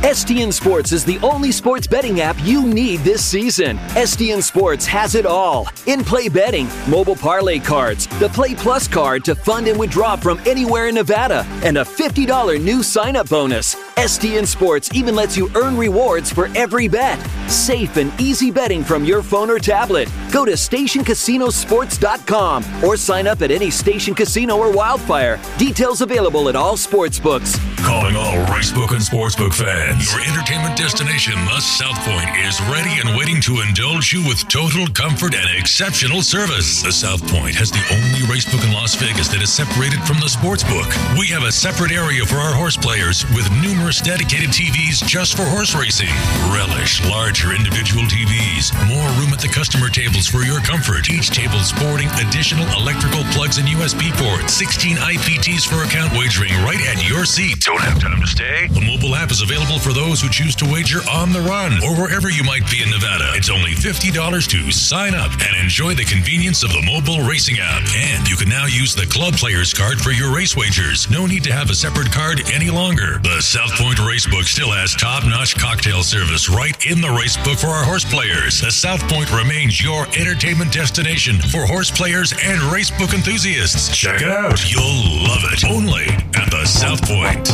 STN 0.04 0.52
Sports 0.52 0.92
is 0.92 1.04
the 1.04 1.18
only 1.18 1.50
sports 1.50 1.88
betting 1.88 2.20
app 2.20 2.36
you 2.44 2.64
need 2.64 3.00
this 3.00 3.24
season. 3.24 3.78
STN 3.94 4.40
Sports 4.42 4.86
has 4.86 5.16
it 5.16 5.26
all 5.26 5.66
in 5.86 6.04
play 6.04 6.28
betting, 6.28 6.68
mobile 6.88 7.16
parlay 7.16 7.58
cards, 7.58 8.06
the 8.20 8.28
Play 8.28 8.54
Plus 8.54 8.86
card 8.86 9.24
to 9.24 9.34
fund 9.34 9.66
and 9.66 9.78
withdraw 9.78 10.14
from 10.14 10.40
anywhere 10.46 10.86
in 10.86 10.94
Nevada, 10.94 11.44
and 11.64 11.78
a 11.78 11.84
$50 11.84 12.62
new 12.62 12.84
sign 12.84 13.16
up 13.16 13.28
bonus. 13.28 13.76
STN 13.96 14.46
Sports 14.46 14.88
even 14.94 15.14
lets 15.14 15.36
you 15.36 15.50
earn 15.54 15.76
rewards 15.76 16.32
for 16.32 16.48
every 16.56 16.88
bet. 16.88 17.18
Safe 17.48 17.98
and 17.98 18.18
easy 18.20 18.50
betting 18.50 18.82
from 18.82 19.04
your 19.04 19.22
phone 19.22 19.50
or 19.50 19.58
tablet. 19.58 20.08
Go 20.32 20.46
to 20.46 20.52
stationcasinosports.com 20.52 22.84
or 22.84 22.96
sign 22.96 23.26
up 23.26 23.42
at 23.42 23.50
any 23.50 23.70
station 23.70 24.14
casino 24.14 24.56
or 24.56 24.72
wildfire. 24.72 25.38
Details 25.58 26.00
available 26.00 26.48
at 26.48 26.56
all 26.56 26.78
sports 26.78 27.18
books. 27.20 27.58
Calling 27.84 28.16
all 28.16 28.38
Racebook 28.46 28.92
and 28.92 29.02
Sportsbook 29.02 29.52
fans. 29.52 30.10
Your 30.10 30.22
entertainment 30.22 30.74
destination, 30.76 31.34
the 31.44 31.60
South 31.60 31.98
Point, 32.06 32.30
is 32.46 32.58
ready 32.72 33.00
and 33.04 33.14
waiting 33.18 33.40
to 33.42 33.60
indulge 33.60 34.12
you 34.12 34.24
with 34.26 34.48
total 34.48 34.86
comfort 34.94 35.34
and 35.34 35.50
exceptional 35.58 36.22
service. 36.22 36.80
The 36.82 36.92
South 36.92 37.20
Point 37.28 37.54
has 37.56 37.70
the 37.70 37.84
only 37.92 38.20
racebook 38.30 38.64
in 38.64 38.72
Las 38.72 38.94
Vegas 38.94 39.28
that 39.28 39.42
is 39.42 39.52
separated 39.52 40.00
from 40.06 40.18
the 40.20 40.26
sportsbook. 40.30 40.88
We 41.18 41.26
have 41.28 41.42
a 41.42 41.52
separate 41.52 41.92
area 41.92 42.24
for 42.24 42.36
our 42.36 42.54
horse 42.54 42.76
players 42.76 43.26
with 43.34 43.50
numerous 43.60 43.81
numerous 43.82 44.00
dedicated 44.00 44.50
TVs 44.50 45.02
just 45.02 45.34
for 45.34 45.42
horse 45.42 45.74
racing. 45.74 46.06
Relish 46.54 47.02
larger 47.10 47.50
individual 47.50 48.06
TVs, 48.06 48.70
more 48.86 49.10
room 49.18 49.34
at 49.34 49.42
the 49.42 49.50
customer 49.50 49.90
tables 49.90 50.28
for 50.30 50.46
your 50.46 50.60
comfort. 50.60 51.10
Each 51.10 51.34
table 51.34 51.58
sporting 51.66 52.06
additional 52.22 52.62
electrical 52.78 53.26
plugs 53.34 53.58
and 53.58 53.66
USB 53.66 54.14
ports. 54.22 54.54
16 54.54 55.02
IPTs 55.02 55.66
for 55.66 55.82
account 55.82 56.14
wagering 56.14 56.54
right 56.62 56.78
at 56.86 57.02
your 57.02 57.24
seat. 57.24 57.58
Don't 57.66 57.82
have 57.82 57.98
time 57.98 58.20
to 58.20 58.26
stay? 58.28 58.68
The 58.70 58.86
mobile 58.86 59.16
app 59.16 59.32
is 59.32 59.42
available 59.42 59.80
for 59.80 59.90
those 59.90 60.22
who 60.22 60.30
choose 60.30 60.54
to 60.62 60.64
wager 60.70 61.02
on 61.10 61.32
the 61.32 61.42
run 61.42 61.82
or 61.82 61.98
wherever 61.98 62.30
you 62.30 62.44
might 62.44 62.62
be 62.70 62.86
in 62.86 62.90
Nevada. 62.94 63.34
It's 63.34 63.50
only 63.50 63.74
$50 63.74 64.14
to 64.14 64.70
sign 64.70 65.18
up 65.18 65.32
and 65.42 65.58
enjoy 65.58 65.98
the 65.98 66.06
convenience 66.06 66.62
of 66.62 66.70
the 66.70 66.86
mobile 66.86 67.26
racing 67.26 67.58
app. 67.58 67.82
And 67.98 68.30
you 68.30 68.36
can 68.36 68.48
now 68.48 68.66
use 68.70 68.94
the 68.94 69.10
Club 69.10 69.34
Players 69.34 69.74
card 69.74 69.98
for 69.98 70.14
your 70.14 70.30
race 70.30 70.54
wagers. 70.54 71.10
No 71.10 71.26
need 71.26 71.42
to 71.42 71.52
have 71.52 71.66
a 71.66 71.74
separate 71.74 72.12
card 72.12 72.46
any 72.54 72.70
longer. 72.70 73.18
The 73.26 73.42
South 73.42 73.71
Point 73.78 73.98
Racebook 73.98 74.44
still 74.44 74.70
has 74.70 74.94
top 74.94 75.24
notch 75.24 75.56
cocktail 75.56 76.02
service 76.02 76.50
right 76.50 76.74
in 76.86 77.00
the 77.00 77.08
racebook 77.08 77.58
for 77.60 77.68
our 77.68 77.84
horse 77.84 78.04
players. 78.04 78.60
The 78.60 78.70
South 78.70 79.00
Point 79.08 79.32
remains 79.32 79.82
your 79.82 80.06
entertainment 80.18 80.72
destination 80.72 81.38
for 81.38 81.64
horse 81.64 81.90
players 81.90 82.32
and 82.32 82.60
racebook 82.72 83.14
enthusiasts. 83.14 83.96
Check 83.96 84.20
it 84.20 84.28
out. 84.28 84.70
You'll 84.70 85.24
love 85.24 85.40
it. 85.52 85.64
Only 85.64 86.04
at 86.36 86.50
the 86.50 86.64
South 86.66 87.02
Point. 87.02 87.52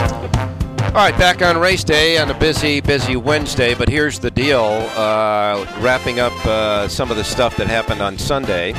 All 0.88 1.04
right, 1.04 1.16
back 1.18 1.42
on 1.42 1.56
race 1.58 1.84
day 1.84 2.18
on 2.18 2.30
a 2.30 2.38
busy, 2.38 2.80
busy 2.80 3.16
Wednesday. 3.16 3.74
But 3.74 3.88
here's 3.88 4.18
the 4.18 4.30
deal: 4.30 4.64
uh, 4.96 5.66
wrapping 5.80 6.18
up 6.18 6.34
uh, 6.46 6.88
some 6.88 7.10
of 7.10 7.16
the 7.16 7.24
stuff 7.24 7.56
that 7.58 7.66
happened 7.68 8.02
on 8.02 8.18
Sunday. 8.18 8.72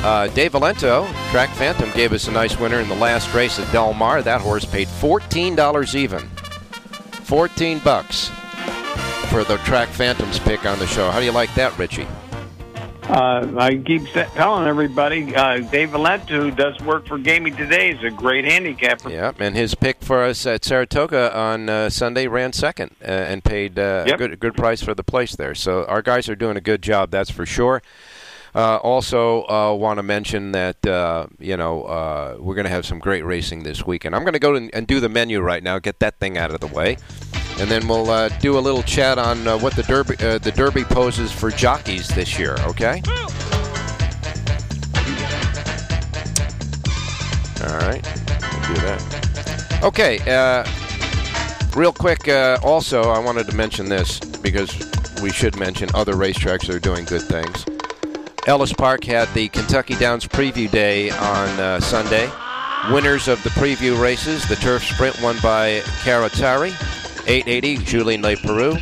Uh, 0.00 0.28
Dave 0.28 0.52
Valento, 0.52 1.06
Track 1.30 1.50
Phantom, 1.50 1.90
gave 1.90 2.12
us 2.12 2.28
a 2.28 2.30
nice 2.32 2.58
winner 2.58 2.78
in 2.80 2.88
the 2.88 2.94
last 2.94 3.34
race 3.34 3.58
at 3.58 3.70
Del 3.72 3.92
Mar. 3.92 4.22
That 4.22 4.40
horse 4.40 4.64
paid 4.64 4.88
fourteen 4.88 5.56
dollars 5.56 5.96
even, 5.96 6.28
fourteen 7.24 7.80
bucks 7.80 8.28
for 9.28 9.44
the 9.44 9.56
Track 9.64 9.88
Phantoms 9.88 10.38
pick 10.38 10.64
on 10.64 10.78
the 10.78 10.86
show. 10.86 11.10
How 11.10 11.18
do 11.18 11.24
you 11.24 11.32
like 11.32 11.52
that, 11.56 11.76
Richie? 11.78 12.06
Uh, 13.02 13.54
I 13.58 13.76
keep 13.84 14.04
telling 14.12 14.68
everybody, 14.68 15.34
uh, 15.34 15.58
Dave 15.70 15.90
Valente, 15.90 16.28
who 16.28 16.50
does 16.50 16.78
work 16.82 17.06
for 17.06 17.16
Gaming 17.18 17.56
Today, 17.56 17.90
is 17.90 18.04
a 18.04 18.10
great 18.10 18.44
handicapper. 18.44 19.10
Yeah, 19.10 19.32
and 19.38 19.56
his 19.56 19.74
pick 19.74 20.02
for 20.02 20.22
us 20.24 20.44
at 20.46 20.62
Saratoga 20.62 21.34
on 21.36 21.68
uh, 21.70 21.88
Sunday 21.90 22.26
ran 22.26 22.52
second 22.52 22.94
uh, 23.02 23.06
and 23.06 23.42
paid 23.42 23.78
uh, 23.78 24.04
a 24.04 24.08
Yep. 24.10 24.18
good 24.18 24.40
good 24.40 24.54
price 24.54 24.82
for 24.82 24.94
the 24.94 25.02
place 25.02 25.34
there. 25.34 25.54
So 25.54 25.84
our 25.86 26.02
guys 26.02 26.28
are 26.28 26.36
doing 26.36 26.56
a 26.56 26.60
good 26.60 26.82
job, 26.82 27.10
that's 27.10 27.30
for 27.30 27.46
sure. 27.46 27.82
Uh, 28.54 28.76
also, 28.76 29.46
uh, 29.48 29.74
want 29.74 29.98
to 29.98 30.02
mention 30.02 30.52
that 30.52 30.86
uh, 30.86 31.26
you 31.38 31.56
know 31.56 32.36
we're 32.40 32.54
going 32.54 32.64
to 32.64 32.70
have 32.70 32.86
some 32.86 32.98
great 32.98 33.24
racing 33.24 33.62
this 33.62 33.86
weekend. 33.86 34.14
I'm 34.14 34.22
going 34.22 34.32
to 34.32 34.38
go 34.38 34.54
and, 34.54 34.86
do 34.86 35.00
the 35.00 35.08
menu 35.08 35.40
right 35.40 35.62
now, 35.62 35.78
get 35.78 35.98
that 36.00 36.18
thing 36.18 36.38
out 36.38 36.50
of 36.50 36.60
the 36.60 36.66
way, 36.66 36.96
and 37.58 37.70
then 37.70 37.86
we'll 37.86 38.10
uh, 38.10 38.28
do 38.40 38.58
a 38.58 38.60
little 38.60 38.82
chat 38.82 39.18
on 39.18 39.46
uh, 39.46 39.58
what 39.58 39.74
the 39.76 39.82
derby 39.82 40.16
uh, 40.24 40.38
the 40.38 40.52
derby 40.52 40.84
poses 40.84 41.30
for 41.30 41.50
jockeys 41.50 42.08
this 42.08 42.38
year. 42.38 42.56
Okay. 42.60 43.02
All 47.60 47.76
right, 47.80 48.02
we'll 48.40 48.74
do 48.74 48.80
that. 48.82 49.80
Okay, 49.82 50.18
real 51.76 51.92
quick. 51.92 52.28
Also, 52.64 53.02
I 53.02 53.18
wanted 53.18 53.46
to 53.48 53.54
mention 53.54 53.88
this 53.88 54.18
because 54.20 54.72
we 55.20 55.30
should 55.30 55.58
mention 55.58 55.90
other 55.94 56.14
racetracks 56.14 56.66
that 56.66 56.70
are 56.70 56.80
doing 56.80 57.04
good 57.04 57.22
things. 57.22 57.64
Ellis 58.48 58.72
Park 58.72 59.04
had 59.04 59.28
the 59.34 59.48
Kentucky 59.50 59.94
Downs 59.96 60.26
Preview 60.26 60.70
Day 60.70 61.10
on 61.10 61.48
uh, 61.60 61.80
Sunday. 61.80 62.30
Winners 62.90 63.28
of 63.28 63.42
the 63.44 63.50
preview 63.50 64.00
races: 64.00 64.48
the 64.48 64.56
Turf 64.56 64.82
Sprint 64.84 65.20
won 65.20 65.36
by 65.42 65.80
Caratari, 66.02 66.70
880 67.28 67.76
Julien 67.84 68.22
Leparoux. 68.22 68.80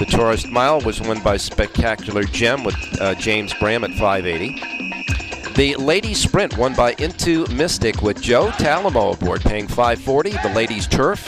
The 0.00 0.04
Tourist 0.06 0.48
Mile 0.48 0.80
was 0.80 1.00
won 1.00 1.22
by 1.22 1.36
Spectacular 1.36 2.24
Gem 2.24 2.64
with 2.64 2.74
uh, 3.00 3.14
James 3.14 3.52
Graham 3.54 3.84
at 3.84 3.92
580. 3.92 5.52
The 5.54 5.76
Ladies 5.76 6.18
Sprint 6.18 6.58
won 6.58 6.74
by 6.74 6.96
Into 6.98 7.46
Mystic 7.52 8.02
with 8.02 8.20
Joe 8.20 8.48
Talamo 8.48 9.14
aboard, 9.14 9.42
paying 9.42 9.68
540. 9.68 10.30
The 10.30 10.52
Ladies 10.56 10.88
Turf 10.88 11.24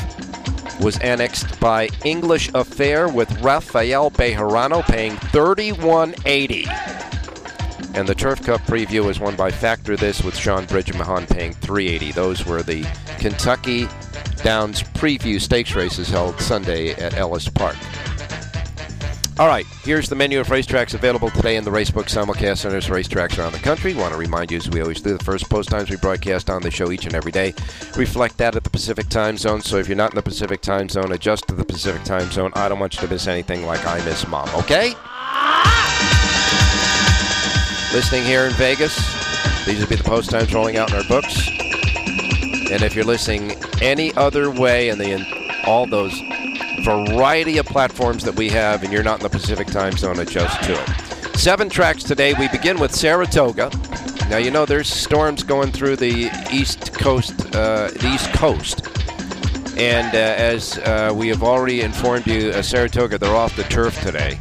was 0.80 0.98
annexed 0.98 1.60
by 1.60 1.88
English 2.04 2.50
Affair 2.52 3.06
with 3.08 3.30
Rafael 3.42 4.10
Bejarano, 4.10 4.84
paying 4.84 5.16
3180. 5.18 6.66
And 7.96 8.06
the 8.06 8.14
Turf 8.14 8.42
Cup 8.42 8.60
preview 8.62 9.06
was 9.06 9.18
won 9.18 9.36
by 9.36 9.50
Factor 9.50 9.96
This 9.96 10.22
with 10.22 10.36
Shaun 10.36 10.66
Bridgmohan 10.66 11.28
paying 11.28 11.54
380. 11.54 12.12
Those 12.12 12.44
were 12.44 12.62
the 12.62 12.86
Kentucky 13.18 13.88
Downs 14.42 14.82
preview 14.82 15.40
stakes 15.40 15.74
races 15.74 16.10
held 16.10 16.38
Sunday 16.38 16.90
at 16.92 17.14
Ellis 17.14 17.48
Park. 17.48 17.76
All 19.38 19.48
right, 19.48 19.66
here's 19.82 20.08
the 20.08 20.14
menu 20.14 20.40
of 20.40 20.48
racetracks 20.48 20.94
available 20.94 21.30
today 21.30 21.56
in 21.56 21.64
the 21.64 21.70
Racebook 21.70 22.04
simulcast 22.04 22.58
centers 22.58 22.86
racetracks 22.88 23.38
around 23.38 23.52
the 23.52 23.58
country. 23.58 23.92
Want 23.92 24.12
to 24.12 24.18
remind 24.18 24.50
you, 24.50 24.58
as 24.58 24.68
we 24.70 24.80
always 24.80 25.00
do, 25.00 25.16
the 25.16 25.24
first 25.24 25.50
post 25.50 25.68
times 25.68 25.90
we 25.90 25.96
broadcast 25.96 26.48
on 26.48 26.62
the 26.62 26.70
show 26.70 26.90
each 26.90 27.06
and 27.06 27.14
every 27.14 27.32
day 27.32 27.54
reflect 27.96 28.38
that 28.38 28.56
at 28.56 28.64
the 28.64 28.70
Pacific 28.70 29.08
time 29.08 29.36
zone. 29.36 29.60
So 29.60 29.76
if 29.78 29.88
you're 29.88 29.96
not 29.96 30.12
in 30.12 30.16
the 30.16 30.22
Pacific 30.22 30.60
time 30.60 30.88
zone, 30.88 31.12
adjust 31.12 31.48
to 31.48 31.54
the 31.54 31.64
Pacific 31.64 32.04
time 32.04 32.30
zone. 32.30 32.52
I 32.54 32.68
don't 32.68 32.78
want 32.78 32.94
you 32.94 33.00
to 33.00 33.08
miss 33.08 33.26
anything 33.26 33.66
like 33.66 33.86
I 33.86 34.02
miss 34.04 34.26
mom, 34.26 34.48
okay? 34.54 34.94
Listening 37.92 38.24
here 38.24 38.44
in 38.44 38.52
Vegas, 38.54 38.94
these 39.64 39.80
will 39.80 39.88
be 39.88 39.96
the 39.96 40.04
post 40.04 40.30
times 40.30 40.52
rolling 40.52 40.76
out 40.76 40.90
in 40.90 40.96
our 40.96 41.04
books. 41.04 41.48
And 42.70 42.82
if 42.82 42.94
you're 42.94 43.04
listening 43.04 43.52
any 43.80 44.12
other 44.14 44.50
way 44.50 44.88
in 44.88 44.98
the 44.98 45.12
in 45.12 45.24
all 45.66 45.86
those 45.86 46.20
variety 46.84 47.58
of 47.58 47.66
platforms 47.66 48.24
that 48.24 48.34
we 48.34 48.48
have, 48.50 48.82
and 48.82 48.92
you're 48.92 49.02
not 49.02 49.20
in 49.20 49.22
the 49.22 49.30
Pacific 49.30 49.68
time 49.68 49.96
zone, 49.96 50.18
adjust 50.18 50.62
to 50.64 50.72
it. 50.72 51.38
Seven 51.38 51.68
tracks 51.68 52.02
today. 52.02 52.34
We 52.34 52.48
begin 52.48 52.78
with 52.78 52.94
Saratoga. 52.94 53.70
Now 54.28 54.38
you 54.38 54.50
know 54.50 54.66
there's 54.66 54.88
storms 54.88 55.42
going 55.42 55.70
through 55.70 55.96
the 55.96 56.30
east 56.52 56.92
coast, 56.94 57.54
uh, 57.54 57.88
the 57.88 58.12
east 58.12 58.32
coast, 58.32 58.86
and 59.78 60.14
uh, 60.14 60.18
as 60.18 60.78
uh, 60.78 61.12
we 61.14 61.28
have 61.28 61.42
already 61.42 61.82
informed 61.82 62.26
you, 62.26 62.50
uh, 62.50 62.62
Saratoga 62.62 63.18
they're 63.18 63.34
off 63.34 63.54
the 63.56 63.62
turf 63.64 64.00
today. 64.02 64.38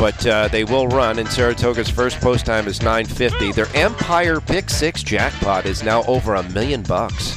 But 0.00 0.26
uh, 0.26 0.48
they 0.48 0.64
will 0.64 0.88
run, 0.88 1.18
and 1.18 1.28
Saratoga's 1.28 1.90
first 1.90 2.20
post 2.20 2.46
time 2.46 2.66
is 2.66 2.78
9:50. 2.78 3.54
Their 3.54 3.68
Empire 3.74 4.40
Pick 4.40 4.70
Six 4.70 5.02
jackpot 5.02 5.66
is 5.66 5.82
now 5.82 6.04
over 6.04 6.36
a 6.36 6.42
million 6.42 6.82
bucks. 6.82 7.36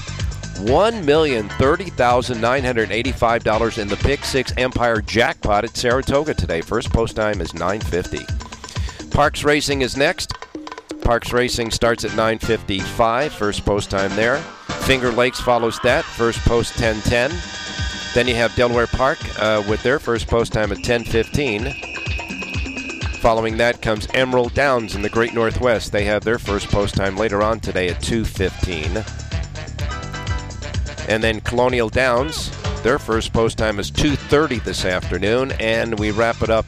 One 0.60 1.06
million 1.06 1.50
thirty 1.50 1.90
thousand 1.90 2.40
nine 2.40 2.64
hundred 2.64 2.90
eighty-five 2.90 3.44
dollars 3.44 3.80
in 3.80 3.90
the 3.90 3.98
Pick 3.98 4.24
Six 4.24 4.54
Empire 4.56 5.02
jackpot 5.02 5.66
at 5.66 5.76
Saratoga 5.76 6.34
today. 6.34 6.62
First 6.62 6.94
post 6.94 7.18
time 7.18 7.42
is 7.42 7.52
9:50. 7.52 8.20
Parx 9.10 9.44
Racing 9.44 9.82
is 9.82 9.98
next. 9.98 10.32
Parx 11.02 11.34
Racing 11.34 11.70
starts 11.70 12.06
at 12.06 12.12
9:55. 12.12 13.32
First 13.34 13.66
post 13.66 13.92
time 13.92 14.16
there. 14.16 14.38
Finger 14.86 15.12
Lakes 15.12 15.42
follows 15.42 15.80
that. 15.84 16.06
First 16.06 16.40
post 16.46 16.76
10:10. 16.76 18.14
Then 18.14 18.26
you 18.30 18.36
have 18.36 18.56
Delaware 18.56 18.88
Park 18.88 19.20
uh, 19.42 19.62
with 19.68 19.84
their 19.84 20.00
first 20.00 20.28
post 20.28 20.54
time 20.54 20.72
at 20.72 20.78
10:15. 20.78 21.93
Following 23.24 23.56
that 23.56 23.82
comes 23.82 24.06
Emerald 24.14 24.54
Downs 24.54 24.96
in 24.96 25.02
the 25.02 25.10
Great 25.10 25.34
Northwest. 25.34 25.94
They 25.94 26.04
have 26.04 26.26
their 26.26 26.38
first 26.38 26.68
post 26.68 26.94
time 26.94 27.16
later 27.16 27.42
on 27.42 27.62
today 27.62 27.88
at 27.88 28.02
2:15. 28.02 28.98
And 31.08 31.24
then 31.24 31.40
Colonial 31.40 31.88
Downs, 31.88 32.52
their 32.84 33.00
first 33.00 33.32
post 33.32 33.58
time 33.58 33.80
is 33.80 33.90
2:30 33.90 34.60
this 34.60 34.84
afternoon, 34.84 35.54
and 35.62 35.98
we 35.98 36.12
wrap 36.12 36.42
it 36.42 36.50
up 36.50 36.66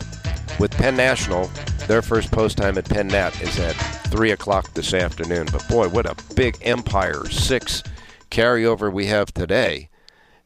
with 0.57 0.71
Penn 0.71 0.95
National. 0.95 1.51
Their 1.89 2.01
first 2.01 2.31
post 2.31 2.55
time 2.55 2.77
at 2.77 2.87
Penn 2.87 3.09
Nat 3.09 3.41
is 3.41 3.59
at 3.59 3.75
3 4.09 4.31
o'clock 4.31 4.73
this 4.75 4.93
afternoon. 4.93 5.49
But 5.51 5.67
boy, 5.67 5.89
what 5.89 6.05
a 6.05 6.15
big 6.35 6.55
Empire 6.61 7.25
Six 7.29 7.83
carryover 8.31 8.89
we 8.89 9.07
have 9.07 9.33
today 9.33 9.89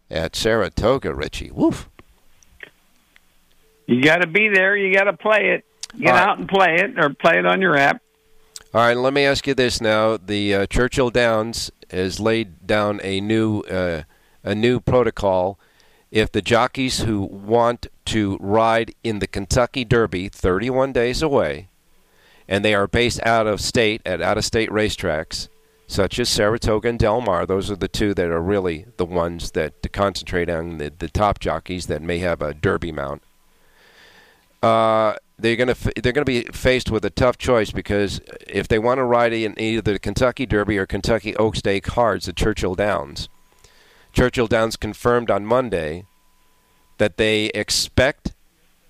at 0.10 0.36
Saratoga, 0.36 1.14
Richie. 1.14 1.51
Woof. 1.51 1.88
You 3.86 4.01
got 4.01 4.22
to 4.22 4.28
be 4.28 4.49
there. 4.49 4.76
You 4.76 4.91
got 4.91 5.03
to 5.03 5.14
play 5.14 5.51
it. 5.51 5.66
Get 5.97 6.11
right. 6.11 6.27
out 6.27 6.39
and 6.39 6.47
play 6.47 6.75
it, 6.75 6.99
or 6.99 7.09
play 7.09 7.39
it 7.39 7.45
on 7.45 7.61
your 7.61 7.75
app. 7.75 8.01
All 8.73 8.81
right, 8.81 8.95
let 8.95 9.13
me 9.13 9.25
ask 9.25 9.47
you 9.47 9.53
this 9.53 9.81
now: 9.81 10.17
the 10.17 10.53
uh, 10.53 10.65
Churchill 10.67 11.09
Downs 11.09 11.71
has 11.89 12.19
laid 12.19 12.67
down 12.67 12.99
a 13.03 13.19
new 13.19 13.61
uh, 13.61 14.03
a 14.43 14.55
new 14.55 14.79
protocol. 14.79 15.59
If 16.11 16.31
the 16.31 16.41
jockeys 16.41 17.01
who 17.01 17.21
want 17.21 17.87
to 18.05 18.37
ride 18.39 18.95
in 19.03 19.19
the 19.19 19.27
Kentucky 19.27 19.85
Derby, 19.85 20.27
31 20.27 20.91
days 20.91 21.21
away, 21.21 21.67
and 22.47 22.65
they 22.65 22.73
are 22.73 22.87
based 22.87 23.21
out 23.23 23.45
of 23.45 23.61
state 23.61 24.01
at 24.05 24.21
out 24.21 24.37
of 24.37 24.45
state 24.45 24.69
racetracks, 24.69 25.47
such 25.87 26.19
as 26.19 26.29
Saratoga 26.29 26.89
and 26.89 26.99
Del 26.99 27.21
Mar, 27.21 27.47
those 27.47 27.71
are 27.71 27.75
the 27.75 27.87
two 27.87 28.13
that 28.13 28.29
are 28.29 28.41
really 28.41 28.85
the 28.97 29.05
ones 29.05 29.51
that 29.51 29.81
to 29.81 29.89
concentrate 29.89 30.49
on 30.49 30.77
the, 30.77 30.91
the 30.97 31.09
top 31.09 31.39
jockeys 31.39 31.87
that 31.87 32.03
may 32.03 32.19
have 32.19 32.43
a 32.43 32.53
Derby 32.53 32.91
mount. 32.91 33.23
Uh, 34.61 35.15
they're 35.39 35.55
gonna 35.55 35.75
they're 36.01 36.11
gonna 36.11 36.25
be 36.25 36.43
faced 36.51 36.91
with 36.91 37.05
a 37.05 37.09
tough 37.09 37.37
choice 37.37 37.71
because 37.71 38.21
if 38.47 38.67
they 38.67 38.79
want 38.79 38.97
to 38.97 39.03
ride 39.03 39.33
in 39.33 39.59
either 39.59 39.93
the 39.93 39.99
Kentucky 39.99 40.45
Derby 40.45 40.77
or 40.77 40.85
Kentucky 40.85 41.35
Oaks 41.37 41.59
Stake 41.59 41.83
cards 41.83 42.27
at 42.27 42.35
Churchill 42.35 42.75
Downs, 42.75 43.29
Churchill 44.13 44.47
Downs 44.47 44.75
confirmed 44.75 45.31
on 45.31 45.45
Monday 45.45 46.05
that 46.97 47.17
they 47.17 47.45
expect 47.47 48.33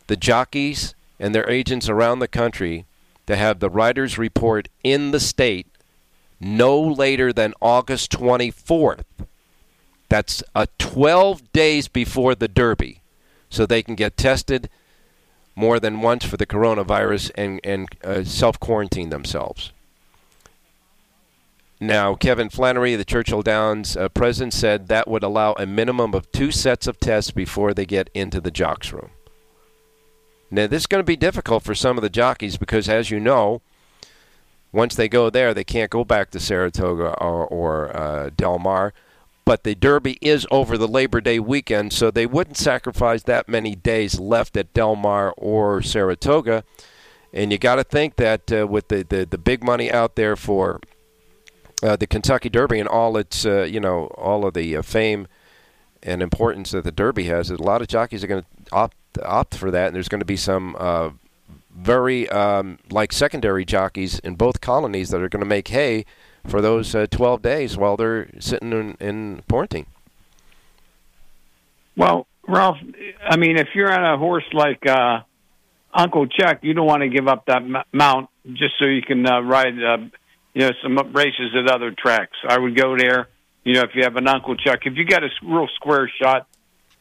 the 0.07 0.17
jockeys 0.17 0.95
and 1.19 1.35
their 1.35 1.49
agents 1.49 1.87
around 1.87 2.19
the 2.19 2.27
country 2.27 2.85
to 3.27 3.35
have 3.35 3.59
the 3.59 3.69
riders 3.69 4.17
report 4.17 4.67
in 4.83 5.11
the 5.11 5.19
state 5.19 5.67
no 6.39 6.79
later 6.79 7.31
than 7.31 7.53
August 7.61 8.11
24th. 8.11 9.03
That's 10.07 10.41
a 10.55 10.67
12 10.79 11.51
days 11.51 11.87
before 11.87 12.33
the 12.33 12.47
Derby, 12.47 13.01
so 13.49 13.65
they 13.65 13.83
can 13.83 13.95
get 13.95 14.17
tested 14.17 14.69
more 15.59 15.77
than 15.77 16.01
once 16.01 16.23
for 16.23 16.37
the 16.37 16.45
coronavirus 16.45 17.31
and, 17.35 17.59
and 17.65 17.89
uh, 18.03 18.23
self 18.23 18.57
quarantine 18.59 19.09
themselves. 19.09 19.73
Now, 21.81 22.15
Kevin 22.15 22.49
Flanery, 22.49 22.95
the 22.95 23.05
Churchill 23.05 23.41
Downs 23.41 23.97
uh, 23.97 24.07
president, 24.09 24.53
said 24.53 24.87
that 24.87 25.07
would 25.07 25.23
allow 25.23 25.53
a 25.53 25.65
minimum 25.65 26.13
of 26.13 26.31
two 26.31 26.51
sets 26.51 26.87
of 26.87 26.99
tests 26.99 27.31
before 27.31 27.73
they 27.73 27.85
get 27.85 28.09
into 28.13 28.39
the 28.39 28.51
jocks 28.51 28.93
room. 28.93 29.09
Now, 30.49 30.67
this 30.67 30.83
is 30.83 30.87
going 30.87 30.99
to 30.99 31.05
be 31.05 31.17
difficult 31.17 31.63
for 31.63 31.75
some 31.75 31.97
of 31.97 32.01
the 32.01 32.09
jockeys 32.09 32.57
because, 32.57 32.87
as 32.87 33.11
you 33.11 33.19
know, 33.19 33.61
once 34.71 34.95
they 34.95 35.09
go 35.09 35.29
there, 35.29 35.53
they 35.53 35.65
can't 35.65 35.91
go 35.91 36.05
back 36.05 36.31
to 36.31 36.39
Saratoga 36.39 37.13
or, 37.21 37.45
or 37.47 37.95
uh, 37.95 38.29
Del 38.35 38.59
Mar. 38.59 38.93
But 39.49 39.63
the 39.63 39.73
Derby 39.73 40.19
is 40.21 40.45
over 40.51 40.77
the 40.77 40.87
Labor 40.87 41.21
Day 41.21 41.39
weekend, 41.39 41.91
so 41.91 42.11
they 42.11 42.27
wouldn't 42.27 42.55
sacrifice 42.55 43.23
that 43.23 43.49
many 43.49 43.73
days 43.73 44.19
left 44.19 44.55
at 44.55 44.75
Del 44.75 44.95
Mar 44.95 45.33
or 45.37 45.81
Saratoga. 45.81 46.63
And 47.33 47.51
you 47.51 47.57
got 47.57 47.77
to 47.77 47.83
think 47.83 48.17
that 48.17 48.51
uh, 48.51 48.67
with 48.67 48.89
the, 48.89 49.03
the, 49.03 49.25
the 49.25 49.39
big 49.39 49.63
money 49.63 49.91
out 49.91 50.15
there 50.15 50.35
for 50.35 50.79
uh, 51.81 51.95
the 51.95 52.05
Kentucky 52.05 52.49
Derby 52.49 52.79
and 52.79 52.87
all 52.87 53.17
its, 53.17 53.43
uh, 53.43 53.63
you 53.63 53.79
know, 53.79 54.09
all 54.19 54.45
of 54.45 54.53
the 54.53 54.77
uh, 54.77 54.83
fame 54.83 55.27
and 56.03 56.21
importance 56.21 56.69
that 56.69 56.83
the 56.83 56.91
Derby 56.91 57.23
has, 57.23 57.49
a 57.49 57.55
lot 57.55 57.81
of 57.81 57.87
jockeys 57.87 58.23
are 58.23 58.27
going 58.27 58.43
to 58.43 58.71
opt 58.71 58.97
opt 59.23 59.55
for 59.55 59.71
that, 59.71 59.87
and 59.87 59.95
there's 59.95 60.09
going 60.09 60.21
to 60.21 60.25
be 60.25 60.37
some 60.37 60.75
uh, 60.77 61.09
very 61.75 62.29
um, 62.29 62.77
like 62.91 63.11
secondary 63.11 63.65
jockeys 63.65 64.19
in 64.19 64.35
both 64.35 64.61
colonies 64.61 65.09
that 65.09 65.23
are 65.23 65.29
going 65.29 65.41
to 65.41 65.49
make 65.49 65.69
hay 65.69 66.05
for 66.47 66.61
those 66.61 66.93
uh, 66.95 67.05
12 67.09 67.41
days 67.41 67.77
while 67.77 67.97
they're 67.97 68.29
sitting 68.39 68.71
in, 68.71 68.97
in 68.99 69.43
quarantine. 69.47 69.85
Well, 71.95 72.27
Ralph, 72.47 72.77
I 73.21 73.37
mean, 73.37 73.57
if 73.57 73.69
you're 73.75 73.91
on 73.91 74.13
a 74.13 74.17
horse 74.17 74.45
like 74.53 74.85
uh, 74.87 75.21
Uncle 75.93 76.27
Chuck, 76.27 76.59
you 76.61 76.73
don't 76.73 76.87
want 76.87 77.03
to 77.03 77.09
give 77.09 77.27
up 77.27 77.45
that 77.47 77.61
m- 77.61 77.83
mount 77.91 78.29
just 78.53 78.73
so 78.79 78.85
you 78.85 79.01
can 79.01 79.25
uh, 79.27 79.41
ride, 79.41 79.81
uh, 79.81 79.97
you 80.53 80.61
know, 80.61 80.71
some 80.81 80.97
races 81.13 81.51
at 81.55 81.69
other 81.69 81.91
tracks. 81.91 82.37
I 82.47 82.57
would 82.57 82.75
go 82.75 82.97
there. 82.97 83.27
You 83.63 83.73
know, 83.73 83.81
if 83.81 83.91
you 83.93 84.03
have 84.03 84.15
an 84.15 84.27
Uncle 84.27 84.55
Chuck, 84.55 84.79
if 84.85 84.95
you 84.95 85.05
got 85.05 85.23
a 85.23 85.29
real 85.43 85.67
square 85.75 86.09
shot 86.21 86.47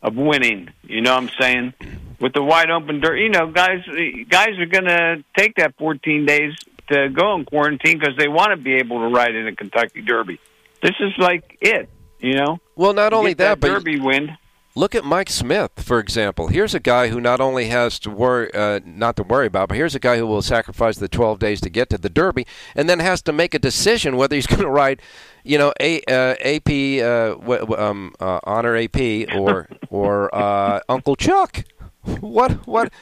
of 0.03 0.17
winning, 0.17 0.71
you 0.83 1.01
know 1.01 1.15
what 1.15 1.23
I'm 1.23 1.31
saying? 1.41 1.75
With 2.21 2.35
the 2.35 2.43
wide 2.43 2.71
open 2.71 3.01
dirt, 3.01 3.17
you 3.17 3.31
know, 3.31 3.47
guys, 3.47 3.85
guys 4.29 4.59
are 4.59 4.67
going 4.67 4.85
to 4.85 5.25
take 5.37 5.55
that 5.57 5.77
14 5.79 6.27
days 6.27 6.55
to 6.91 7.09
go 7.11 7.35
in 7.35 7.45
quarantine 7.45 7.99
because 7.99 8.17
they 8.19 8.29
want 8.29 8.51
to 8.51 8.57
be 8.57 8.75
able 8.75 9.01
to 9.01 9.15
ride 9.15 9.35
in 9.35 9.47
a 9.47 9.55
Kentucky 9.55 10.03
Derby. 10.03 10.41
This 10.83 10.95
is 11.01 11.13
like 11.19 11.57
it, 11.61 11.89
you 12.21 12.35
know. 12.35 12.59
Well, 12.77 12.93
not 12.93 13.13
only 13.13 13.33
get 13.33 13.39
that, 13.39 13.61
but 13.61 13.69
Derby 13.69 13.99
win. 14.01 14.37
Look 14.75 14.95
at 14.95 15.05
Mike 15.05 15.29
Smith, 15.29 15.73
for 15.79 15.99
example. 15.99 16.47
Here's 16.49 16.73
a 16.73 16.79
guy 16.79 17.09
who 17.09 17.21
not 17.21 17.41
only 17.41 17.67
has 17.67 17.99
to 18.01 18.11
worry, 18.11 18.53
uh, 18.55 18.79
not 18.85 19.17
to 19.17 19.25
worry 19.25 19.47
about, 19.49 19.71
but 19.71 19.77
here's 19.77 19.97
a 19.97 19.99
guy 19.99 20.19
who 20.19 20.27
will 20.27 20.43
sacrifice 20.43 20.99
the 20.99 21.09
12 21.09 21.41
days 21.41 21.61
to 21.63 21.71
get 21.71 21.91
to 21.91 21.99
the 21.99 22.09
Derby, 22.09 22.47
and 22.77 22.89
then 22.89 23.01
has 23.01 23.21
to 23.23 23.33
make 23.33 23.55
a 23.55 23.59
decision 23.59 24.17
whether 24.17 24.37
he's 24.37 24.47
going 24.47 24.63
to 24.63 24.69
ride, 24.69 25.03
you 25.43 25.59
know, 25.59 25.73
a, 25.81 26.01
uh, 26.03 26.37
AP, 26.41 26.69
uh, 27.03 27.35
w- 27.41 27.61
w- 27.61 27.77
um, 27.77 28.15
uh, 28.21 28.39
honor 28.45 28.77
AP, 28.77 29.35
or 29.35 29.69
or 29.91 30.33
uh, 30.33 30.79
Uncle 30.89 31.17
Chuck. 31.17 31.65
What? 32.21 32.67
What? 32.67 32.93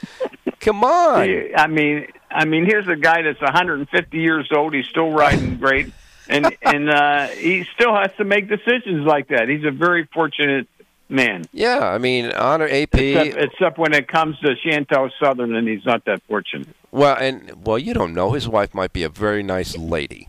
Come 0.61 0.85
on. 0.85 1.29
I 1.57 1.67
mean, 1.67 2.07
I 2.31 2.45
mean, 2.45 2.65
here's 2.67 2.89
a 2.89 2.97
guy 2.97 3.23
that's 3.23 3.41
150 3.41 4.19
years 4.19 4.49
old. 4.55 4.75
He's 4.75 4.87
still 4.87 5.11
riding 5.11 5.57
great, 5.61 5.93
and 6.29 6.55
and 6.63 6.91
uh, 6.91 7.27
he 7.29 7.65
still 7.75 7.95
has 7.95 8.11
to 8.19 8.25
make 8.25 8.49
decisions 8.49 9.07
like 9.07 9.29
that. 9.29 9.49
He's 9.49 9.65
a 9.65 9.71
very 9.71 10.07
fortunate 10.13 10.69
man. 11.09 11.45
Yeah, 11.53 11.79
I 11.81 11.99
mean, 11.99 12.33
honor 12.33 12.67
AP. 12.67 12.95
Except, 12.95 13.37
except 13.37 13.79
when 13.79 13.93
it 13.93 14.09
comes 14.09 14.39
to 14.41 14.55
Chantal 14.57 15.11
Sutherland, 15.21 15.57
and 15.57 15.69
he's 15.69 15.85
not 15.85 16.05
that 16.07 16.23
fortunate. 16.25 16.69
Well, 16.91 17.17
and 17.17 17.65
well, 17.67 17.79
you 17.79 17.95
don't 17.95 18.15
know. 18.15 18.33
His 18.33 18.49
wife 18.49 18.75
might 18.75 18.93
be 18.93 19.03
a 19.03 19.09
very 19.09 19.43
nice 19.43 19.77
lady. 19.77 20.29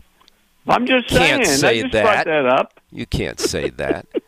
I'm 0.68 0.86
just 0.86 1.10
you 1.10 1.18
Can't 1.18 1.46
saying. 1.46 1.58
say 1.58 1.78
I 1.78 1.82
just 1.82 1.92
that. 1.94 2.02
brought 2.02 2.24
that 2.26 2.46
up. 2.46 2.80
You 2.92 3.06
can't 3.06 3.40
say 3.40 3.70
that. 3.70 4.06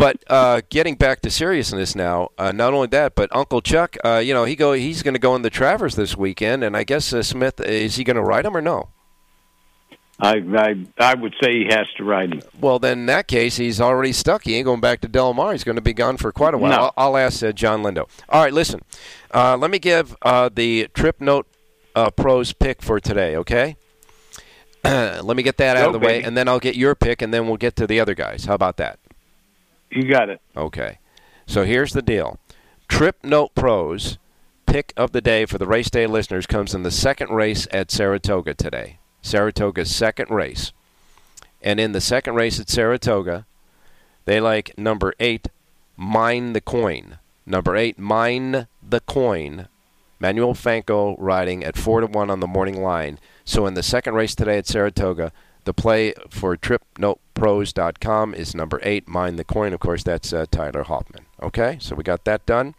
but 0.00 0.24
uh, 0.28 0.62
getting 0.70 0.94
back 0.94 1.20
to 1.20 1.30
seriousness 1.30 1.94
now, 1.94 2.30
uh, 2.38 2.52
not 2.52 2.72
only 2.72 2.86
that, 2.86 3.14
but 3.14 3.28
Uncle 3.36 3.60
Chuck, 3.60 3.98
uh, 4.02 4.16
you 4.16 4.32
know, 4.32 4.44
he 4.44 4.56
go 4.56 4.72
he's 4.72 5.02
going 5.02 5.12
to 5.12 5.20
go 5.20 5.36
in 5.36 5.42
the 5.42 5.50
Travers 5.50 5.94
this 5.94 6.16
weekend, 6.16 6.64
and 6.64 6.74
I 6.74 6.84
guess 6.84 7.12
uh, 7.12 7.22
Smith 7.22 7.60
is 7.60 7.96
he 7.96 8.04
going 8.04 8.16
to 8.16 8.22
ride 8.22 8.46
him 8.46 8.56
or 8.56 8.62
no? 8.62 8.88
I, 10.18 10.36
I 10.56 10.86
I 10.98 11.14
would 11.14 11.34
say 11.42 11.52
he 11.52 11.66
has 11.66 11.86
to 11.98 12.04
ride 12.04 12.32
him. 12.32 12.40
Well, 12.58 12.78
then 12.78 13.00
in 13.00 13.06
that 13.06 13.28
case, 13.28 13.58
he's 13.58 13.78
already 13.78 14.12
stuck. 14.12 14.44
He 14.44 14.54
ain't 14.54 14.64
going 14.64 14.80
back 14.80 15.02
to 15.02 15.08
Del 15.08 15.34
Mar. 15.34 15.52
He's 15.52 15.64
going 15.64 15.76
to 15.76 15.82
be 15.82 15.92
gone 15.92 16.16
for 16.16 16.32
quite 16.32 16.54
a 16.54 16.58
while. 16.58 16.70
No. 16.70 16.76
I'll, 16.76 16.92
I'll 16.96 17.16
ask 17.18 17.42
uh, 17.42 17.52
John 17.52 17.82
Lindo. 17.82 18.08
All 18.30 18.42
right, 18.42 18.54
listen. 18.54 18.80
Uh, 19.34 19.58
let 19.58 19.70
me 19.70 19.78
give 19.78 20.16
uh, 20.22 20.48
the 20.48 20.88
Trip 20.94 21.20
Note 21.20 21.46
uh, 21.94 22.10
Pros 22.10 22.54
pick 22.54 22.80
for 22.80 23.00
today, 23.00 23.36
okay? 23.36 23.76
let 24.84 25.36
me 25.36 25.42
get 25.42 25.58
that 25.58 25.76
out 25.76 25.82
Go, 25.82 25.86
of 25.88 26.00
the 26.00 26.06
way, 26.06 26.22
and 26.22 26.36
then 26.36 26.48
I'll 26.48 26.58
get 26.58 26.74
your 26.74 26.94
pick, 26.94 27.20
and 27.20 27.34
then 27.34 27.46
we'll 27.46 27.58
get 27.58 27.76
to 27.76 27.86
the 27.86 28.00
other 28.00 28.14
guys. 28.14 28.46
How 28.46 28.54
about 28.54 28.78
that? 28.78 28.99
You 29.90 30.08
got 30.08 30.28
it. 30.28 30.40
Okay. 30.56 30.98
So 31.46 31.64
here's 31.64 31.92
the 31.92 32.02
deal. 32.02 32.38
Trip 32.88 33.16
Note 33.24 33.54
Pros 33.54 34.18
pick 34.66 34.92
of 34.96 35.10
the 35.10 35.20
day 35.20 35.44
for 35.44 35.58
the 35.58 35.66
race 35.66 35.90
day 35.90 36.06
listeners 36.06 36.46
comes 36.46 36.74
in 36.74 36.84
the 36.84 36.92
second 36.92 37.30
race 37.30 37.66
at 37.72 37.90
Saratoga 37.90 38.54
today. 38.54 38.98
Saratoga's 39.20 39.94
second 39.94 40.30
race. 40.30 40.72
And 41.60 41.80
in 41.80 41.90
the 41.90 42.00
second 42.00 42.36
race 42.36 42.60
at 42.60 42.68
Saratoga, 42.68 43.46
they 44.26 44.40
like 44.40 44.78
number 44.78 45.12
eight, 45.18 45.48
Mine 45.96 46.52
the 46.52 46.60
Coin. 46.60 47.18
Number 47.44 47.74
eight, 47.74 47.98
Mine 47.98 48.68
the 48.80 49.00
Coin. 49.00 49.66
Manuel 50.20 50.54
Franco 50.54 51.16
riding 51.16 51.64
at 51.64 51.76
four 51.76 52.00
to 52.00 52.06
one 52.06 52.30
on 52.30 52.38
the 52.38 52.46
morning 52.46 52.80
line. 52.80 53.18
So 53.44 53.66
in 53.66 53.74
the 53.74 53.82
second 53.82 54.14
race 54.14 54.36
today 54.36 54.58
at 54.58 54.68
Saratoga, 54.68 55.32
the 55.64 55.74
play 55.74 56.14
for 56.28 56.56
tripnotepros.com 56.56 58.34
is 58.34 58.54
number 58.54 58.80
eight, 58.82 59.08
Mind 59.08 59.38
the 59.38 59.44
Coin. 59.44 59.72
Of 59.72 59.80
course, 59.80 60.02
that's 60.02 60.32
uh, 60.32 60.46
Tyler 60.50 60.84
Hoffman. 60.84 61.26
Okay, 61.42 61.78
so 61.80 61.94
we 61.94 62.02
got 62.02 62.24
that 62.24 62.46
done. 62.46 62.74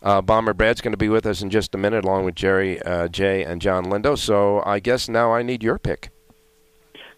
Uh, 0.00 0.22
Bomber 0.22 0.54
Brad's 0.54 0.80
going 0.80 0.92
to 0.92 0.98
be 0.98 1.08
with 1.08 1.26
us 1.26 1.42
in 1.42 1.50
just 1.50 1.74
a 1.74 1.78
minute, 1.78 2.04
along 2.04 2.24
with 2.24 2.36
Jerry, 2.36 2.80
uh, 2.82 3.08
Jay, 3.08 3.42
and 3.42 3.60
John 3.60 3.86
Lindo. 3.86 4.16
So 4.16 4.62
I 4.64 4.78
guess 4.78 5.08
now 5.08 5.32
I 5.32 5.42
need 5.42 5.62
your 5.62 5.78
pick. 5.78 6.10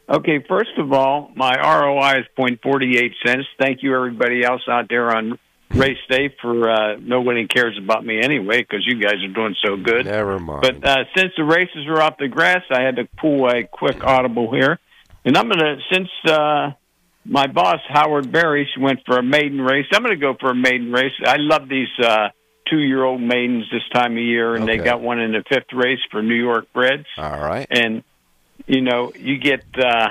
Okay, 0.09 0.45
first 0.49 0.77
of 0.79 0.93
all, 0.93 1.31
my 1.37 1.55
ROI 1.55 2.21
is 2.21 2.27
point 2.37 2.61
forty 2.63 2.99
eight 2.99 3.13
cents. 3.25 3.47
Thank 3.61 3.83
you, 3.83 3.95
everybody 3.95 4.45
else 4.45 4.63
out 4.69 4.87
there 4.89 5.15
on 5.15 5.39
race 5.75 5.99
day 6.09 6.35
for 6.43 6.69
uh, 6.69 6.97
nobody 7.01 7.47
cares 7.47 7.79
about 7.79 8.05
me 8.05 8.21
anyway 8.21 8.59
because 8.59 8.85
you 8.87 9.01
guys 9.01 9.23
are 9.23 9.33
doing 9.33 9.55
so 9.65 9.77
good. 9.77 10.07
Never 10.07 10.39
mind. 10.39 10.63
But 10.63 10.85
uh, 10.85 11.05
since 11.17 11.33
the 11.37 11.45
races 11.45 11.87
are 11.87 12.01
off 12.03 12.17
the 12.19 12.29
grass, 12.29 12.63
I 12.71 12.83
had 12.83 12.97
to 12.97 13.09
pull 13.19 13.49
a 13.49 13.65
quick 13.65 14.03
audible 14.03 14.53
here, 14.53 14.79
and 15.25 15.37
I'm 15.37 15.49
gonna 15.49 15.77
since 15.93 16.09
uh, 16.27 16.73
my 17.25 17.47
boss 17.47 17.81
Howard 17.89 18.31
Barry 18.33 18.69
went 18.79 19.01
for 19.07 19.19
a 19.19 19.23
maiden 19.23 19.61
race. 19.61 19.87
I'm 19.93 20.03
gonna 20.03 20.17
go 20.17 20.35
for 20.39 20.51
a 20.51 20.55
maiden 20.55 20.93
race. 20.93 21.13
I 21.25 21.37
love 21.39 21.69
these 21.69 21.89
uh, 22.03 22.29
two 22.69 22.79
year 22.79 23.05
old 23.05 23.21
maidens 23.21 23.65
this 23.71 23.87
time 23.93 24.13
of 24.13 24.23
year, 24.23 24.55
and 24.55 24.67
they 24.67 24.79
got 24.79 25.01
one 25.01 25.21
in 25.21 25.33
the 25.33 25.43
fifth 25.49 25.73
race 25.73 26.01
for 26.11 26.23
New 26.23 26.35
York 26.35 26.73
Breds. 26.73 27.07
All 27.19 27.41
right. 27.41 27.67
And 27.71 28.03
you 28.67 28.81
know, 28.83 29.13
you 29.17 29.39
get 29.39 29.65
uh 29.77 30.09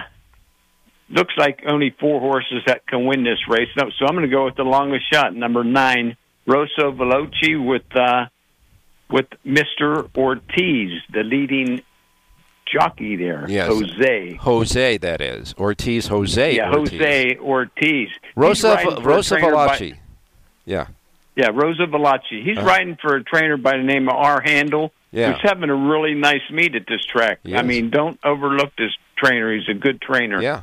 looks 1.09 1.33
like 1.37 1.63
only 1.65 1.95
four 1.99 2.19
horses 2.19 2.61
that 2.67 2.85
can 2.85 3.05
win 3.05 3.23
this 3.23 3.39
race. 3.47 3.69
No, 3.75 3.89
so 3.97 4.05
I'm 4.05 4.15
going 4.15 4.29
to 4.29 4.35
go 4.35 4.45
with 4.45 4.55
the 4.55 4.63
longest 4.63 5.11
shot, 5.11 5.35
number 5.35 5.63
nine, 5.63 6.15
Rosso 6.45 6.91
Veloci 6.91 7.63
with 7.63 7.95
uh 7.95 8.25
with 9.09 9.25
Mister 9.43 10.05
Ortiz, 10.15 11.01
the 11.11 11.23
leading 11.23 11.81
jockey 12.71 13.15
there. 13.15 13.45
Yes. 13.47 13.67
Jose. 13.67 14.35
Jose, 14.35 14.97
that 14.97 15.21
is. 15.21 15.53
Ortiz 15.57 16.07
Jose. 16.07 16.55
yeah, 16.55 16.71
Ortiz. 16.71 16.91
Jose 16.99 17.37
Ortiz. 17.37 18.09
Rosa, 18.35 18.99
Rosa 19.01 19.35
by- 19.35 19.41
Valachi. 19.41 19.97
Yeah. 20.65 20.87
Yeah, 21.35 21.49
Rosa 21.53 21.85
Valachi. 21.87 22.43
He's 22.43 22.57
Uh-huh. 22.57 22.67
riding 22.67 22.97
for 23.01 23.15
a 23.15 23.23
trainer 23.23 23.57
by 23.57 23.77
the 23.77 23.83
name 23.83 24.09
of 24.09 24.15
R. 24.15 24.41
Handel, 24.41 24.91
Yeah. 25.11 25.31
who's 25.33 25.41
having 25.41 25.69
a 25.69 25.75
really 25.75 26.13
nice 26.13 26.41
meet 26.51 26.75
at 26.75 26.85
this 26.87 27.03
track. 27.05 27.39
I 27.55 27.61
mean, 27.61 27.89
don't 27.89 28.19
overlook 28.23 28.73
this 28.77 28.91
trainer. 29.15 29.53
He's 29.55 29.67
a 29.69 29.73
good 29.73 30.01
trainer. 30.01 30.41
Yeah. 30.41 30.61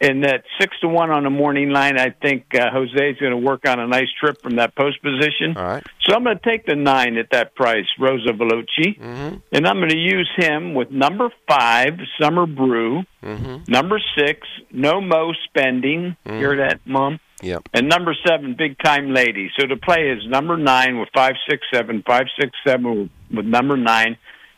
And 0.00 0.24
that 0.24 0.44
six 0.58 0.74
to 0.80 0.88
one 0.88 1.10
on 1.10 1.24
the 1.24 1.30
morning 1.30 1.68
line, 1.70 1.98
I 1.98 2.08
think 2.10 2.46
uh, 2.54 2.68
is 2.82 2.90
going 2.94 3.32
to 3.32 3.36
work 3.36 3.68
on 3.68 3.78
a 3.78 3.86
nice 3.86 4.08
trip 4.18 4.42
from 4.42 4.56
that 4.56 4.74
post 4.74 5.02
position. 5.02 5.56
All 5.56 5.62
right. 5.64 5.84
So 6.08 6.14
I'm 6.14 6.24
going 6.24 6.38
to 6.38 6.42
take 6.50 6.64
the 6.64 6.74
nine 6.74 7.18
at 7.18 7.30
that 7.32 7.54
price, 7.54 7.84
Rosa 8.00 8.32
Veloci, 8.32 8.98
Mm-hmm. 8.98 9.36
and 9.52 9.66
I'm 9.66 9.76
going 9.76 9.90
to 9.90 9.98
use 9.98 10.30
him 10.36 10.72
with 10.74 10.90
number 10.90 11.28
five, 11.48 11.98
Summer 12.20 12.46
Brew, 12.46 13.02
Mm-hmm. 13.22 13.70
number 13.70 14.00
six, 14.16 14.46
No 14.72 15.00
Mo 15.02 15.32
Spending. 15.44 16.16
Hear 16.24 16.56
that, 16.56 16.80
Mom? 16.86 17.20
Yep. 17.42 17.68
And 17.74 17.88
number 17.88 18.16
seven, 18.26 18.54
Big 18.56 18.78
Time 18.82 19.12
Lady. 19.12 19.50
So 19.60 19.66
the 19.66 19.76
play 19.76 20.08
is 20.10 20.26
number 20.26 20.56
nine 20.56 20.98
with 20.98 21.08
five 21.14 21.34
six 21.48 21.62
seven, 21.72 22.02
five 22.06 22.24
six 22.40 22.52
seven 22.66 23.10
with 23.30 23.44
number 23.44 23.76
nine, 23.76 24.16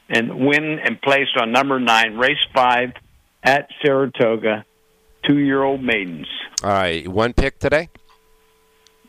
and 0.09 0.47
win 0.47 0.79
and 0.85 1.01
place 1.03 1.29
on 1.39 1.51
number 1.53 1.81
nine, 1.81 2.17
race 2.17 2.39
five 2.55 2.93
at 3.43 3.69
Saratoga, 3.83 4.65
two 5.27 5.39
year 5.39 5.63
old 5.63 5.83
maidens. 5.83 6.27
All 6.63 6.71
right, 6.71 7.07
one 7.07 7.33
pick 7.33 7.59
today. 7.59 7.89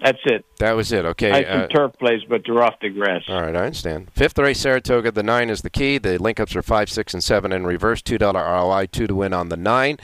That's 0.01 0.19
it. 0.25 0.43
That 0.57 0.71
was 0.71 0.91
it. 0.91 1.05
Okay. 1.05 1.45
Some 1.47 1.61
uh, 1.61 1.67
turf 1.67 1.91
plays, 1.99 2.21
but 2.27 2.41
they're 2.45 2.63
off 2.63 2.73
the 2.81 2.89
grass. 2.89 3.21
All 3.27 3.41
right, 3.41 3.55
I 3.55 3.65
understand. 3.65 4.09
Fifth 4.11 4.37
race, 4.39 4.59
Saratoga. 4.59 5.11
The 5.11 5.21
nine 5.21 5.49
is 5.51 5.61
the 5.61 5.69
key. 5.69 5.99
The 5.99 6.17
link 6.17 6.39
ups 6.39 6.55
are 6.55 6.63
five, 6.63 6.89
six, 6.89 7.13
and 7.13 7.23
seven 7.23 7.51
in 7.51 7.67
reverse. 7.67 8.01
Two 8.01 8.17
dollar 8.17 8.41
ROI, 8.41 8.87
two 8.87 9.05
to 9.05 9.13
win 9.13 9.31
on 9.31 9.49
the 9.49 9.57
nine. 9.57 9.97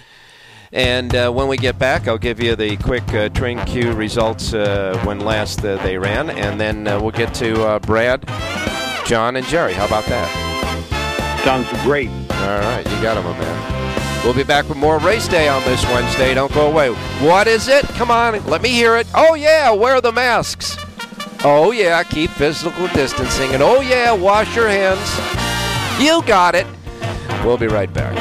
And 0.71 1.15
uh, 1.15 1.31
when 1.31 1.47
we 1.47 1.57
get 1.57 1.79
back, 1.79 2.07
I'll 2.07 2.17
give 2.17 2.41
you 2.41 2.55
the 2.55 2.77
quick 2.77 3.07
uh, 3.13 3.29
train 3.29 3.59
queue 3.65 3.93
results 3.93 4.53
uh, 4.53 5.01
when 5.05 5.21
last 5.21 5.63
uh, 5.63 5.81
they 5.83 5.97
ran, 5.97 6.29
and 6.29 6.59
then 6.59 6.87
uh, 6.87 7.01
we'll 7.01 7.11
get 7.11 7.33
to 7.35 7.63
uh, 7.63 7.79
Brad, 7.79 8.27
John, 9.05 9.37
and 9.37 9.45
Jerry. 9.47 9.73
How 9.73 9.85
about 9.85 10.05
that? 10.05 11.41
Sounds 11.43 11.67
great. 11.83 12.09
All 12.09 12.59
right, 12.59 12.85
you 12.85 13.01
got 13.01 13.17
him, 13.17 13.23
man. 13.23 13.76
We'll 14.23 14.33
be 14.33 14.43
back 14.43 14.67
with 14.67 14.77
more 14.77 14.99
race 14.99 15.27
day 15.27 15.47
on 15.47 15.63
this 15.63 15.83
Wednesday. 15.85 16.33
Don't 16.33 16.53
go 16.53 16.69
away. 16.69 16.89
What 17.25 17.47
is 17.47 17.67
it? 17.67 17.85
Come 17.85 18.11
on, 18.11 18.45
let 18.47 18.61
me 18.61 18.69
hear 18.69 18.97
it. 18.97 19.07
Oh, 19.13 19.35
yeah, 19.35 19.71
wear 19.71 20.01
the 20.01 20.11
masks. 20.11 20.77
Oh, 21.43 21.71
yeah, 21.71 22.03
keep 22.03 22.31
physical 22.31 22.87
distancing. 22.89 23.53
And 23.53 23.61
oh, 23.61 23.81
yeah, 23.81 24.11
wash 24.11 24.55
your 24.55 24.67
hands. 24.67 25.07
You 26.01 26.21
got 26.27 26.55
it. 26.55 26.67
We'll 27.45 27.57
be 27.57 27.67
right 27.67 27.93
back. 27.93 28.16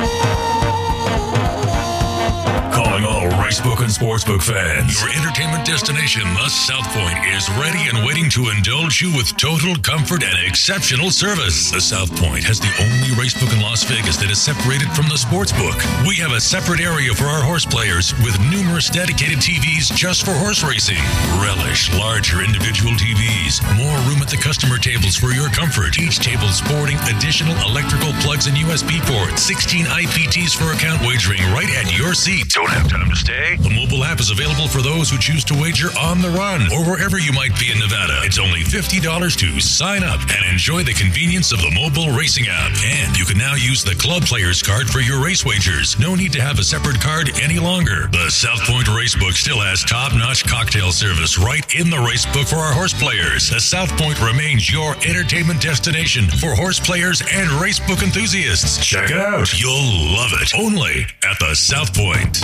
Racebook 3.47 3.79
and 3.79 3.95
Sportsbook 3.95 4.43
fans. 4.43 4.91
Your 4.99 5.07
entertainment 5.15 5.63
destination, 5.65 6.27
the 6.35 6.51
South 6.51 6.83
Point, 6.91 7.15
is 7.31 7.47
ready 7.55 7.87
and 7.87 8.03
waiting 8.03 8.27
to 8.35 8.51
indulge 8.51 8.99
you 8.99 9.15
with 9.15 9.31
total 9.39 9.79
comfort 9.87 10.27
and 10.27 10.35
exceptional 10.43 11.15
service. 11.15 11.71
The 11.71 11.81
South 11.81 12.11
Point 12.19 12.43
has 12.43 12.59
the 12.59 12.75
only 12.83 13.15
racebook 13.15 13.55
in 13.55 13.63
Las 13.63 13.87
Vegas 13.87 14.19
that 14.19 14.35
is 14.35 14.43
separated 14.43 14.91
from 14.99 15.07
the 15.07 15.15
sportsbook. 15.15 15.79
We 16.11 16.19
have 16.19 16.35
a 16.35 16.43
separate 16.43 16.83
area 16.83 17.15
for 17.15 17.31
our 17.31 17.39
horse 17.39 17.63
players 17.63 18.11
with 18.27 18.35
numerous 18.51 18.91
dedicated 18.91 19.39
TVs 19.39 19.95
just 19.95 20.27
for 20.27 20.35
horse 20.35 20.67
racing. 20.67 20.99
Relish 21.39 21.95
larger 21.95 22.43
individual 22.43 22.99
TVs, 22.99 23.63
more 23.79 23.95
room 24.11 24.27
at 24.27 24.31
the 24.33 24.43
customer 24.43 24.75
tables 24.75 25.15
for 25.15 25.31
your 25.31 25.55
comfort. 25.55 26.03
Each 26.03 26.19
table 26.19 26.51
sporting 26.51 26.99
additional 27.15 27.55
electrical 27.63 28.11
plugs 28.27 28.51
and 28.51 28.59
USB 28.59 28.99
ports, 29.07 29.47
16 29.47 29.87
IPTs 29.87 30.59
for 30.59 30.75
account 30.75 31.07
wagering 31.07 31.47
right 31.55 31.71
at 31.79 31.95
your 31.95 32.11
seat. 32.11 32.51
Don't 32.51 32.75
have 32.75 32.91
time 32.91 33.07
to 33.07 33.15
stay? 33.15 33.36
The 33.37 33.69
mobile 33.69 34.03
app 34.03 34.19
is 34.19 34.31
available 34.31 34.67
for 34.67 34.81
those 34.81 35.11
who 35.11 35.19
choose 35.19 35.45
to 35.45 35.55
wager 35.61 35.93
on 36.01 36.25
the 36.25 36.33
run 36.33 36.73
or 36.73 36.81
wherever 36.89 37.19
you 37.21 37.33
might 37.37 37.53
be 37.61 37.69
in 37.71 37.79
Nevada. 37.79 38.25
It's 38.25 38.39
only 38.39 38.61
$50 38.65 39.05
to 39.37 39.61
sign 39.61 40.03
up 40.03 40.21
and 40.33 40.41
enjoy 40.49 40.85
the 40.85 40.97
convenience 40.97 41.53
of 41.53 41.61
the 41.61 41.69
mobile 41.69 42.17
racing 42.17 42.49
app. 42.49 42.73
And 42.81 43.13
you 43.13 43.27
can 43.27 43.37
now 43.37 43.53
use 43.53 43.85
the 43.85 43.95
Club 43.95 44.25
Players 44.25 44.63
card 44.63 44.89
for 44.89 45.01
your 45.01 45.23
race 45.23 45.45
wagers. 45.45 45.99
No 46.01 46.15
need 46.15 46.33
to 46.33 46.41
have 46.41 46.59
a 46.59 46.65
separate 46.65 46.99
card 46.99 47.29
any 47.43 47.59
longer. 47.59 48.09
The 48.09 48.33
South 48.33 48.65
Point 48.65 48.89
Racebook 48.89 49.37
still 49.37 49.61
has 49.61 49.85
top 49.85 50.17
notch 50.17 50.49
cocktail 50.49 50.89
service 50.91 51.37
right 51.37 51.67
in 51.77 51.91
the 51.91 52.01
racebook 52.01 52.49
for 52.49 52.57
our 52.57 52.73
horse 52.73 52.95
players. 52.97 53.51
The 53.51 53.61
South 53.61 53.93
Point 54.01 54.17
remains 54.25 54.73
your 54.73 54.97
entertainment 55.05 55.61
destination 55.61 56.25
for 56.25 56.57
horse 56.57 56.81
players 56.81 57.21
and 57.21 57.53
racebook 57.61 58.03
enthusiasts. 58.03 58.81
Check 58.81 59.11
it 59.11 59.21
out. 59.21 59.53
You'll 59.61 60.17
love 60.17 60.33
it. 60.41 60.57
Only 60.57 61.05
at 61.29 61.39
the 61.39 61.53
South 61.53 61.93
Point. 61.93 62.41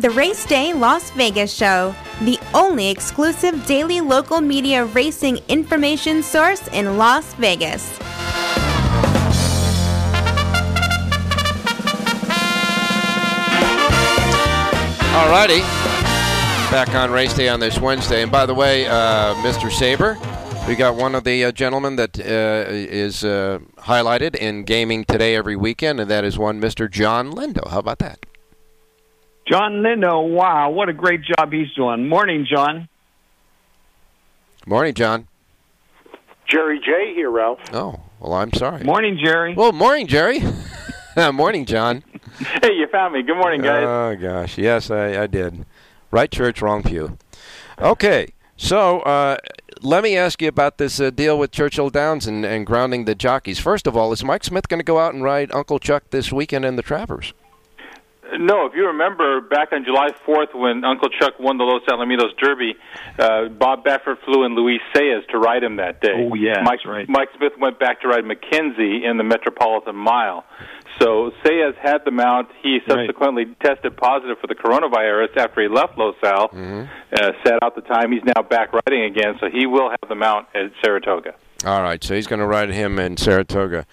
The 0.00 0.08
Race 0.08 0.46
Day 0.46 0.72
Las 0.72 1.10
Vegas 1.10 1.52
Show, 1.52 1.94
the 2.22 2.38
only 2.54 2.88
exclusive 2.88 3.66
daily 3.66 4.00
local 4.00 4.40
media 4.40 4.86
racing 4.86 5.40
information 5.48 6.22
source 6.22 6.66
in 6.68 6.96
Las 6.96 7.34
Vegas. 7.34 7.98
All 15.12 15.28
righty. 15.28 15.60
Back 16.70 16.94
on 16.94 17.10
race 17.10 17.34
day 17.34 17.48
on 17.48 17.60
this 17.60 17.78
Wednesday. 17.78 18.22
And 18.22 18.32
by 18.32 18.46
the 18.46 18.54
way, 18.54 18.86
uh, 18.86 19.34
Mr. 19.42 19.70
Saber, 19.70 20.16
we 20.70 20.76
got 20.76 20.94
one 20.94 21.16
of 21.16 21.24
the 21.24 21.44
uh, 21.44 21.50
gentlemen 21.50 21.96
that 21.96 22.16
uh, 22.20 22.70
is 22.70 23.24
uh, 23.24 23.58
highlighted 23.78 24.36
in 24.36 24.62
gaming 24.62 25.04
today 25.04 25.34
every 25.34 25.56
weekend, 25.56 25.98
and 25.98 26.08
that 26.08 26.22
is 26.22 26.38
one 26.38 26.60
Mr. 26.60 26.88
John 26.88 27.32
Lindo. 27.32 27.68
How 27.68 27.80
about 27.80 27.98
that? 27.98 28.24
John 29.50 29.82
Lindo, 29.82 30.32
wow, 30.32 30.70
what 30.70 30.88
a 30.88 30.92
great 30.92 31.22
job 31.24 31.52
he's 31.52 31.72
doing. 31.74 32.08
Morning, 32.08 32.46
John. 32.48 32.88
Morning, 34.64 34.94
John. 34.94 35.26
Jerry 36.48 36.78
J 36.78 37.14
here, 37.16 37.30
Ralph. 37.30 37.58
Oh, 37.72 37.98
well, 38.20 38.34
I'm 38.34 38.52
sorry. 38.52 38.84
Morning, 38.84 39.18
Jerry. 39.20 39.54
Well, 39.54 39.72
morning, 39.72 40.06
Jerry. 40.06 40.40
morning, 41.32 41.66
John. 41.66 42.04
Hey, 42.62 42.72
you 42.72 42.86
found 42.90 43.12
me. 43.12 43.22
Good 43.22 43.36
morning, 43.36 43.60
guys. 43.60 43.84
Oh, 43.86 44.16
gosh. 44.18 44.56
Yes, 44.56 44.90
I, 44.90 45.24
I 45.24 45.26
did. 45.26 45.66
Right 46.10 46.30
church, 46.30 46.62
wrong 46.62 46.82
pew. 46.82 47.18
Okay, 47.78 48.28
so 48.56 49.00
uh, 49.00 49.36
let 49.82 50.02
me 50.02 50.16
ask 50.16 50.42
you 50.42 50.48
about 50.48 50.78
this 50.78 51.00
uh, 51.00 51.10
deal 51.10 51.38
with 51.38 51.50
Churchill 51.50 51.90
Downs 51.90 52.26
and, 52.26 52.44
and 52.44 52.66
grounding 52.66 53.04
the 53.04 53.14
jockeys. 53.14 53.58
First 53.58 53.86
of 53.86 53.96
all, 53.96 54.12
is 54.12 54.22
Mike 54.24 54.44
Smith 54.44 54.68
going 54.68 54.80
to 54.80 54.84
go 54.84 54.98
out 54.98 55.14
and 55.14 55.22
ride 55.22 55.52
Uncle 55.52 55.78
Chuck 55.78 56.04
this 56.10 56.32
weekend 56.32 56.64
in 56.64 56.76
the 56.76 56.82
Travers? 56.82 57.32
No, 58.38 58.66
if 58.66 58.74
you 58.74 58.86
remember 58.86 59.40
back 59.40 59.72
on 59.72 59.84
July 59.84 60.10
4th 60.26 60.54
when 60.54 60.84
Uncle 60.84 61.08
Chuck 61.08 61.34
won 61.40 61.58
the 61.58 61.64
Los 61.64 61.82
Alamitos 61.88 62.36
Derby, 62.40 62.76
uh, 63.18 63.48
Bob 63.48 63.84
Baffert 63.84 64.18
flew 64.24 64.44
in 64.44 64.54
Luis 64.54 64.80
Saez 64.94 65.26
to 65.30 65.38
ride 65.38 65.64
him 65.64 65.76
that 65.76 66.00
day. 66.00 66.28
Oh, 66.30 66.34
yeah, 66.34 66.62
Mike, 66.62 66.84
right. 66.86 67.08
Mike 67.08 67.28
Smith 67.36 67.54
went 67.60 67.80
back 67.80 68.02
to 68.02 68.08
ride 68.08 68.24
McKinzie 68.24 69.02
in 69.04 69.18
the 69.18 69.24
Metropolitan 69.24 69.96
Mile. 69.96 70.44
So 71.00 71.32
Saez 71.42 71.74
had 71.76 72.04
the 72.04 72.10
mount. 72.10 72.48
He 72.62 72.78
subsequently 72.86 73.46
tested 73.64 73.96
positive 73.96 74.38
for 74.38 74.46
the 74.46 74.54
coronavirus 74.54 75.34
after 75.38 75.62
he 75.62 75.68
left 75.68 75.96
Los 75.96 76.16
Al. 76.22 76.48
Mm-hmm. 76.48 76.84
Uh, 77.12 77.32
sat 77.44 77.62
out 77.62 77.74
the 77.74 77.80
time. 77.80 78.12
He's 78.12 78.24
now 78.24 78.42
back 78.42 78.72
riding 78.72 79.04
again, 79.04 79.36
so 79.40 79.48
he 79.50 79.66
will 79.66 79.88
have 79.88 80.08
the 80.08 80.14
mount 80.14 80.46
at 80.54 80.72
Saratoga. 80.84 81.34
All 81.64 81.82
right, 81.82 82.02
so 82.02 82.14
he's 82.14 82.26
going 82.26 82.40
to 82.40 82.46
ride 82.46 82.70
him 82.70 82.98
in 82.98 83.16
Saratoga. 83.16 83.86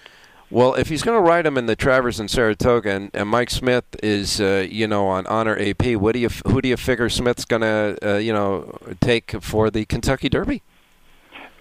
Well, 0.50 0.74
if 0.74 0.88
he's 0.88 1.02
going 1.02 1.22
to 1.22 1.26
ride 1.26 1.46
him 1.46 1.58
in 1.58 1.66
the 1.66 1.76
Travers 1.76 2.20
in 2.20 2.28
Saratoga, 2.28 2.90
and, 2.90 3.10
and 3.12 3.28
Mike 3.28 3.50
Smith 3.50 3.84
is, 4.02 4.40
uh, 4.40 4.66
you 4.68 4.86
know, 4.86 5.06
on 5.08 5.26
honor 5.26 5.58
AP, 5.58 5.96
what 5.96 6.12
do 6.12 6.20
you 6.20 6.30
who 6.46 6.62
do 6.62 6.68
you 6.68 6.76
figure 6.76 7.10
Smith's 7.10 7.44
going 7.44 7.62
to, 7.62 7.98
uh, 8.02 8.16
you 8.16 8.32
know, 8.32 8.78
take 9.00 9.42
for 9.42 9.70
the 9.70 9.84
Kentucky 9.84 10.30
Derby? 10.30 10.62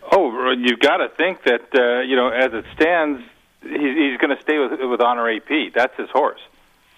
Oh, 0.10 0.52
you've 0.52 0.80
got 0.80 0.98
to 0.98 1.10
think 1.10 1.44
that 1.44 1.68
uh, 1.76 2.02
you 2.02 2.16
know, 2.16 2.30
as 2.30 2.54
it 2.54 2.64
stands, 2.76 3.22
he's, 3.70 4.18
going 4.18 4.36
to 4.36 4.42
stay 4.42 4.58
with 4.58 4.80
with 4.80 5.02
Honor 5.02 5.30
AP. 5.30 5.74
That's 5.74 5.96
his 5.98 6.10
horse. 6.10 6.42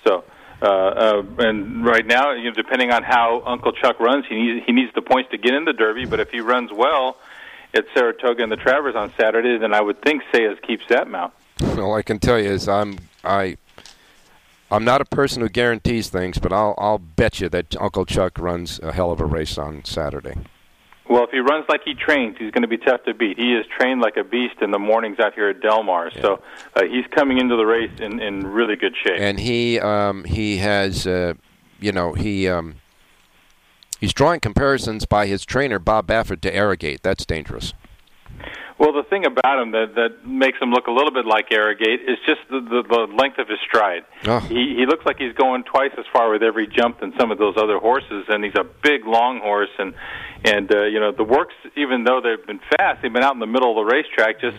So, 0.05 0.23
uh, 0.61 0.65
uh, 0.65 1.23
and 1.39 1.85
right 1.85 2.05
now, 2.05 2.31
you 2.31 2.45
know, 2.45 2.51
depending 2.51 2.91
on 2.91 3.03
how 3.03 3.43
Uncle 3.45 3.71
Chuck 3.71 3.99
runs, 3.99 4.25
he 4.27 4.35
needs 4.35 4.65
he 4.65 4.71
needs 4.71 4.93
the 4.93 5.01
points 5.01 5.31
to 5.31 5.37
get 5.37 5.53
in 5.53 5.65
the 5.65 5.73
Derby. 5.73 6.05
But 6.05 6.19
if 6.19 6.31
he 6.31 6.39
runs 6.39 6.71
well 6.71 7.17
at 7.73 7.85
Saratoga 7.93 8.43
and 8.43 8.51
the 8.51 8.57
Travers 8.57 8.95
on 8.95 9.11
Saturday, 9.19 9.57
then 9.57 9.73
I 9.73 9.81
would 9.81 10.01
think 10.01 10.23
Saez 10.33 10.61
keeps 10.61 10.83
that 10.89 11.07
mount. 11.07 11.33
All 11.77 11.93
I 11.93 12.01
can 12.01 12.19
tell 12.19 12.39
you 12.39 12.49
is 12.49 12.67
I'm 12.67 12.99
I. 13.23 13.57
I'm 14.71 14.85
not 14.85 15.01
a 15.01 15.05
person 15.05 15.41
who 15.41 15.49
guarantees 15.49 16.09
things, 16.09 16.37
but 16.37 16.53
I'll 16.53 16.75
I'll 16.77 16.99
bet 16.99 17.39
you 17.41 17.49
that 17.49 17.75
Uncle 17.81 18.05
Chuck 18.05 18.37
runs 18.37 18.79
a 18.79 18.91
hell 18.91 19.11
of 19.11 19.19
a 19.19 19.25
race 19.25 19.57
on 19.57 19.83
Saturday. 19.83 20.35
Well, 21.09 21.23
if 21.23 21.31
he 21.31 21.39
runs 21.39 21.65
like 21.67 21.81
he 21.83 21.95
trains, 21.95 22.35
he's 22.37 22.51
going 22.51 22.61
to 22.61 22.67
be 22.67 22.77
tough 22.77 23.03
to 23.05 23.15
beat. 23.15 23.39
He 23.39 23.53
is 23.53 23.65
trained 23.75 23.99
like 23.99 24.15
a 24.15 24.23
beast 24.23 24.61
in 24.61 24.69
the 24.69 24.77
mornings 24.77 25.19
out 25.19 25.33
here 25.33 25.49
at 25.49 25.59
Del 25.59 25.81
Mar, 25.81 26.11
so 26.11 26.39
uh, 26.75 26.83
he's 26.83 27.05
coming 27.09 27.39
into 27.39 27.55
the 27.55 27.65
race 27.65 27.99
in, 27.99 28.21
in 28.21 28.45
really 28.45 28.75
good 28.75 28.93
shape. 28.95 29.19
And 29.19 29.39
he 29.39 29.79
um, 29.79 30.23
he 30.25 30.57
has 30.57 31.07
uh, 31.07 31.33
you 31.79 31.91
know 31.91 32.13
he 32.13 32.47
um, 32.47 32.75
he's 33.99 34.13
drawing 34.13 34.39
comparisons 34.39 35.07
by 35.07 35.25
his 35.25 35.45
trainer 35.45 35.79
Bob 35.79 36.05
Baffert 36.05 36.41
to 36.41 36.53
Arrogate. 36.53 37.01
That's 37.01 37.25
dangerous. 37.25 37.73
Well, 38.79 38.93
the 38.93 39.03
thing 39.03 39.25
about 39.25 39.61
him 39.61 39.71
that 39.71 39.95
that 39.95 40.25
makes 40.25 40.57
him 40.57 40.71
look 40.71 40.87
a 40.87 40.91
little 40.91 41.11
bit 41.11 41.25
like 41.25 41.51
Arrogate 41.51 41.99
is 42.07 42.17
just 42.25 42.39
the, 42.49 42.61
the, 42.61 42.81
the 42.87 43.13
length 43.13 43.37
of 43.37 43.49
his 43.49 43.59
stride. 43.67 44.05
Oh. 44.23 44.39
He 44.39 44.75
he 44.79 44.85
looks 44.85 45.05
like 45.05 45.17
he's 45.17 45.35
going 45.35 45.63
twice 45.63 45.91
as 45.97 46.05
far 46.13 46.31
with 46.31 46.41
every 46.41 46.65
jump 46.65 47.01
than 47.01 47.13
some 47.19 47.29
of 47.29 47.37
those 47.37 47.55
other 47.57 47.77
horses, 47.77 48.23
and 48.29 48.41
he's 48.41 48.55
a 48.55 48.63
big, 48.63 49.05
long 49.05 49.41
horse. 49.41 49.75
And 49.77 49.93
and 50.45 50.73
uh, 50.73 50.85
you 50.85 50.97
know 51.01 51.11
the 51.11 51.25
works, 51.25 51.55
even 51.75 52.05
though 52.05 52.21
they've 52.23 52.45
been 52.47 52.61
fast, 52.77 53.01
they've 53.01 53.11
been 53.11 53.23
out 53.23 53.33
in 53.33 53.41
the 53.41 53.51
middle 53.51 53.69
of 53.69 53.85
the 53.85 53.93
racetrack. 53.93 54.39
Just 54.39 54.57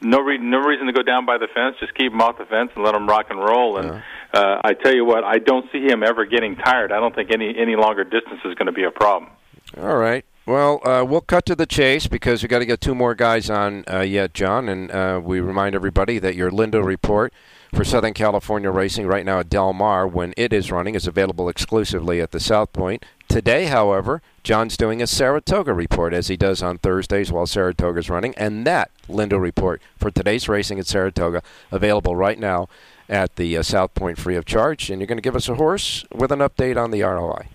no 0.00 0.20
re- 0.20 0.38
no 0.38 0.60
reason 0.60 0.86
to 0.86 0.94
go 0.94 1.02
down 1.02 1.26
by 1.26 1.36
the 1.36 1.48
fence. 1.52 1.76
Just 1.78 1.94
keep 1.94 2.10
him 2.10 2.22
off 2.22 2.38
the 2.38 2.46
fence 2.46 2.70
and 2.74 2.82
let 2.82 2.94
him 2.94 3.06
rock 3.06 3.26
and 3.28 3.38
roll. 3.38 3.76
And 3.76 4.02
uh, 4.32 4.62
I 4.64 4.72
tell 4.72 4.94
you 4.94 5.04
what, 5.04 5.24
I 5.24 5.40
don't 5.40 5.70
see 5.72 5.84
him 5.84 6.02
ever 6.02 6.24
getting 6.24 6.56
tired. 6.56 6.90
I 6.90 7.00
don't 7.00 7.14
think 7.14 7.30
any 7.34 7.54
any 7.54 7.76
longer 7.76 8.04
distance 8.04 8.40
is 8.46 8.54
going 8.54 8.66
to 8.66 8.72
be 8.72 8.84
a 8.84 8.90
problem. 8.90 9.30
All 9.76 9.96
right. 9.96 10.24
Well, 10.48 10.80
uh, 10.88 11.04
we'll 11.04 11.20
cut 11.20 11.44
to 11.44 11.54
the 11.54 11.66
chase 11.66 12.06
because 12.06 12.42
we've 12.42 12.48
got 12.48 12.60
to 12.60 12.64
get 12.64 12.80
two 12.80 12.94
more 12.94 13.14
guys 13.14 13.50
on 13.50 13.84
uh, 13.86 14.00
yet, 14.00 14.32
John. 14.32 14.70
And 14.70 14.90
uh, 14.90 15.20
we 15.22 15.40
remind 15.40 15.74
everybody 15.74 16.18
that 16.20 16.36
your 16.36 16.50
Lindo 16.50 16.82
report 16.82 17.34
for 17.74 17.84
Southern 17.84 18.14
California 18.14 18.70
Racing 18.70 19.06
right 19.06 19.26
now 19.26 19.40
at 19.40 19.50
Del 19.50 19.74
Mar, 19.74 20.08
when 20.08 20.32
it 20.38 20.54
is 20.54 20.72
running, 20.72 20.94
is 20.94 21.06
available 21.06 21.50
exclusively 21.50 22.22
at 22.22 22.30
the 22.30 22.40
South 22.40 22.72
Point. 22.72 23.04
Today, 23.28 23.66
however, 23.66 24.22
John's 24.42 24.78
doing 24.78 25.02
a 25.02 25.06
Saratoga 25.06 25.74
report 25.74 26.14
as 26.14 26.28
he 26.28 26.36
does 26.38 26.62
on 26.62 26.78
Thursdays 26.78 27.30
while 27.30 27.44
Saratoga's 27.44 28.08
running, 28.08 28.34
and 28.36 28.66
that 28.66 28.90
Lindo 29.06 29.38
report 29.38 29.82
for 29.98 30.10
today's 30.10 30.48
racing 30.48 30.78
at 30.78 30.86
Saratoga 30.86 31.42
available 31.70 32.16
right 32.16 32.38
now 32.38 32.70
at 33.06 33.36
the 33.36 33.54
uh, 33.54 33.62
South 33.62 33.92
Point 33.92 34.16
free 34.16 34.36
of 34.36 34.46
charge. 34.46 34.88
And 34.88 34.98
you're 34.98 35.08
going 35.08 35.18
to 35.18 35.22
give 35.22 35.36
us 35.36 35.50
a 35.50 35.56
horse 35.56 36.06
with 36.10 36.32
an 36.32 36.38
update 36.38 36.82
on 36.82 36.90
the 36.90 37.02
ROI. 37.02 37.48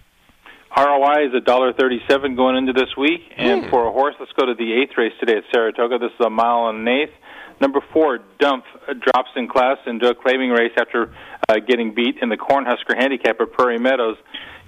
ROI 0.76 1.28
is 1.28 1.34
a 1.36 1.40
dollar 1.40 1.72
thirty-seven 1.74 2.36
going 2.36 2.56
into 2.58 2.74
this 2.74 2.90
week, 2.98 3.22
and 3.38 3.64
Hmm. 3.66 3.70
for 3.70 3.86
a 3.88 3.92
horse, 3.92 4.16
let's 4.20 4.32
go 4.34 4.46
to 4.46 4.56
the 4.56 4.74
eighth 4.74 4.98
race 4.98 5.14
today 5.20 5.38
at 5.38 5.44
Saratoga. 5.54 6.00
This 6.00 6.12
is 6.20 6.26
a 6.26 6.30
mile 6.30 6.68
and 6.70 6.80
an 6.80 6.88
eighth. 6.88 7.14
Number 7.62 7.80
four, 7.94 8.20
Dump, 8.40 8.66
uh, 8.88 8.94
drops 8.94 9.30
in 9.36 9.48
class 9.48 9.78
into 9.86 10.10
a 10.10 10.16
claiming 10.16 10.50
race 10.50 10.72
after 10.78 11.14
uh, 11.48 11.60
getting 11.60 11.94
beat 11.94 12.18
in 12.22 12.30
the 12.30 12.38
Cornhusker 12.38 12.98
Handicap 12.98 13.40
at 13.40 13.52
Prairie 13.54 13.78
Meadows. 13.78 14.18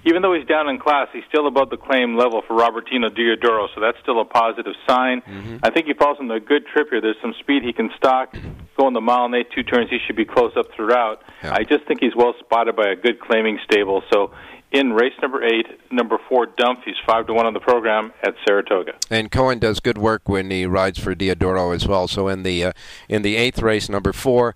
Even 0.04 0.22
though 0.22 0.32
he's 0.34 0.46
down 0.46 0.68
in 0.68 0.78
class, 0.78 1.08
he's 1.12 1.24
still 1.28 1.48
above 1.48 1.68
the 1.68 1.76
claim 1.76 2.16
level 2.16 2.40
for 2.46 2.56
Robertino 2.56 3.10
Diodoro, 3.10 3.66
so 3.74 3.80
that's 3.80 3.98
still 4.00 4.20
a 4.20 4.24
positive 4.24 4.74
sign. 4.88 5.20
I 5.64 5.70
think 5.70 5.86
he 5.86 5.94
falls 5.94 6.18
into 6.20 6.34
a 6.34 6.38
good 6.40 6.64
trip 6.68 6.90
here. 6.90 7.00
There's 7.00 7.16
some 7.20 7.34
speed 7.40 7.64
he 7.64 7.72
can 7.72 7.90
stock. 7.96 8.32
Going 8.78 8.92
the 8.94 9.00
mile 9.00 9.24
and 9.24 9.34
eight, 9.34 9.50
two 9.52 9.64
turns, 9.64 9.90
he 9.90 9.98
should 10.06 10.14
be 10.14 10.24
close 10.24 10.52
up 10.56 10.66
throughout. 10.76 11.22
I 11.42 11.64
just 11.64 11.86
think 11.86 11.98
he's 12.00 12.14
well 12.14 12.34
spotted 12.38 12.76
by 12.76 12.86
a 12.90 12.94
good 12.94 13.18
claiming 13.18 13.58
stable. 13.64 14.04
So 14.12 14.30
in 14.72 14.92
race 14.92 15.14
number 15.22 15.44
eight, 15.44 15.66
number 15.90 16.18
four, 16.28 16.46
Dump, 16.46 16.80
he's 16.84 16.96
five 17.06 17.26
to 17.26 17.34
one 17.34 17.46
on 17.46 17.54
the 17.54 17.60
program 17.60 18.12
at 18.22 18.34
Saratoga. 18.46 18.92
And 19.10 19.30
Cohen 19.30 19.58
does 19.58 19.80
good 19.80 19.98
work 19.98 20.28
when 20.28 20.50
he 20.50 20.66
rides 20.66 20.98
for 20.98 21.14
Diodoro 21.14 21.74
as 21.74 21.86
well. 21.86 22.08
So 22.08 22.28
in 22.28 22.42
the 22.42 22.64
uh, 22.64 22.72
in 23.08 23.22
the 23.22 23.36
eighth 23.36 23.60
race, 23.60 23.88
number 23.88 24.12
four, 24.12 24.54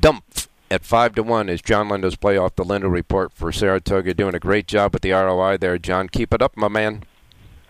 Dump 0.00 0.24
at 0.70 0.84
five 0.84 1.14
to 1.14 1.22
one 1.22 1.48
is 1.48 1.62
John 1.62 1.88
Lindo's 1.88 2.16
play 2.16 2.36
off 2.36 2.56
the 2.56 2.64
Lindo 2.64 2.90
report 2.90 3.32
for 3.32 3.52
Saratoga. 3.52 4.14
Doing 4.14 4.34
a 4.34 4.40
great 4.40 4.66
job 4.66 4.92
with 4.92 5.02
the 5.02 5.12
ROI 5.12 5.58
there, 5.58 5.78
John. 5.78 6.08
Keep 6.08 6.34
it 6.34 6.42
up, 6.42 6.56
my 6.56 6.68
man. 6.68 7.04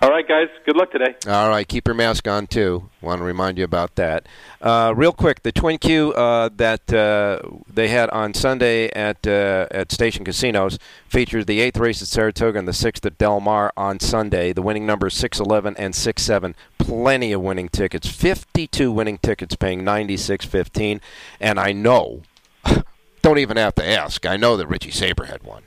All 0.03 0.11
right, 0.11 0.29
guys. 0.29 0.49
Good 0.67 0.77
luck 0.77 0.93
today. 0.93 1.17
All 1.27 1.49
right, 1.49 1.67
keep 1.67 1.89
your 1.89 1.95
mask 1.95 2.29
on 2.29 2.47
too. 2.47 2.91
Want 3.01 3.21
to 3.21 3.25
remind 3.25 3.57
you 3.57 3.65
about 3.65 3.95
that. 3.95 4.27
Uh, 4.61 4.93
real 4.95 5.13
quick, 5.13 5.43
the 5.43 5.53
Twin 5.53 5.79
Q 5.79 6.13
uh, 6.13 6.51
that 6.57 6.93
uh, 6.93 7.41
they 7.73 7.89
had 7.89 8.11
on 8.11 8.35
Sunday 8.35 8.91
at 8.91 9.27
uh, 9.27 9.67
at 9.71 9.91
Station 9.91 10.23
Casinos 10.23 10.79
featured 11.09 11.47
the 11.47 11.63
eighth 11.63 11.79
race 11.79 12.03
at 12.03 12.09
Saratoga 12.09 12.59
and 12.59 12.69
the 12.69 12.75
sixth 12.75 13.07
at 13.07 13.17
Del 13.17 13.41
Mar 13.41 13.73
on 13.75 13.99
Sunday. 13.99 14.53
The 14.53 14.61
winning 14.61 14.85
numbers 14.85 15.15
six 15.15 15.41
eleven 15.41 15.75
and 15.79 15.95
six 15.95 16.23
seven. 16.23 16.55
Plenty 16.77 17.33
of 17.33 17.41
winning 17.41 17.71
tickets. 17.71 18.07
Fifty 18.07 18.67
two 18.67 18.93
winning 18.93 19.17
tickets, 19.17 19.57
paying 19.57 19.83
ninety 19.83 20.19
six 20.19 20.45
fifteen. 20.45 21.01
And 21.41 21.59
I 21.59 21.73
know, 21.73 22.21
don't 23.23 23.39
even 23.39 23.57
have 23.57 23.75
to 23.77 23.87
ask. 23.87 24.27
I 24.27 24.37
know 24.37 24.59
that 24.59 24.67
Richie 24.67 24.91
Saber 24.91 25.25
had 25.25 25.43
one. 25.43 25.63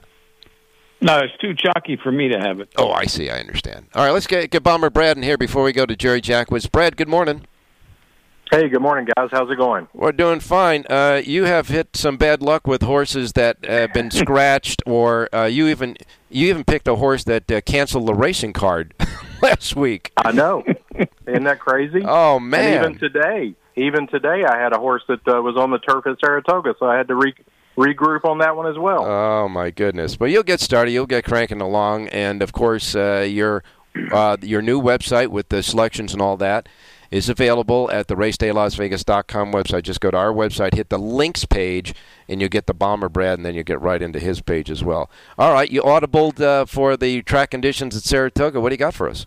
No, 1.01 1.19
it's 1.19 1.35
too 1.37 1.53
chalky 1.55 1.95
for 1.95 2.11
me 2.11 2.27
to 2.29 2.39
have 2.39 2.59
it. 2.59 2.69
Oh, 2.77 2.91
I 2.91 3.05
see. 3.05 3.29
I 3.29 3.39
understand. 3.39 3.85
All 3.95 4.03
right, 4.05 4.11
let's 4.11 4.27
get, 4.27 4.51
get 4.51 4.63
Bomber 4.63 4.89
Brad 4.89 5.15
in 5.15 5.23
here 5.23 5.37
before 5.37 5.63
we 5.63 5.71
go 5.71 5.85
to 5.85 5.95
Jerry 5.95 6.21
Jackwitz. 6.21 6.69
Brad, 6.69 6.97
good 6.97 7.07
morning. 7.07 7.45
Hey, 8.51 8.67
good 8.67 8.81
morning, 8.81 9.07
guys. 9.15 9.29
How's 9.31 9.49
it 9.51 9.57
going? 9.57 9.87
We're 9.93 10.11
doing 10.11 10.39
fine. 10.39 10.83
Uh, 10.89 11.21
you 11.23 11.43
have 11.43 11.67
hit 11.67 11.95
some 11.95 12.17
bad 12.17 12.41
luck 12.41 12.65
with 12.65 12.81
horses 12.81 13.33
that 13.33 13.63
have 13.63 13.93
been 13.93 14.09
scratched, 14.11 14.81
or 14.87 15.33
uh, 15.33 15.45
you 15.45 15.67
even 15.67 15.95
you 16.31 16.49
even 16.49 16.63
picked 16.63 16.87
a 16.87 16.95
horse 16.95 17.23
that 17.25 17.49
uh, 17.51 17.61
canceled 17.61 18.07
the 18.07 18.15
racing 18.15 18.53
card 18.53 18.95
last 19.43 19.75
week. 19.75 20.11
I 20.17 20.31
know. 20.31 20.63
Isn't 21.27 21.43
that 21.43 21.59
crazy? 21.59 22.01
Oh 22.05 22.39
man! 22.39 22.83
And 22.85 22.95
even 22.95 22.99
today, 22.99 23.53
even 23.75 24.07
today, 24.07 24.43
I 24.43 24.57
had 24.59 24.73
a 24.73 24.79
horse 24.79 25.03
that 25.07 25.25
uh, 25.27 25.41
was 25.43 25.55
on 25.55 25.69
the 25.69 25.77
turf 25.77 26.07
at 26.07 26.19
Saratoga, 26.19 26.73
so 26.79 26.87
I 26.87 26.97
had 26.97 27.07
to 27.09 27.15
re- 27.15 27.35
regroup 27.77 28.25
on 28.25 28.39
that 28.39 28.55
one 28.55 28.67
as 28.67 28.77
well. 28.77 29.05
Oh 29.05 29.49
my 29.49 29.71
goodness! 29.71 30.15
But 30.15 30.25
you'll 30.25 30.43
get 30.43 30.59
started. 30.59 30.91
You'll 30.91 31.05
get 31.05 31.23
cranking 31.23 31.61
along, 31.61 32.07
and 32.09 32.41
of 32.41 32.53
course, 32.53 32.95
uh, 32.95 33.25
your 33.29 33.63
uh, 34.11 34.37
your 34.41 34.61
new 34.61 34.81
website 34.81 35.27
with 35.29 35.49
the 35.49 35.63
selections 35.63 36.13
and 36.13 36.21
all 36.21 36.37
that 36.37 36.67
is 37.11 37.27
available 37.27 37.89
at 37.91 38.07
the 38.07 38.15
racedaylasvegas.com 38.15 39.51
website. 39.51 39.83
Just 39.83 39.99
go 39.99 40.11
to 40.11 40.17
our 40.17 40.31
website, 40.31 40.75
hit 40.75 40.89
the 40.89 40.99
links 40.99 41.45
page, 41.45 41.93
and 42.27 42.39
you'll 42.39 42.49
get 42.49 42.67
the 42.67 42.73
Bomber 42.73 43.09
Brad, 43.09 43.39
and 43.39 43.45
then 43.45 43.55
you 43.55 43.63
get 43.63 43.81
right 43.81 44.01
into 44.01 44.19
his 44.19 44.41
page 44.41 44.69
as 44.69 44.83
well. 44.83 45.09
All 45.37 45.53
right, 45.53 45.69
you 45.69 45.81
audibled 45.81 46.39
uh, 46.39 46.65
for 46.65 46.95
the 46.95 47.21
track 47.23 47.51
conditions 47.51 47.97
at 47.97 48.03
Saratoga. 48.03 48.61
What 48.61 48.69
do 48.69 48.73
you 48.73 48.77
got 48.77 48.93
for 48.93 49.09
us? 49.09 49.25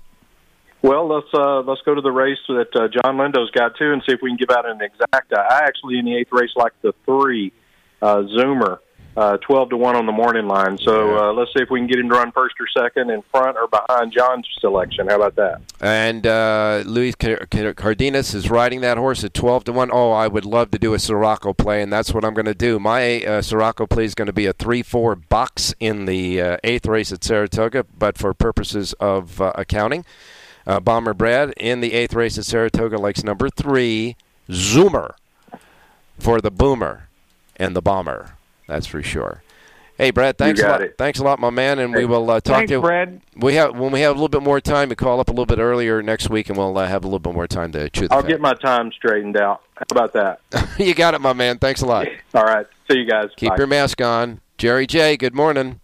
Well, 0.83 1.07
let's 1.07 1.29
uh, 1.33 1.61
let's 1.61 1.81
go 1.83 1.95
to 1.95 2.01
the 2.01 2.11
race 2.11 2.39
that 2.49 2.75
uh, 2.75 2.89
John 2.89 3.17
Lindo's 3.17 3.53
got 3.53 3.77
to, 3.77 3.93
and 3.93 4.03
see 4.05 4.13
if 4.13 4.21
we 4.21 4.31
can 4.31 4.37
give 4.37 4.51
out 4.51 4.69
an 4.69 4.81
exact. 4.81 5.33
Uh, 5.33 5.39
I 5.39 5.61
actually 5.65 5.99
in 5.99 6.05
the 6.05 6.17
eighth 6.17 6.33
race 6.33 6.51
like 6.57 6.73
the 6.83 6.93
three 7.05 7.53
uh, 8.03 8.23
Zoomer, 8.37 8.79
uh, 9.17 9.37
twelve 9.39 9.71
to 9.71 9.77
one 9.77 9.95
on 9.95 10.07
the 10.07 10.13
morning 10.13 10.47
line. 10.49 10.77
So 10.79 11.17
uh, 11.17 11.33
let's 11.33 11.53
see 11.53 11.63
if 11.63 11.71
we 11.71 11.79
can 11.81 11.87
get 11.87 11.99
him 11.99 12.09
to 12.09 12.15
run 12.15 12.33
first 12.33 12.57
or 12.59 12.67
second 12.83 13.11
in 13.11 13.23
front 13.31 13.57
or 13.57 13.69
behind 13.69 14.13
John's 14.13 14.47
selection. 14.59 15.07
How 15.09 15.17
about 15.17 15.37
that? 15.37 15.61
And 15.81 16.27
uh, 16.27 16.83
Luis 16.87 17.15
Car- 17.15 17.47
Car- 17.51 17.75
Cardenas 17.75 18.35
is 18.35 18.51
riding 18.51 18.81
that 18.81 18.97
horse 18.99 19.23
at 19.23 19.35
12 19.35 19.65
to 19.65 19.73
1. 19.73 19.91
Oh, 19.93 20.13
I 20.13 20.29
would 20.29 20.45
love 20.45 20.71
to 20.73 20.79
do 20.79 20.95
a 20.95 20.97
Siraco 20.97 21.57
play, 21.57 21.83
and 21.83 21.93
that's 21.93 22.13
what 22.15 22.25
I'm 22.25 22.35
going 22.35 22.47
to 22.47 22.55
do. 22.55 22.79
My 22.81 23.19
uh, 23.19 23.41
Siraco 23.43 23.89
play 23.89 24.05
is 24.05 24.15
going 24.15 24.27
to 24.27 24.33
be 24.33 24.47
a 24.47 24.53
3 24.53 24.83
4 24.83 25.15
box 25.17 25.75
in 25.79 26.07
the 26.07 26.41
uh, 26.41 26.57
eighth 26.65 26.87
race 26.87 27.13
at 27.13 27.23
Saratoga, 27.23 27.85
but 27.99 28.19
for 28.19 28.33
purposes 28.35 28.95
of 28.95 29.41
uh, 29.41 29.53
accounting, 29.55 30.05
uh, 30.67 30.81
Bomber 30.81 31.15
Brad 31.15 31.53
in 31.57 31.81
the 31.81 31.93
eighth 31.93 32.15
race 32.15 32.39
at 32.39 32.45
Saratoga 32.45 32.97
likes 32.97 33.23
number 33.23 33.51
three, 33.51 34.17
Zoomer, 34.49 35.15
for 36.19 36.41
the 36.41 36.51
Boomer 36.51 37.09
and 37.63 37.77
the 37.77 37.83
Bomber. 37.83 38.37
That's 38.67 38.87
for 38.87 39.03
sure. 39.03 39.43
Hey, 39.99 40.11
Brad, 40.11 40.39
thanks 40.39 40.59
a 40.59 40.63
got 40.63 40.71
lot. 40.73 40.83
it. 40.83 40.95
Thanks 40.99 41.19
a 41.19 41.25
lot, 41.25 41.39
my 41.39 41.51
man, 41.51 41.79
and 41.79 41.95
we 41.95 42.05
will 42.07 42.29
uh, 42.31 42.41
talk 42.41 42.57
thanks, 42.57 42.71
to 42.71 42.77
you. 42.77 42.81
Brad. 42.81 43.21
We 43.37 43.55
have 43.55 43.79
when 43.79 43.93
we 43.93 44.01
have 44.01 44.11
a 44.11 44.15
little 44.15 44.29
bit 44.29 44.43
more 44.43 44.61
time. 44.61 44.89
We 44.89 44.97
call 44.97 45.21
up 45.21 45.29
a 45.29 45.33
little 45.33 45.47
bit 45.47 45.59
earlier 45.59 46.03
next 46.03 46.31
week, 46.31 46.49
and 46.49 46.59
we'll 46.59 46.77
uh, 46.77 46.89
have 46.89 47.05
a 47.05 47.07
little 47.07 47.19
bit 47.19 47.35
more 47.35 47.47
time 47.47 47.73
to 47.73 47.89
chew 47.91 48.09
the 48.09 48.15
I'll 48.15 48.23
fat. 48.23 48.29
get 48.29 48.41
my 48.41 48.55
time 48.55 48.91
straightened 48.91 49.37
out. 49.37 49.63
How 49.75 49.85
about 49.91 50.13
that? 50.15 50.41
you 50.79 50.95
got 50.95 51.15
it, 51.15 51.21
my 51.21 51.35
man. 51.35 51.59
Thanks 51.59 51.83
a 51.83 51.87
lot. 51.87 52.09
All 52.35 52.43
right. 52.45 52.67
See 52.91 52.99
you 52.99 53.05
guys. 53.05 53.29
Keep 53.37 53.51
Bye. 53.51 53.57
your 53.59 53.67
mask 53.67 54.01
on. 54.01 54.41
Jerry 54.59 54.87
J, 54.87 55.17
good 55.17 55.35
morning. 55.35 55.81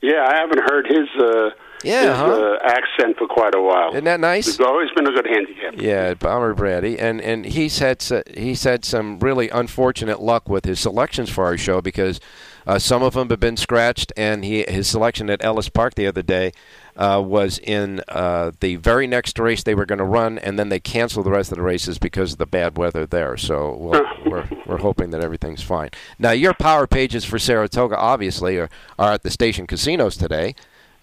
Yeah, 0.00 0.24
I 0.26 0.36
haven't 0.36 0.60
heard 0.60 0.86
his 0.86 1.08
uh, 1.20 1.50
Yeah, 1.84 2.08
his 2.08 2.16
huh? 2.16 2.56
uh, 2.56 2.58
accent 2.64 3.16
for 3.18 3.26
quite 3.26 3.54
a 3.54 3.60
while. 3.60 3.90
Isn't 3.90 4.04
that 4.04 4.20
nice? 4.20 4.46
He's 4.46 4.60
always 4.60 4.90
been 4.96 5.06
a 5.06 5.12
good 5.12 5.26
handicap. 5.26 5.80
Yeah, 5.80 6.14
Bomber 6.14 6.54
Brady, 6.54 6.98
and 6.98 7.20
and 7.20 7.44
he's 7.44 7.78
had 7.78 8.04
he's 8.36 8.64
had 8.64 8.84
some 8.84 9.18
really 9.20 9.48
unfortunate 9.50 10.20
luck 10.20 10.48
with 10.48 10.64
his 10.64 10.80
selections 10.80 11.30
for 11.30 11.44
our 11.44 11.56
show 11.56 11.80
because 11.80 12.20
uh, 12.66 12.78
some 12.78 13.02
of 13.02 13.14
them 13.14 13.30
have 13.30 13.40
been 13.40 13.56
scratched, 13.56 14.12
and 14.16 14.44
he 14.44 14.64
his 14.68 14.88
selection 14.88 15.30
at 15.30 15.44
Ellis 15.44 15.68
Park 15.68 15.94
the 15.94 16.06
other 16.06 16.22
day 16.22 16.52
uh, 16.96 17.22
was 17.24 17.58
in 17.60 18.02
uh, 18.08 18.50
the 18.60 18.76
very 18.76 19.06
next 19.06 19.38
race 19.38 19.62
they 19.62 19.74
were 19.74 19.86
going 19.86 20.00
to 20.00 20.04
run, 20.04 20.38
and 20.38 20.58
then 20.58 20.68
they 20.68 20.80
canceled 20.80 21.26
the 21.26 21.30
rest 21.30 21.52
of 21.52 21.56
the 21.56 21.62
races 21.62 21.98
because 21.98 22.32
of 22.32 22.38
the 22.38 22.46
bad 22.46 22.76
weather 22.76 23.06
there. 23.06 23.36
So 23.36 23.76
we'll, 23.76 24.04
we're 24.26 24.48
we're 24.66 24.78
hoping 24.78 25.10
that 25.10 25.22
everything's 25.22 25.62
fine. 25.62 25.90
Now 26.18 26.32
your 26.32 26.54
power 26.54 26.86
pages 26.86 27.24
for 27.24 27.38
Saratoga 27.38 27.96
obviously 27.96 28.58
are, 28.58 28.68
are 28.98 29.12
at 29.12 29.22
the 29.22 29.30
station 29.30 29.66
casinos 29.66 30.16
today. 30.16 30.54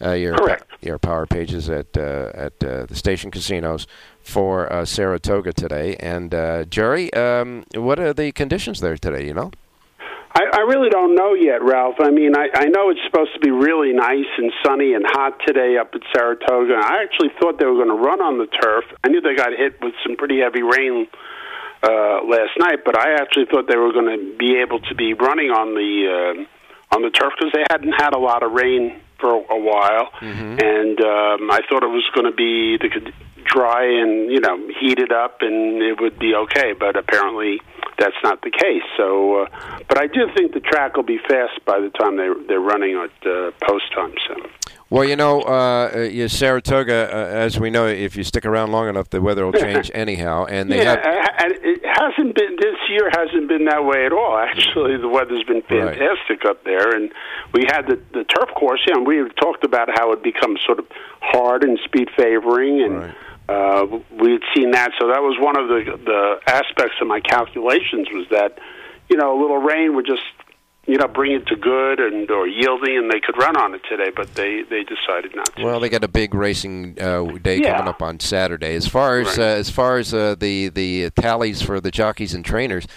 Uh, 0.02 0.12
your 0.12 0.36
your 0.82 1.00
power 1.00 1.26
pages 1.26 1.70
at 1.70 1.96
uh, 1.98 2.30
at 2.34 2.62
uh, 2.62 2.86
the 2.86 2.96
station 2.96 3.32
casinos 3.32 3.88
for 4.22 4.72
uh, 4.72 4.84
Saratoga 4.84 5.54
today. 5.54 5.96
And 5.98 6.34
uh, 6.34 6.66
Jerry, 6.66 7.14
um, 7.14 7.64
what 7.74 8.00
are 8.00 8.14
the 8.14 8.32
conditions 8.34 8.82
there 8.82 8.98
today? 8.98 9.26
You 9.26 9.34
know. 9.34 9.52
I, 10.38 10.44
I 10.52 10.60
really 10.68 10.90
don't 10.90 11.16
know 11.16 11.34
yet, 11.34 11.64
Ralph. 11.64 11.96
I 12.02 12.12
mean, 12.12 12.36
I, 12.36 12.50
I 12.54 12.66
know 12.66 12.90
it's 12.90 13.00
supposed 13.06 13.34
to 13.36 13.40
be 13.40 13.52
really 13.52 13.94
nice 13.94 14.28
and 14.38 14.52
sunny 14.66 14.94
and 14.94 15.06
hot 15.08 15.40
today 15.48 15.78
up 15.80 15.92
at 15.96 16.02
Saratoga. 16.14 16.76
I 16.76 17.04
actually 17.04 17.30
thought 17.40 17.58
they 17.58 17.66
were 17.66 17.80
going 17.80 17.88
to 17.88 17.96
run 17.96 18.20
on 18.20 18.38
the 18.38 18.48
turf. 18.48 18.84
I 19.02 19.08
knew 19.08 19.22
they 19.22 19.34
got 19.34 19.54
hit 19.56 19.80
with 19.82 19.94
some 20.06 20.18
pretty 20.18 20.42
heavy 20.42 20.62
rain 20.62 21.08
uh, 21.84 22.20
last 22.28 22.52
night, 22.60 22.84
but 22.84 23.00
I 23.00 23.14
actually 23.14 23.46
thought 23.46 23.70
they 23.70 23.78
were 23.78 23.94
going 23.94 24.12
to 24.12 24.38
be 24.38 24.60
able 24.60 24.82
to 24.82 24.96
be 24.96 25.14
running 25.14 25.52
on 25.52 25.74
the 25.74 26.44
uh, 26.44 26.96
on 26.96 27.02
the 27.02 27.12
turf 27.12 27.32
because 27.40 27.54
they 27.54 27.64
hadn't 27.72 27.94
had 27.94 28.14
a 28.14 28.20
lot 28.20 28.44
of 28.44 28.52
rain 28.52 29.00
for 29.20 29.46
a 29.50 29.60
while, 29.60 30.10
and 30.60 31.00
um, 31.00 31.52
I 31.52 31.62
thought 31.70 31.84
it 31.84 31.94
was 31.94 32.06
going 32.14 32.26
to 32.26 32.36
be 32.36 32.78
could 32.90 33.14
dry 33.46 33.86
and 33.86 34.32
you 34.32 34.40
know 34.40 34.58
heat 34.80 35.00
it 35.00 35.12
up 35.12 35.38
and 35.42 35.82
it 35.82 36.00
would 36.02 36.18
be 36.20 36.34
okay. 36.36 36.74
But 36.74 36.98
apparently 36.98 37.62
that's 37.98 38.16
not 38.24 38.42
the 38.42 38.52
case. 38.52 38.84
So, 38.98 39.44
uh, 39.44 39.46
but 39.88 39.98
I 39.98 40.08
do 40.08 40.28
think 40.36 40.54
the 40.54 40.60
track 40.60 40.96
will 40.98 41.04
be 41.04 41.20
fast 41.20 41.64
by 41.66 41.80
the 41.80 41.90
time 41.90 42.18
they 42.18 42.30
they're 42.48 42.60
running 42.60 42.96
at 42.98 43.28
uh, 43.28 43.52
post 43.62 43.92
time. 43.94 44.14
So. 44.28 44.36
Well, 44.90 45.04
you 45.04 45.16
know, 45.16 45.42
uh, 45.42 45.88
uh, 46.26 46.28
Saratoga, 46.28 47.10
uh, 47.12 47.18
as 47.36 47.60
we 47.60 47.72
know, 47.72 47.88
if 47.88 48.16
you 48.16 48.24
stick 48.24 48.46
around 48.46 48.72
long 48.72 48.88
enough, 48.88 49.10
the 49.10 49.20
weather 49.20 49.44
will 49.46 49.52
change 49.60 49.90
anyhow. 49.96 50.46
And 50.46 50.72
they 50.72 50.84
yeah, 50.84 50.96
have. 50.96 51.34
and 51.44 51.54
it 51.64 51.82
hasn't 51.84 52.36
been 52.36 52.56
this 52.60 52.78
year. 52.90 53.10
Hasn't 53.12 53.48
been 53.48 53.66
that 53.66 53.84
way 53.84 54.06
at 54.06 54.14
all. 54.14 54.38
Actually, 54.38 54.98
the 54.98 55.08
weather's 55.10 55.44
been 55.44 55.64
Right. 55.70 55.98
fantastic 55.98 56.46
up 56.46 56.64
there, 56.64 56.96
and 56.96 57.12
we 57.54 57.64
had 57.66 57.88
the 57.88 58.00
the 58.14 58.24
turf 58.26 58.50
course. 58.56 58.82
Yeah, 58.88 58.98
and 58.98 59.08
we 59.08 59.18
had 59.18 59.36
talked 59.38 59.64
about 59.64 59.90
how 59.92 60.12
it 60.12 60.22
becomes 60.22 60.60
sort 60.66 60.78
of 60.80 60.86
hard 61.20 61.64
and 61.64 61.80
speed 61.84 62.10
favoring, 62.16 62.82
and 62.84 63.16
uh, 63.50 63.88
we 64.12 64.34
had 64.34 64.42
seen 64.56 64.72
that. 64.72 64.92
So 65.00 65.08
that 65.08 65.22
was 65.24 65.36
one 65.40 65.58
of 65.58 65.68
the 65.68 65.98
the 66.06 66.40
aspects 66.52 66.96
of 67.02 67.08
my 67.08 67.20
calculations 67.22 68.08
was 68.14 68.28
that 68.30 68.60
you 69.10 69.18
know 69.18 69.36
a 69.36 69.38
little 69.42 69.58
rain 69.58 69.96
would 69.96 70.06
just 70.06 70.22
you 70.88 70.98
know 70.98 71.08
bring 71.08 71.32
it 71.34 71.48
to 71.48 71.56
good 71.56 72.00
and 72.00 72.30
or 72.30 72.48
yielding, 72.48 72.98
and 72.98 73.10
they 73.12 73.20
could 73.20 73.38
run 73.38 73.58
on 73.58 73.74
it 73.74 73.82
today, 73.90 74.12
but 74.16 74.34
they 74.36 74.62
they 74.70 74.84
decided 74.84 75.36
not 75.36 75.56
to. 75.56 75.64
Well, 75.64 75.80
they 75.80 75.90
got 75.90 76.04
a 76.04 76.08
big 76.08 76.34
racing 76.34 76.98
uh, 77.00 77.24
day 77.42 77.58
Yeah. 77.62 77.78
coming 77.78 77.88
up 77.90 78.02
on 78.02 78.20
Saturday. 78.20 78.76
As 78.76 78.88
far 78.88 79.20
as 79.20 79.38
uh, 79.40 79.42
as 79.42 79.70
far 79.70 79.98
as 79.98 80.14
uh, 80.14 80.36
the 80.40 80.70
the 80.70 81.10
tallies 81.12 81.62
for 81.62 81.80
the 81.82 81.92
jockeys 81.92 82.34
and 82.34 82.46
trainers, 82.46 82.88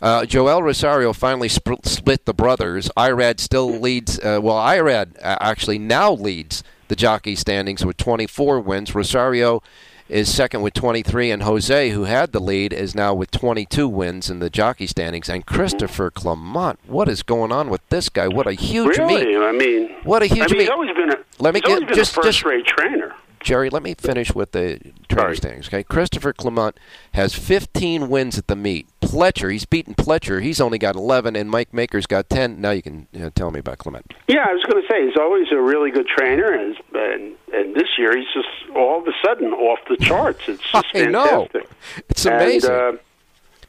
uh, 0.00 0.24
Joel 0.26 0.62
Rosario 0.62 1.12
finally 1.12 1.48
sp- 1.50 1.82
split 1.84 2.24
the 2.26 2.34
brothers. 2.34 2.90
Irad 2.96 3.40
still 3.40 3.70
leads. 3.70 4.18
Uh, 4.18 4.40
well, 4.42 4.56
Irad 4.56 5.16
uh, 5.22 5.36
actually 5.40 5.78
now 5.78 6.12
leads 6.12 6.62
the 6.88 6.96
jockey 6.96 7.34
standings 7.34 7.84
with 7.86 7.96
24 7.96 8.60
wins. 8.60 8.94
Rosario 8.94 9.62
is 10.08 10.32
second 10.32 10.62
with 10.62 10.74
23, 10.74 11.30
and 11.30 11.42
Jose, 11.42 11.90
who 11.90 12.04
had 12.04 12.32
the 12.32 12.40
lead, 12.40 12.72
is 12.72 12.94
now 12.94 13.14
with 13.14 13.30
22 13.30 13.88
wins 13.88 14.28
in 14.30 14.38
the 14.40 14.50
jockey 14.50 14.86
standings. 14.86 15.28
And 15.28 15.46
Christopher 15.46 16.10
Clement, 16.10 16.78
what 16.86 17.08
is 17.08 17.22
going 17.22 17.52
on 17.52 17.70
with 17.70 17.80
this 17.88 18.08
guy? 18.08 18.28
What 18.28 18.46
a 18.46 18.52
huge 18.52 18.98
really, 18.98 19.24
meet! 19.26 19.36
I 19.36 19.52
mean, 19.52 19.96
What 20.04 20.22
a 20.22 20.26
huge 20.26 20.40
I 20.40 20.46
mean, 20.46 20.52
meet. 20.58 20.60
He's 20.62 20.70
always 20.70 20.90
been 20.94 21.10
a 21.10 21.16
Let 21.38 21.54
me 21.54 21.60
get- 21.60 21.80
been 21.86 21.94
just- 21.94 22.16
a 22.18 22.22
just- 22.22 22.38
trainer. 22.40 23.14
Jerry, 23.42 23.68
let 23.70 23.82
me 23.82 23.94
finish 23.94 24.34
with 24.34 24.52
the 24.52 24.80
trainer 25.08 25.34
standings. 25.34 25.68
Okay, 25.68 25.82
Christopher 25.82 26.32
Clement 26.32 26.78
has 27.12 27.34
15 27.34 28.08
wins 28.08 28.38
at 28.38 28.46
the 28.46 28.56
meet. 28.56 28.86
Pletcher, 29.00 29.50
he's 29.52 29.64
beaten 29.66 29.94
Pletcher. 29.94 30.40
He's 30.42 30.60
only 30.60 30.78
got 30.78 30.94
11, 30.96 31.36
and 31.36 31.50
Mike 31.50 31.72
Maker's 31.72 32.06
got 32.06 32.28
10. 32.30 32.60
Now 32.60 32.70
you 32.70 32.82
can 32.82 33.08
you 33.12 33.20
know, 33.20 33.30
tell 33.30 33.50
me 33.50 33.58
about 33.60 33.78
Clement. 33.78 34.14
Yeah, 34.28 34.46
I 34.48 34.52
was 34.52 34.62
going 34.64 34.82
to 34.82 34.88
say 34.88 35.06
he's 35.06 35.16
always 35.18 35.46
a 35.52 35.60
really 35.60 35.90
good 35.90 36.06
trainer, 36.06 36.52
and, 36.52 36.76
and 36.94 37.34
and 37.52 37.74
this 37.74 37.88
year 37.98 38.16
he's 38.16 38.28
just 38.32 38.48
all 38.74 39.00
of 39.00 39.06
a 39.06 39.12
sudden 39.24 39.52
off 39.52 39.78
the 39.88 39.96
charts. 39.98 40.40
It's 40.48 40.62
just 40.72 40.86
I 40.94 41.02
know. 41.06 41.46
fantastic. 41.52 41.70
It's 42.08 42.24
And, 42.26 42.34
amazing. 42.36 42.70
uh, 42.70 42.92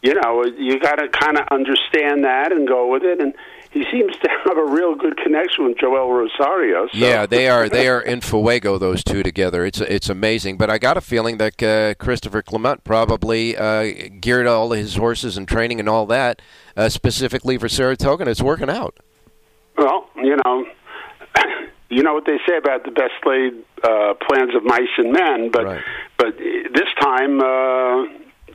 you 0.02 0.14
know, 0.14 0.44
you 0.46 0.80
got 0.80 0.96
to 0.96 1.08
kind 1.10 1.38
of 1.38 1.48
understand 1.52 2.24
that 2.26 2.52
and 2.52 2.68
go 2.68 2.88
with 2.92 3.04
it. 3.04 3.20
And 3.20 3.34
he 3.74 3.84
seems 3.92 4.16
to 4.18 4.30
have 4.46 4.56
a 4.58 4.64
real 4.64 4.94
good 4.94 5.18
connection 5.18 5.66
with 5.66 5.80
Joel 5.80 6.12
Rosario. 6.12 6.88
So. 6.92 6.98
Yeah, 6.98 7.26
they 7.26 7.50
are 7.50 7.68
they 7.68 7.88
are 7.88 8.00
in 8.00 8.22
fuego 8.22 8.78
those 8.78 9.04
two 9.04 9.24
together. 9.24 9.66
It's 9.66 9.82
it's 9.82 10.10
amazing. 10.10 10.58
But 10.58 10.70
I 10.70 10.78
got 10.78 10.96
a 10.96 11.02
feeling 11.02 11.38
that 11.40 11.62
uh, 11.64 11.96
Christopher 11.96 12.44
Clement 12.44 12.84
probably 12.84 13.58
uh, 13.58 14.10
geared 14.22 14.46
all 14.46 14.72
his 14.72 14.96
horses 14.96 15.38
and 15.38 15.48
training 15.48 15.80
and 15.80 15.90
all 15.90 16.06
that 16.06 16.40
uh, 16.78 16.88
specifically 16.90 17.58
for 17.58 17.68
Saratoga, 17.68 18.22
and 18.22 18.30
it's 18.30 18.44
working 18.44 18.70
out. 18.70 19.00
Well, 19.76 20.08
you 20.18 20.38
know, 20.46 20.66
you 21.90 22.04
know 22.04 22.14
what 22.14 22.26
they 22.26 22.38
say 22.48 22.58
about 22.58 22.84
the 22.86 22.92
best 22.92 23.14
laid 23.26 23.54
uh, 23.84 24.14
plans 24.28 24.54
of 24.56 24.64
mice 24.64 24.94
and 24.98 25.12
men, 25.12 25.50
but 25.52 25.82
but 26.18 26.38
this 26.38 26.90
time 27.02 27.42
uh, 27.42 28.06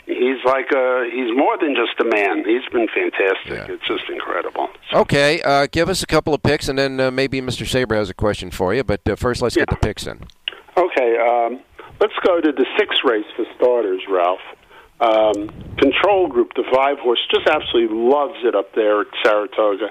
he's 0.09 0.43
like 0.45 0.71
a 0.75 1.09
he's 1.13 1.37
more 1.37 1.57
than 1.59 1.77
just 1.77 2.01
a 2.01 2.05
man. 2.05 2.45
He's 2.45 2.65
been 2.73 2.89
fantastic. 2.89 3.69
It's 3.69 3.87
just 3.87 4.09
incredible. 4.11 4.69
Okay, 4.93 5.41
uh, 5.43 5.67
give 5.71 5.89
us 5.89 6.03
a 6.03 6.07
couple 6.07 6.35
of 6.35 6.43
picks, 6.43 6.69
and 6.69 6.79
then 6.79 6.99
uh, 6.99 7.11
maybe 7.11 7.41
Mr. 7.41 7.67
Saber 7.67 7.95
has 7.95 8.11
a 8.11 8.15
question 8.15 8.51
for 8.51 8.75
you. 8.75 8.83
But 8.83 9.09
uh, 9.09 9.17
first, 9.17 9.43
let's 9.43 9.55
get 9.55 9.69
the 9.69 9.77
picks 9.77 10.07
in. 10.07 10.25
Okay, 10.77 11.19
um, 11.19 11.61
let's 12.01 12.15
go 12.25 12.41
to 12.41 12.53
the 12.53 12.67
six 12.79 12.97
race 13.05 13.27
for 13.37 13.45
starters, 13.57 14.03
Ralph. 14.09 14.41
Um, 15.01 15.49
control 15.79 16.27
group, 16.27 16.55
the 16.57 16.65
five 16.75 16.99
horse, 16.99 17.21
just 17.33 17.47
absolutely 17.47 17.97
loves 17.97 18.35
it 18.43 18.57
up 18.57 18.75
there 18.75 19.03
at 19.03 19.07
Saratoga. 19.23 19.91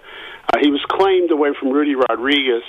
Uh, 0.53 0.57
he 0.61 0.70
was 0.70 0.84
claimed 0.89 1.32
away 1.32 1.51
from 1.57 1.72
Rudy 1.72 1.95
Rodriguez 1.95 2.63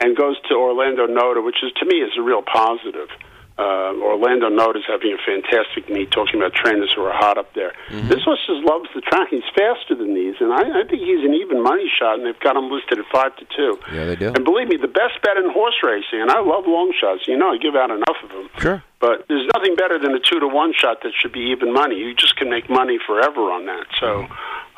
and 0.00 0.16
goes 0.16 0.36
to 0.48 0.54
Orlando 0.54 1.06
Noda, 1.06 1.44
which 1.44 1.62
is 1.62 1.70
to 1.78 1.86
me 1.86 1.98
is 1.98 2.10
a 2.18 2.22
real 2.22 2.42
positive. 2.42 3.08
Uh, 3.56 3.94
Orlando 4.02 4.50
Noda 4.50 4.76
is 4.82 4.88
having 4.88 5.14
a 5.14 5.20
fantastic 5.22 5.88
meet, 5.88 6.10
talking 6.10 6.40
about 6.42 6.54
trainers 6.54 6.90
who 6.94 7.02
are 7.02 7.14
hot 7.14 7.38
up 7.38 7.54
there. 7.54 7.72
This 7.88 8.22
horse 8.24 8.40
just 8.46 8.66
loves 8.66 8.88
the 8.94 9.00
track. 9.00 9.28
He's 9.30 9.46
faster 9.54 9.94
than 9.94 10.14
these, 10.14 10.34
and 10.40 10.52
I, 10.52 10.80
I 10.80 10.82
think 10.82 11.02
he's 11.06 11.22
an 11.24 11.34
even 11.34 11.62
money 11.62 11.86
shot, 11.86 12.18
and 12.18 12.26
they've 12.26 12.40
got 12.40 12.56
him 12.56 12.68
listed 12.68 12.98
at 12.98 13.06
five 13.12 13.36
to 13.36 13.44
two. 13.56 13.78
Yeah, 13.92 14.06
they 14.06 14.16
do. 14.16 14.32
And 14.34 14.44
believe 14.44 14.68
me, 14.68 14.76
the 14.76 14.88
best 14.90 15.22
bet 15.22 15.36
in 15.36 15.50
horse 15.54 15.78
racing, 15.84 16.20
and 16.20 16.30
I 16.30 16.40
love 16.40 16.64
long 16.66 16.92
shots. 16.98 17.28
You 17.28 17.38
know, 17.38 17.54
I 17.54 17.58
give 17.58 17.76
out 17.76 17.90
enough 17.90 18.18
of 18.24 18.30
them. 18.30 18.48
Sure. 18.58 18.82
But 19.04 19.26
there's 19.28 19.46
nothing 19.54 19.76
better 19.76 19.98
than 19.98 20.14
a 20.14 20.18
two 20.18 20.40
to 20.40 20.48
one 20.48 20.72
shot 20.72 21.02
that 21.02 21.12
should 21.12 21.32
be 21.32 21.52
even 21.52 21.74
money. 21.74 21.96
You 21.96 22.14
just 22.14 22.36
can 22.36 22.48
make 22.48 22.70
money 22.70 22.98
forever 23.06 23.52
on 23.52 23.66
that. 23.66 23.84
So 24.00 24.26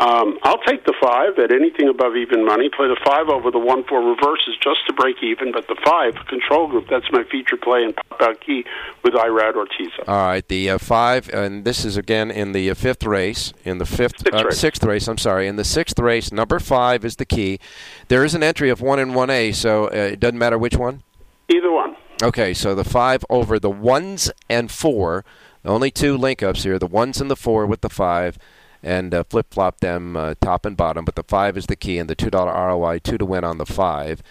um, 0.00 0.40
I'll 0.42 0.58
take 0.66 0.84
the 0.84 0.94
five 1.00 1.38
at 1.38 1.52
anything 1.52 1.88
above 1.88 2.16
even 2.16 2.44
money. 2.44 2.68
Play 2.68 2.88
the 2.88 2.98
five 3.04 3.28
over 3.28 3.52
the 3.52 3.60
one 3.60 3.84
four 3.84 4.00
reverses 4.00 4.56
just 4.60 4.84
to 4.88 4.92
break 4.92 5.22
even. 5.22 5.52
But 5.52 5.68
the 5.68 5.76
five 5.84 6.14
control 6.26 6.66
group 6.66 6.88
that's 6.90 7.06
my 7.12 7.22
feature 7.30 7.56
play 7.56 7.84
and 7.84 7.94
pop 7.94 8.20
out 8.20 8.40
key 8.40 8.64
with 9.04 9.14
Irad 9.14 9.54
Ortiz. 9.54 9.92
All 10.08 10.26
right, 10.26 10.48
the 10.48 10.70
uh, 10.70 10.78
five, 10.78 11.28
and 11.28 11.64
this 11.64 11.84
is 11.84 11.96
again 11.96 12.32
in 12.32 12.50
the 12.50 12.68
uh, 12.68 12.74
fifth 12.74 13.04
race, 13.04 13.52
in 13.64 13.78
the 13.78 13.86
fifth, 13.86 14.18
Sixth 14.18 14.34
uh, 14.34 14.44
race. 14.44 14.58
sixth 14.58 14.82
race. 14.82 15.06
I'm 15.06 15.18
sorry, 15.18 15.46
in 15.46 15.54
the 15.54 15.62
sixth 15.64 16.00
race, 16.00 16.32
number 16.32 16.58
five 16.58 17.04
is 17.04 17.14
the 17.14 17.26
key. 17.26 17.60
There 18.08 18.24
is 18.24 18.34
an 18.34 18.42
entry 18.42 18.70
of 18.70 18.80
one 18.80 18.98
and 18.98 19.14
one 19.14 19.30
A, 19.30 19.52
so 19.52 19.84
uh, 19.84 19.90
it 20.14 20.18
doesn't 20.18 20.38
matter 20.38 20.58
which 20.58 20.76
one. 20.76 21.04
Either 21.48 21.70
one. 21.70 21.94
Okay, 22.22 22.54
so 22.54 22.74
the 22.74 22.84
five 22.84 23.24
over 23.28 23.58
the 23.58 23.70
ones 23.70 24.30
and 24.48 24.70
four. 24.70 25.24
Only 25.64 25.90
two 25.90 26.16
link 26.16 26.42
ups 26.42 26.62
here: 26.62 26.78
the 26.78 26.86
ones 26.86 27.20
and 27.20 27.30
the 27.30 27.36
four 27.36 27.66
with 27.66 27.82
the 27.82 27.90
five, 27.90 28.38
and 28.82 29.12
uh, 29.12 29.24
flip 29.24 29.52
flop 29.52 29.80
them 29.80 30.16
uh, 30.16 30.34
top 30.40 30.64
and 30.64 30.76
bottom. 30.76 31.04
But 31.04 31.16
the 31.16 31.24
five 31.24 31.56
is 31.56 31.66
the 31.66 31.76
key, 31.76 31.98
and 31.98 32.08
the 32.08 32.14
two 32.14 32.30
dollar 32.30 32.52
ROI, 32.52 33.00
two 33.00 33.18
to 33.18 33.26
win 33.26 33.44
on 33.44 33.58
the 33.58 33.66
five 33.66 34.22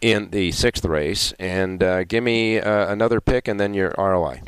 in 0.00 0.30
the 0.30 0.52
sixth 0.52 0.84
race. 0.84 1.32
And 1.40 1.82
uh, 1.82 2.04
give 2.04 2.22
me 2.22 2.60
uh, 2.60 2.92
another 2.92 3.20
pick, 3.20 3.48
and 3.48 3.58
then 3.58 3.74
your 3.74 3.92
ROI. 3.98 4.42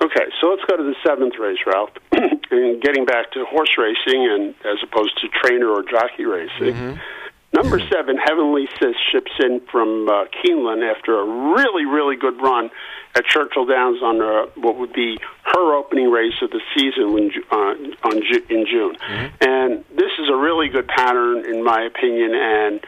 Okay, 0.00 0.26
so 0.40 0.48
let's 0.48 0.62
go 0.68 0.76
to 0.76 0.82
the 0.82 0.94
seventh 1.06 1.34
race, 1.40 1.58
Ralph. 1.66 1.90
and 2.50 2.82
getting 2.82 3.04
back 3.04 3.30
to 3.32 3.44
horse 3.46 3.76
racing 3.78 4.28
and 4.30 4.54
as 4.64 4.78
opposed 4.82 5.18
to 5.20 5.28
trainer 5.28 5.68
or 5.68 5.82
jockey 5.82 6.24
racing. 6.24 6.74
Number 7.52 7.80
seven, 7.90 8.18
Heavenly 8.18 8.68
Sis, 8.78 8.94
ships 9.10 9.32
in 9.40 9.60
from 9.72 10.06
uh, 10.08 10.26
Keeneland 10.44 10.84
after 10.94 11.18
a 11.18 11.24
really, 11.54 11.86
really 11.86 12.14
good 12.16 12.40
run 12.42 12.70
at 13.16 13.24
Churchill 13.24 13.64
Downs 13.64 14.02
on 14.02 14.20
uh, 14.20 14.46
what 14.56 14.76
would 14.76 14.92
be 14.92 15.18
her 15.44 15.74
opening 15.74 16.10
race 16.10 16.34
of 16.42 16.50
the 16.50 16.60
season 16.76 17.14
when, 17.14 17.30
uh, 17.50 18.06
on 18.08 18.22
Ju- 18.30 18.44
in 18.50 18.66
June. 18.66 18.96
And 19.40 19.84
this 19.96 20.12
is 20.18 20.28
a 20.30 20.36
really 20.36 20.68
good 20.68 20.86
pattern, 20.88 21.46
in 21.46 21.64
my 21.64 21.82
opinion, 21.82 22.34
and 22.34 22.80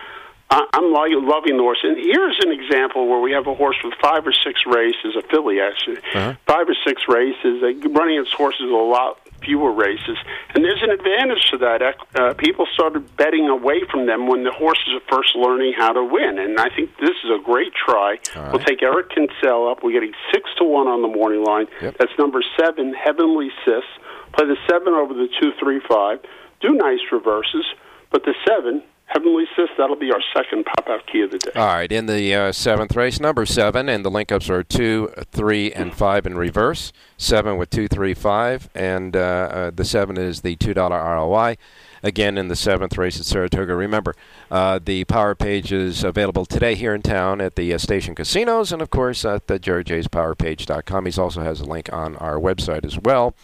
I- 0.51 0.67
I'm 0.75 0.93
lo- 0.93 1.05
loving 1.21 1.57
the 1.57 1.63
horse. 1.63 1.81
And 1.83 1.97
here's 1.97 2.39
an 2.45 2.53
example 2.53 3.07
where 3.09 3.21
we 3.21 3.33
have 3.33 3.47
a 3.47 3.55
horse 3.55 3.77
with 3.83 3.95
five 3.95 4.27
or 4.27 4.33
six 4.33 4.61
races, 4.67 5.17
a 5.17 5.23
filly 5.23 5.59
actually, 5.61 5.99
five 6.47 6.69
or 6.69 6.75
six 6.87 7.03
races, 7.09 7.63
uh, 7.63 7.73
running 7.89 8.21
its 8.21 8.33
horses 8.33 8.69
a 8.71 8.75
lot 8.75 9.19
fewer 9.43 9.73
races. 9.73 10.17
And 10.55 10.65
there's 10.65 10.83
an 10.83 10.91
advantage 10.91 11.51
to 11.51 11.59
that. 11.59 11.83
Uh, 12.15 12.35
people 12.35 12.67
started 12.75 13.17
betting 13.17 13.49
away 13.49 13.83
from 13.91 14.07
them 14.07 14.27
when 14.27 14.45
the 14.45 14.53
horses 14.53 14.89
are 14.95 15.17
first 15.17 15.35
learning 15.37 15.75
how 15.77 15.93
to 15.93 16.05
win. 16.05 16.39
And 16.39 16.59
I 16.59 16.69
think 16.75 16.91
this 17.01 17.17
is 17.25 17.31
a 17.31 17.43
great 17.43 17.73
try. 17.75 18.19
We'll 18.53 18.65
take 18.65 18.83
Eric 18.83 19.11
Cancel 19.11 19.69
up. 19.69 19.83
We're 19.83 19.93
getting 19.93 20.15
six 20.33 20.51
to 20.59 20.65
one 20.65 20.87
on 20.89 21.03
the 21.03 21.09
morning 21.09 21.45
line. 21.45 21.67
That's 21.99 22.13
number 22.19 22.43
seven, 22.59 22.95
Heavenly 22.95 23.51
Sis. 23.65 23.85
Play 24.33 24.47
the 24.47 24.57
seven 24.69 24.95
over 24.95 25.15
the 25.15 25.29
two, 25.41 25.53
three, 25.59 25.81
five. 25.89 26.21
Do 26.61 26.71
nice 26.75 27.01
reverses, 27.11 27.65
but 28.11 28.25
the 28.25 28.35
seven, 28.47 28.83
Heavenly 29.13 29.45
Sis, 29.57 29.69
that'll 29.77 29.97
be 29.97 30.13
our 30.13 30.23
second 30.33 30.65
pop 30.67 30.89
out 30.89 31.05
key 31.09 31.23
of 31.23 31.33
the 31.33 31.39
day. 31.39 31.51
All 31.57 31.67
right, 31.67 31.91
in 31.91 32.07
the 32.07 32.33
uh, 32.33 32.53
seventh 32.53 32.95
race, 32.95 33.19
number 33.19 33.45
seven, 33.45 33.89
and 33.89 34.05
the 34.05 34.11
link 34.11 34.31
ups 34.31 34.49
are 34.49 34.63
two, 34.63 35.13
three, 35.33 35.73
and 35.73 35.93
five 35.93 36.27
in 36.27 36.37
reverse. 36.37 36.93
Seven 37.17 37.57
with 37.57 37.71
two, 37.71 37.89
three, 37.89 38.15
five, 38.15 38.71
and 38.73 39.17
uh, 39.17 39.19
uh, 39.19 39.71
the 39.75 39.85
seven 39.85 40.17
is 40.17 40.43
the 40.43 40.55
two 40.55 40.75
dollar 40.75 40.97
ROI. 40.97 41.57
Again, 42.05 42.39
in 42.39 42.47
the 42.47 42.55
seventh 42.55 42.97
race 42.97 43.19
at 43.19 43.27
Saratoga. 43.27 43.75
Remember, 43.75 44.15
uh, 44.49 44.79
the 44.83 45.05
power 45.05 45.35
page 45.35 45.73
is 45.73 46.05
available 46.05 46.47
today 46.47 46.77
here 46.77 46.95
in 46.95 47.03
town 47.03 47.41
at 47.41 47.57
the 47.57 47.75
uh, 47.75 47.79
station 47.79 48.15
casinos, 48.15 48.71
and 48.71 48.81
of 48.81 48.91
course 48.91 49.25
at 49.25 49.49
the 49.49 49.59
jerryjspowerpage.com. 49.59 51.07
He 51.07 51.21
also 51.21 51.43
has 51.43 51.61
a 51.61 51.65
link 51.65 51.93
on 51.93 52.15
our 52.17 52.39
website 52.39 52.85
as 52.85 52.97
well. 52.97 53.35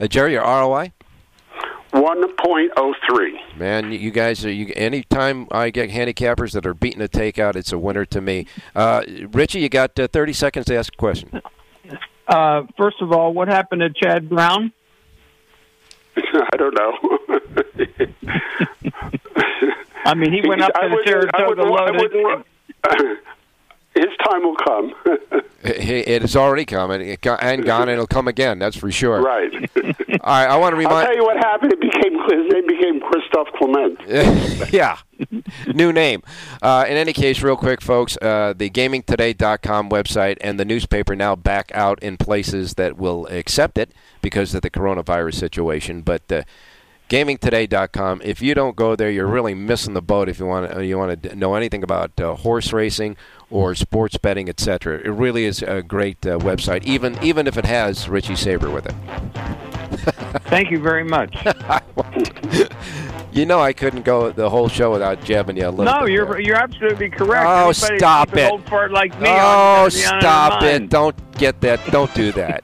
Uh, 0.00 0.08
Jerry, 0.08 0.32
your 0.32 0.42
ROI? 0.42 0.92
1.03. 1.94 3.56
Man, 3.56 3.92
you 3.92 4.10
guys, 4.10 4.44
are, 4.44 4.50
you, 4.52 4.72
anytime 4.76 5.46
I 5.52 5.70
get 5.70 5.90
handicappers 5.90 6.52
that 6.52 6.66
are 6.66 6.74
beating 6.74 7.00
a 7.00 7.08
takeout, 7.08 7.54
it's 7.56 7.72
a 7.72 7.78
winner 7.78 8.04
to 8.06 8.20
me. 8.20 8.46
Uh, 8.74 9.02
Richie, 9.32 9.60
you 9.60 9.68
got 9.68 9.98
uh, 9.98 10.08
30 10.08 10.32
seconds 10.32 10.66
to 10.66 10.76
ask 10.76 10.92
a 10.92 10.96
question. 10.96 11.40
Uh, 12.26 12.62
first 12.76 13.00
of 13.00 13.12
all, 13.12 13.32
what 13.32 13.48
happened 13.48 13.80
to 13.82 13.90
Chad 13.90 14.28
Brown? 14.28 14.72
I 16.16 16.56
don't 16.56 16.74
know. 16.74 16.92
I 20.06 20.14
mean, 20.14 20.32
he 20.32 20.46
went 20.46 20.62
up 20.62 20.72
I 20.74 20.82
to 20.82 20.88
the 20.88 20.96
wouldn't- 20.96 21.08
I 21.34 21.38
Saratoga 21.38 21.62
wouldn't- 21.70 21.80
I 21.80 22.90
wouldn't- 22.98 23.18
his 23.94 24.06
time 24.24 24.42
will 24.42 24.56
come. 24.56 24.94
It 25.66 26.20
has 26.20 26.36
already 26.36 26.66
come 26.66 26.90
and, 26.90 27.02
it 27.02 27.22
got, 27.22 27.42
and 27.42 27.64
gone, 27.64 27.82
and 27.82 27.92
it'll 27.92 28.06
come 28.06 28.28
again. 28.28 28.58
That's 28.58 28.76
for 28.76 28.92
sure. 28.92 29.22
right. 29.22 29.50
All 29.76 29.92
right. 30.20 30.46
I 30.46 30.56
want 30.58 30.74
to 30.74 30.76
remind. 30.76 30.96
I'll 30.96 31.06
tell 31.06 31.16
you 31.16 31.24
what 31.24 31.38
happened. 31.38 31.72
It 31.72 31.80
became 31.80 32.12
his 32.28 32.52
name 32.52 32.66
became 32.66 33.00
Christophe 33.00 33.48
Clement. 33.56 34.70
yeah, 34.74 34.98
new 35.74 35.90
name. 35.90 36.22
Uh, 36.60 36.84
in 36.86 36.98
any 36.98 37.14
case, 37.14 37.42
real 37.42 37.56
quick, 37.56 37.80
folks, 37.80 38.18
uh, 38.20 38.52
the 38.54 38.68
GamingToday.com 38.68 39.88
website 39.88 40.36
and 40.42 40.60
the 40.60 40.66
newspaper 40.66 41.16
now 41.16 41.34
back 41.34 41.72
out 41.74 42.02
in 42.02 42.18
places 42.18 42.74
that 42.74 42.98
will 42.98 43.26
accept 43.28 43.78
it 43.78 43.90
because 44.20 44.54
of 44.54 44.60
the 44.60 44.70
coronavirus 44.70 45.34
situation. 45.34 46.02
But 46.02 46.30
uh, 46.30 46.42
GamingToday.com. 47.08 48.22
If 48.24 48.40
you 48.40 48.54
don't 48.54 48.76
go 48.76 48.96
there, 48.96 49.10
you're 49.10 49.26
really 49.26 49.54
missing 49.54 49.94
the 49.94 50.02
boat. 50.02 50.28
If 50.28 50.38
you 50.38 50.46
want 50.46 50.72
to, 50.72 50.84
you 50.84 50.98
want 50.98 51.22
to 51.22 51.36
know 51.36 51.54
anything 51.54 51.82
about 51.82 52.18
uh, 52.18 52.34
horse 52.34 52.72
racing 52.72 53.16
or 53.50 53.74
sports 53.74 54.16
betting, 54.16 54.48
etc. 54.48 54.98
It 54.98 55.10
really 55.10 55.44
is 55.44 55.62
a 55.62 55.82
great 55.82 56.26
uh, 56.26 56.38
website, 56.38 56.84
even 56.84 57.22
even 57.22 57.46
if 57.46 57.56
it 57.58 57.66
has 57.66 58.08
Richie 58.08 58.36
Saber 58.36 58.70
with 58.70 58.86
it. 58.86 58.94
Thank 60.48 60.70
you 60.70 60.80
very 60.80 61.04
much. 61.04 61.36
You 63.34 63.46
know, 63.46 63.58
I 63.58 63.72
couldn't 63.72 64.04
go 64.04 64.30
the 64.30 64.48
whole 64.48 64.68
show 64.68 64.92
without 64.92 65.24
jabbing 65.24 65.56
you 65.56 65.66
a 65.66 65.70
little. 65.70 65.92
No, 65.92 66.06
you're 66.06 66.24
there. 66.24 66.40
you're 66.40 66.56
absolutely 66.56 67.10
correct. 67.10 67.44
Oh, 67.48 67.70
Anybody 67.70 67.98
stop 67.98 68.36
it. 68.36 68.48
Old 68.48 68.64
fart 68.68 68.92
like 68.92 69.10
me. 69.20 69.26
Oh, 69.28 69.32
I'm 69.32 69.90
gonna 69.90 69.90
be 69.90 70.06
on 70.06 70.20
stop 70.20 70.62
it. 70.62 70.88
Don't 70.88 71.32
get 71.32 71.60
that. 71.62 71.84
Don't 71.90 72.14
do 72.14 72.30
that. 72.30 72.62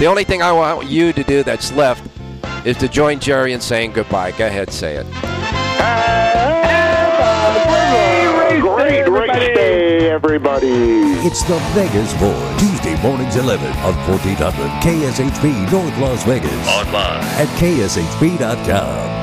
the 0.00 0.06
only 0.06 0.24
thing 0.24 0.42
I 0.42 0.50
want 0.50 0.88
you 0.88 1.12
to 1.12 1.22
do 1.22 1.44
that's 1.44 1.70
left 1.70 2.17
is 2.64 2.76
to 2.78 2.88
join 2.88 3.20
Jerry 3.20 3.52
in 3.52 3.60
saying 3.60 3.92
goodbye. 3.92 4.32
Go 4.32 4.46
ahead, 4.46 4.72
say 4.72 4.96
it. 4.96 5.06
Great 8.60 9.08
race 9.08 9.54
day, 9.54 10.10
everybody. 10.10 10.68
It's 11.26 11.42
the 11.44 11.58
Vegas 11.74 12.12
Boys. 12.14 12.60
Tuesday 12.60 13.00
mornings 13.02 13.36
11 13.36 13.66
on 13.78 13.94
1400 14.08 14.68
KSHP 14.82 15.70
North 15.72 15.98
Las 15.98 16.24
Vegas. 16.24 16.68
Online 16.68 17.24
at 17.40 17.48
kshp.com. 17.58 19.17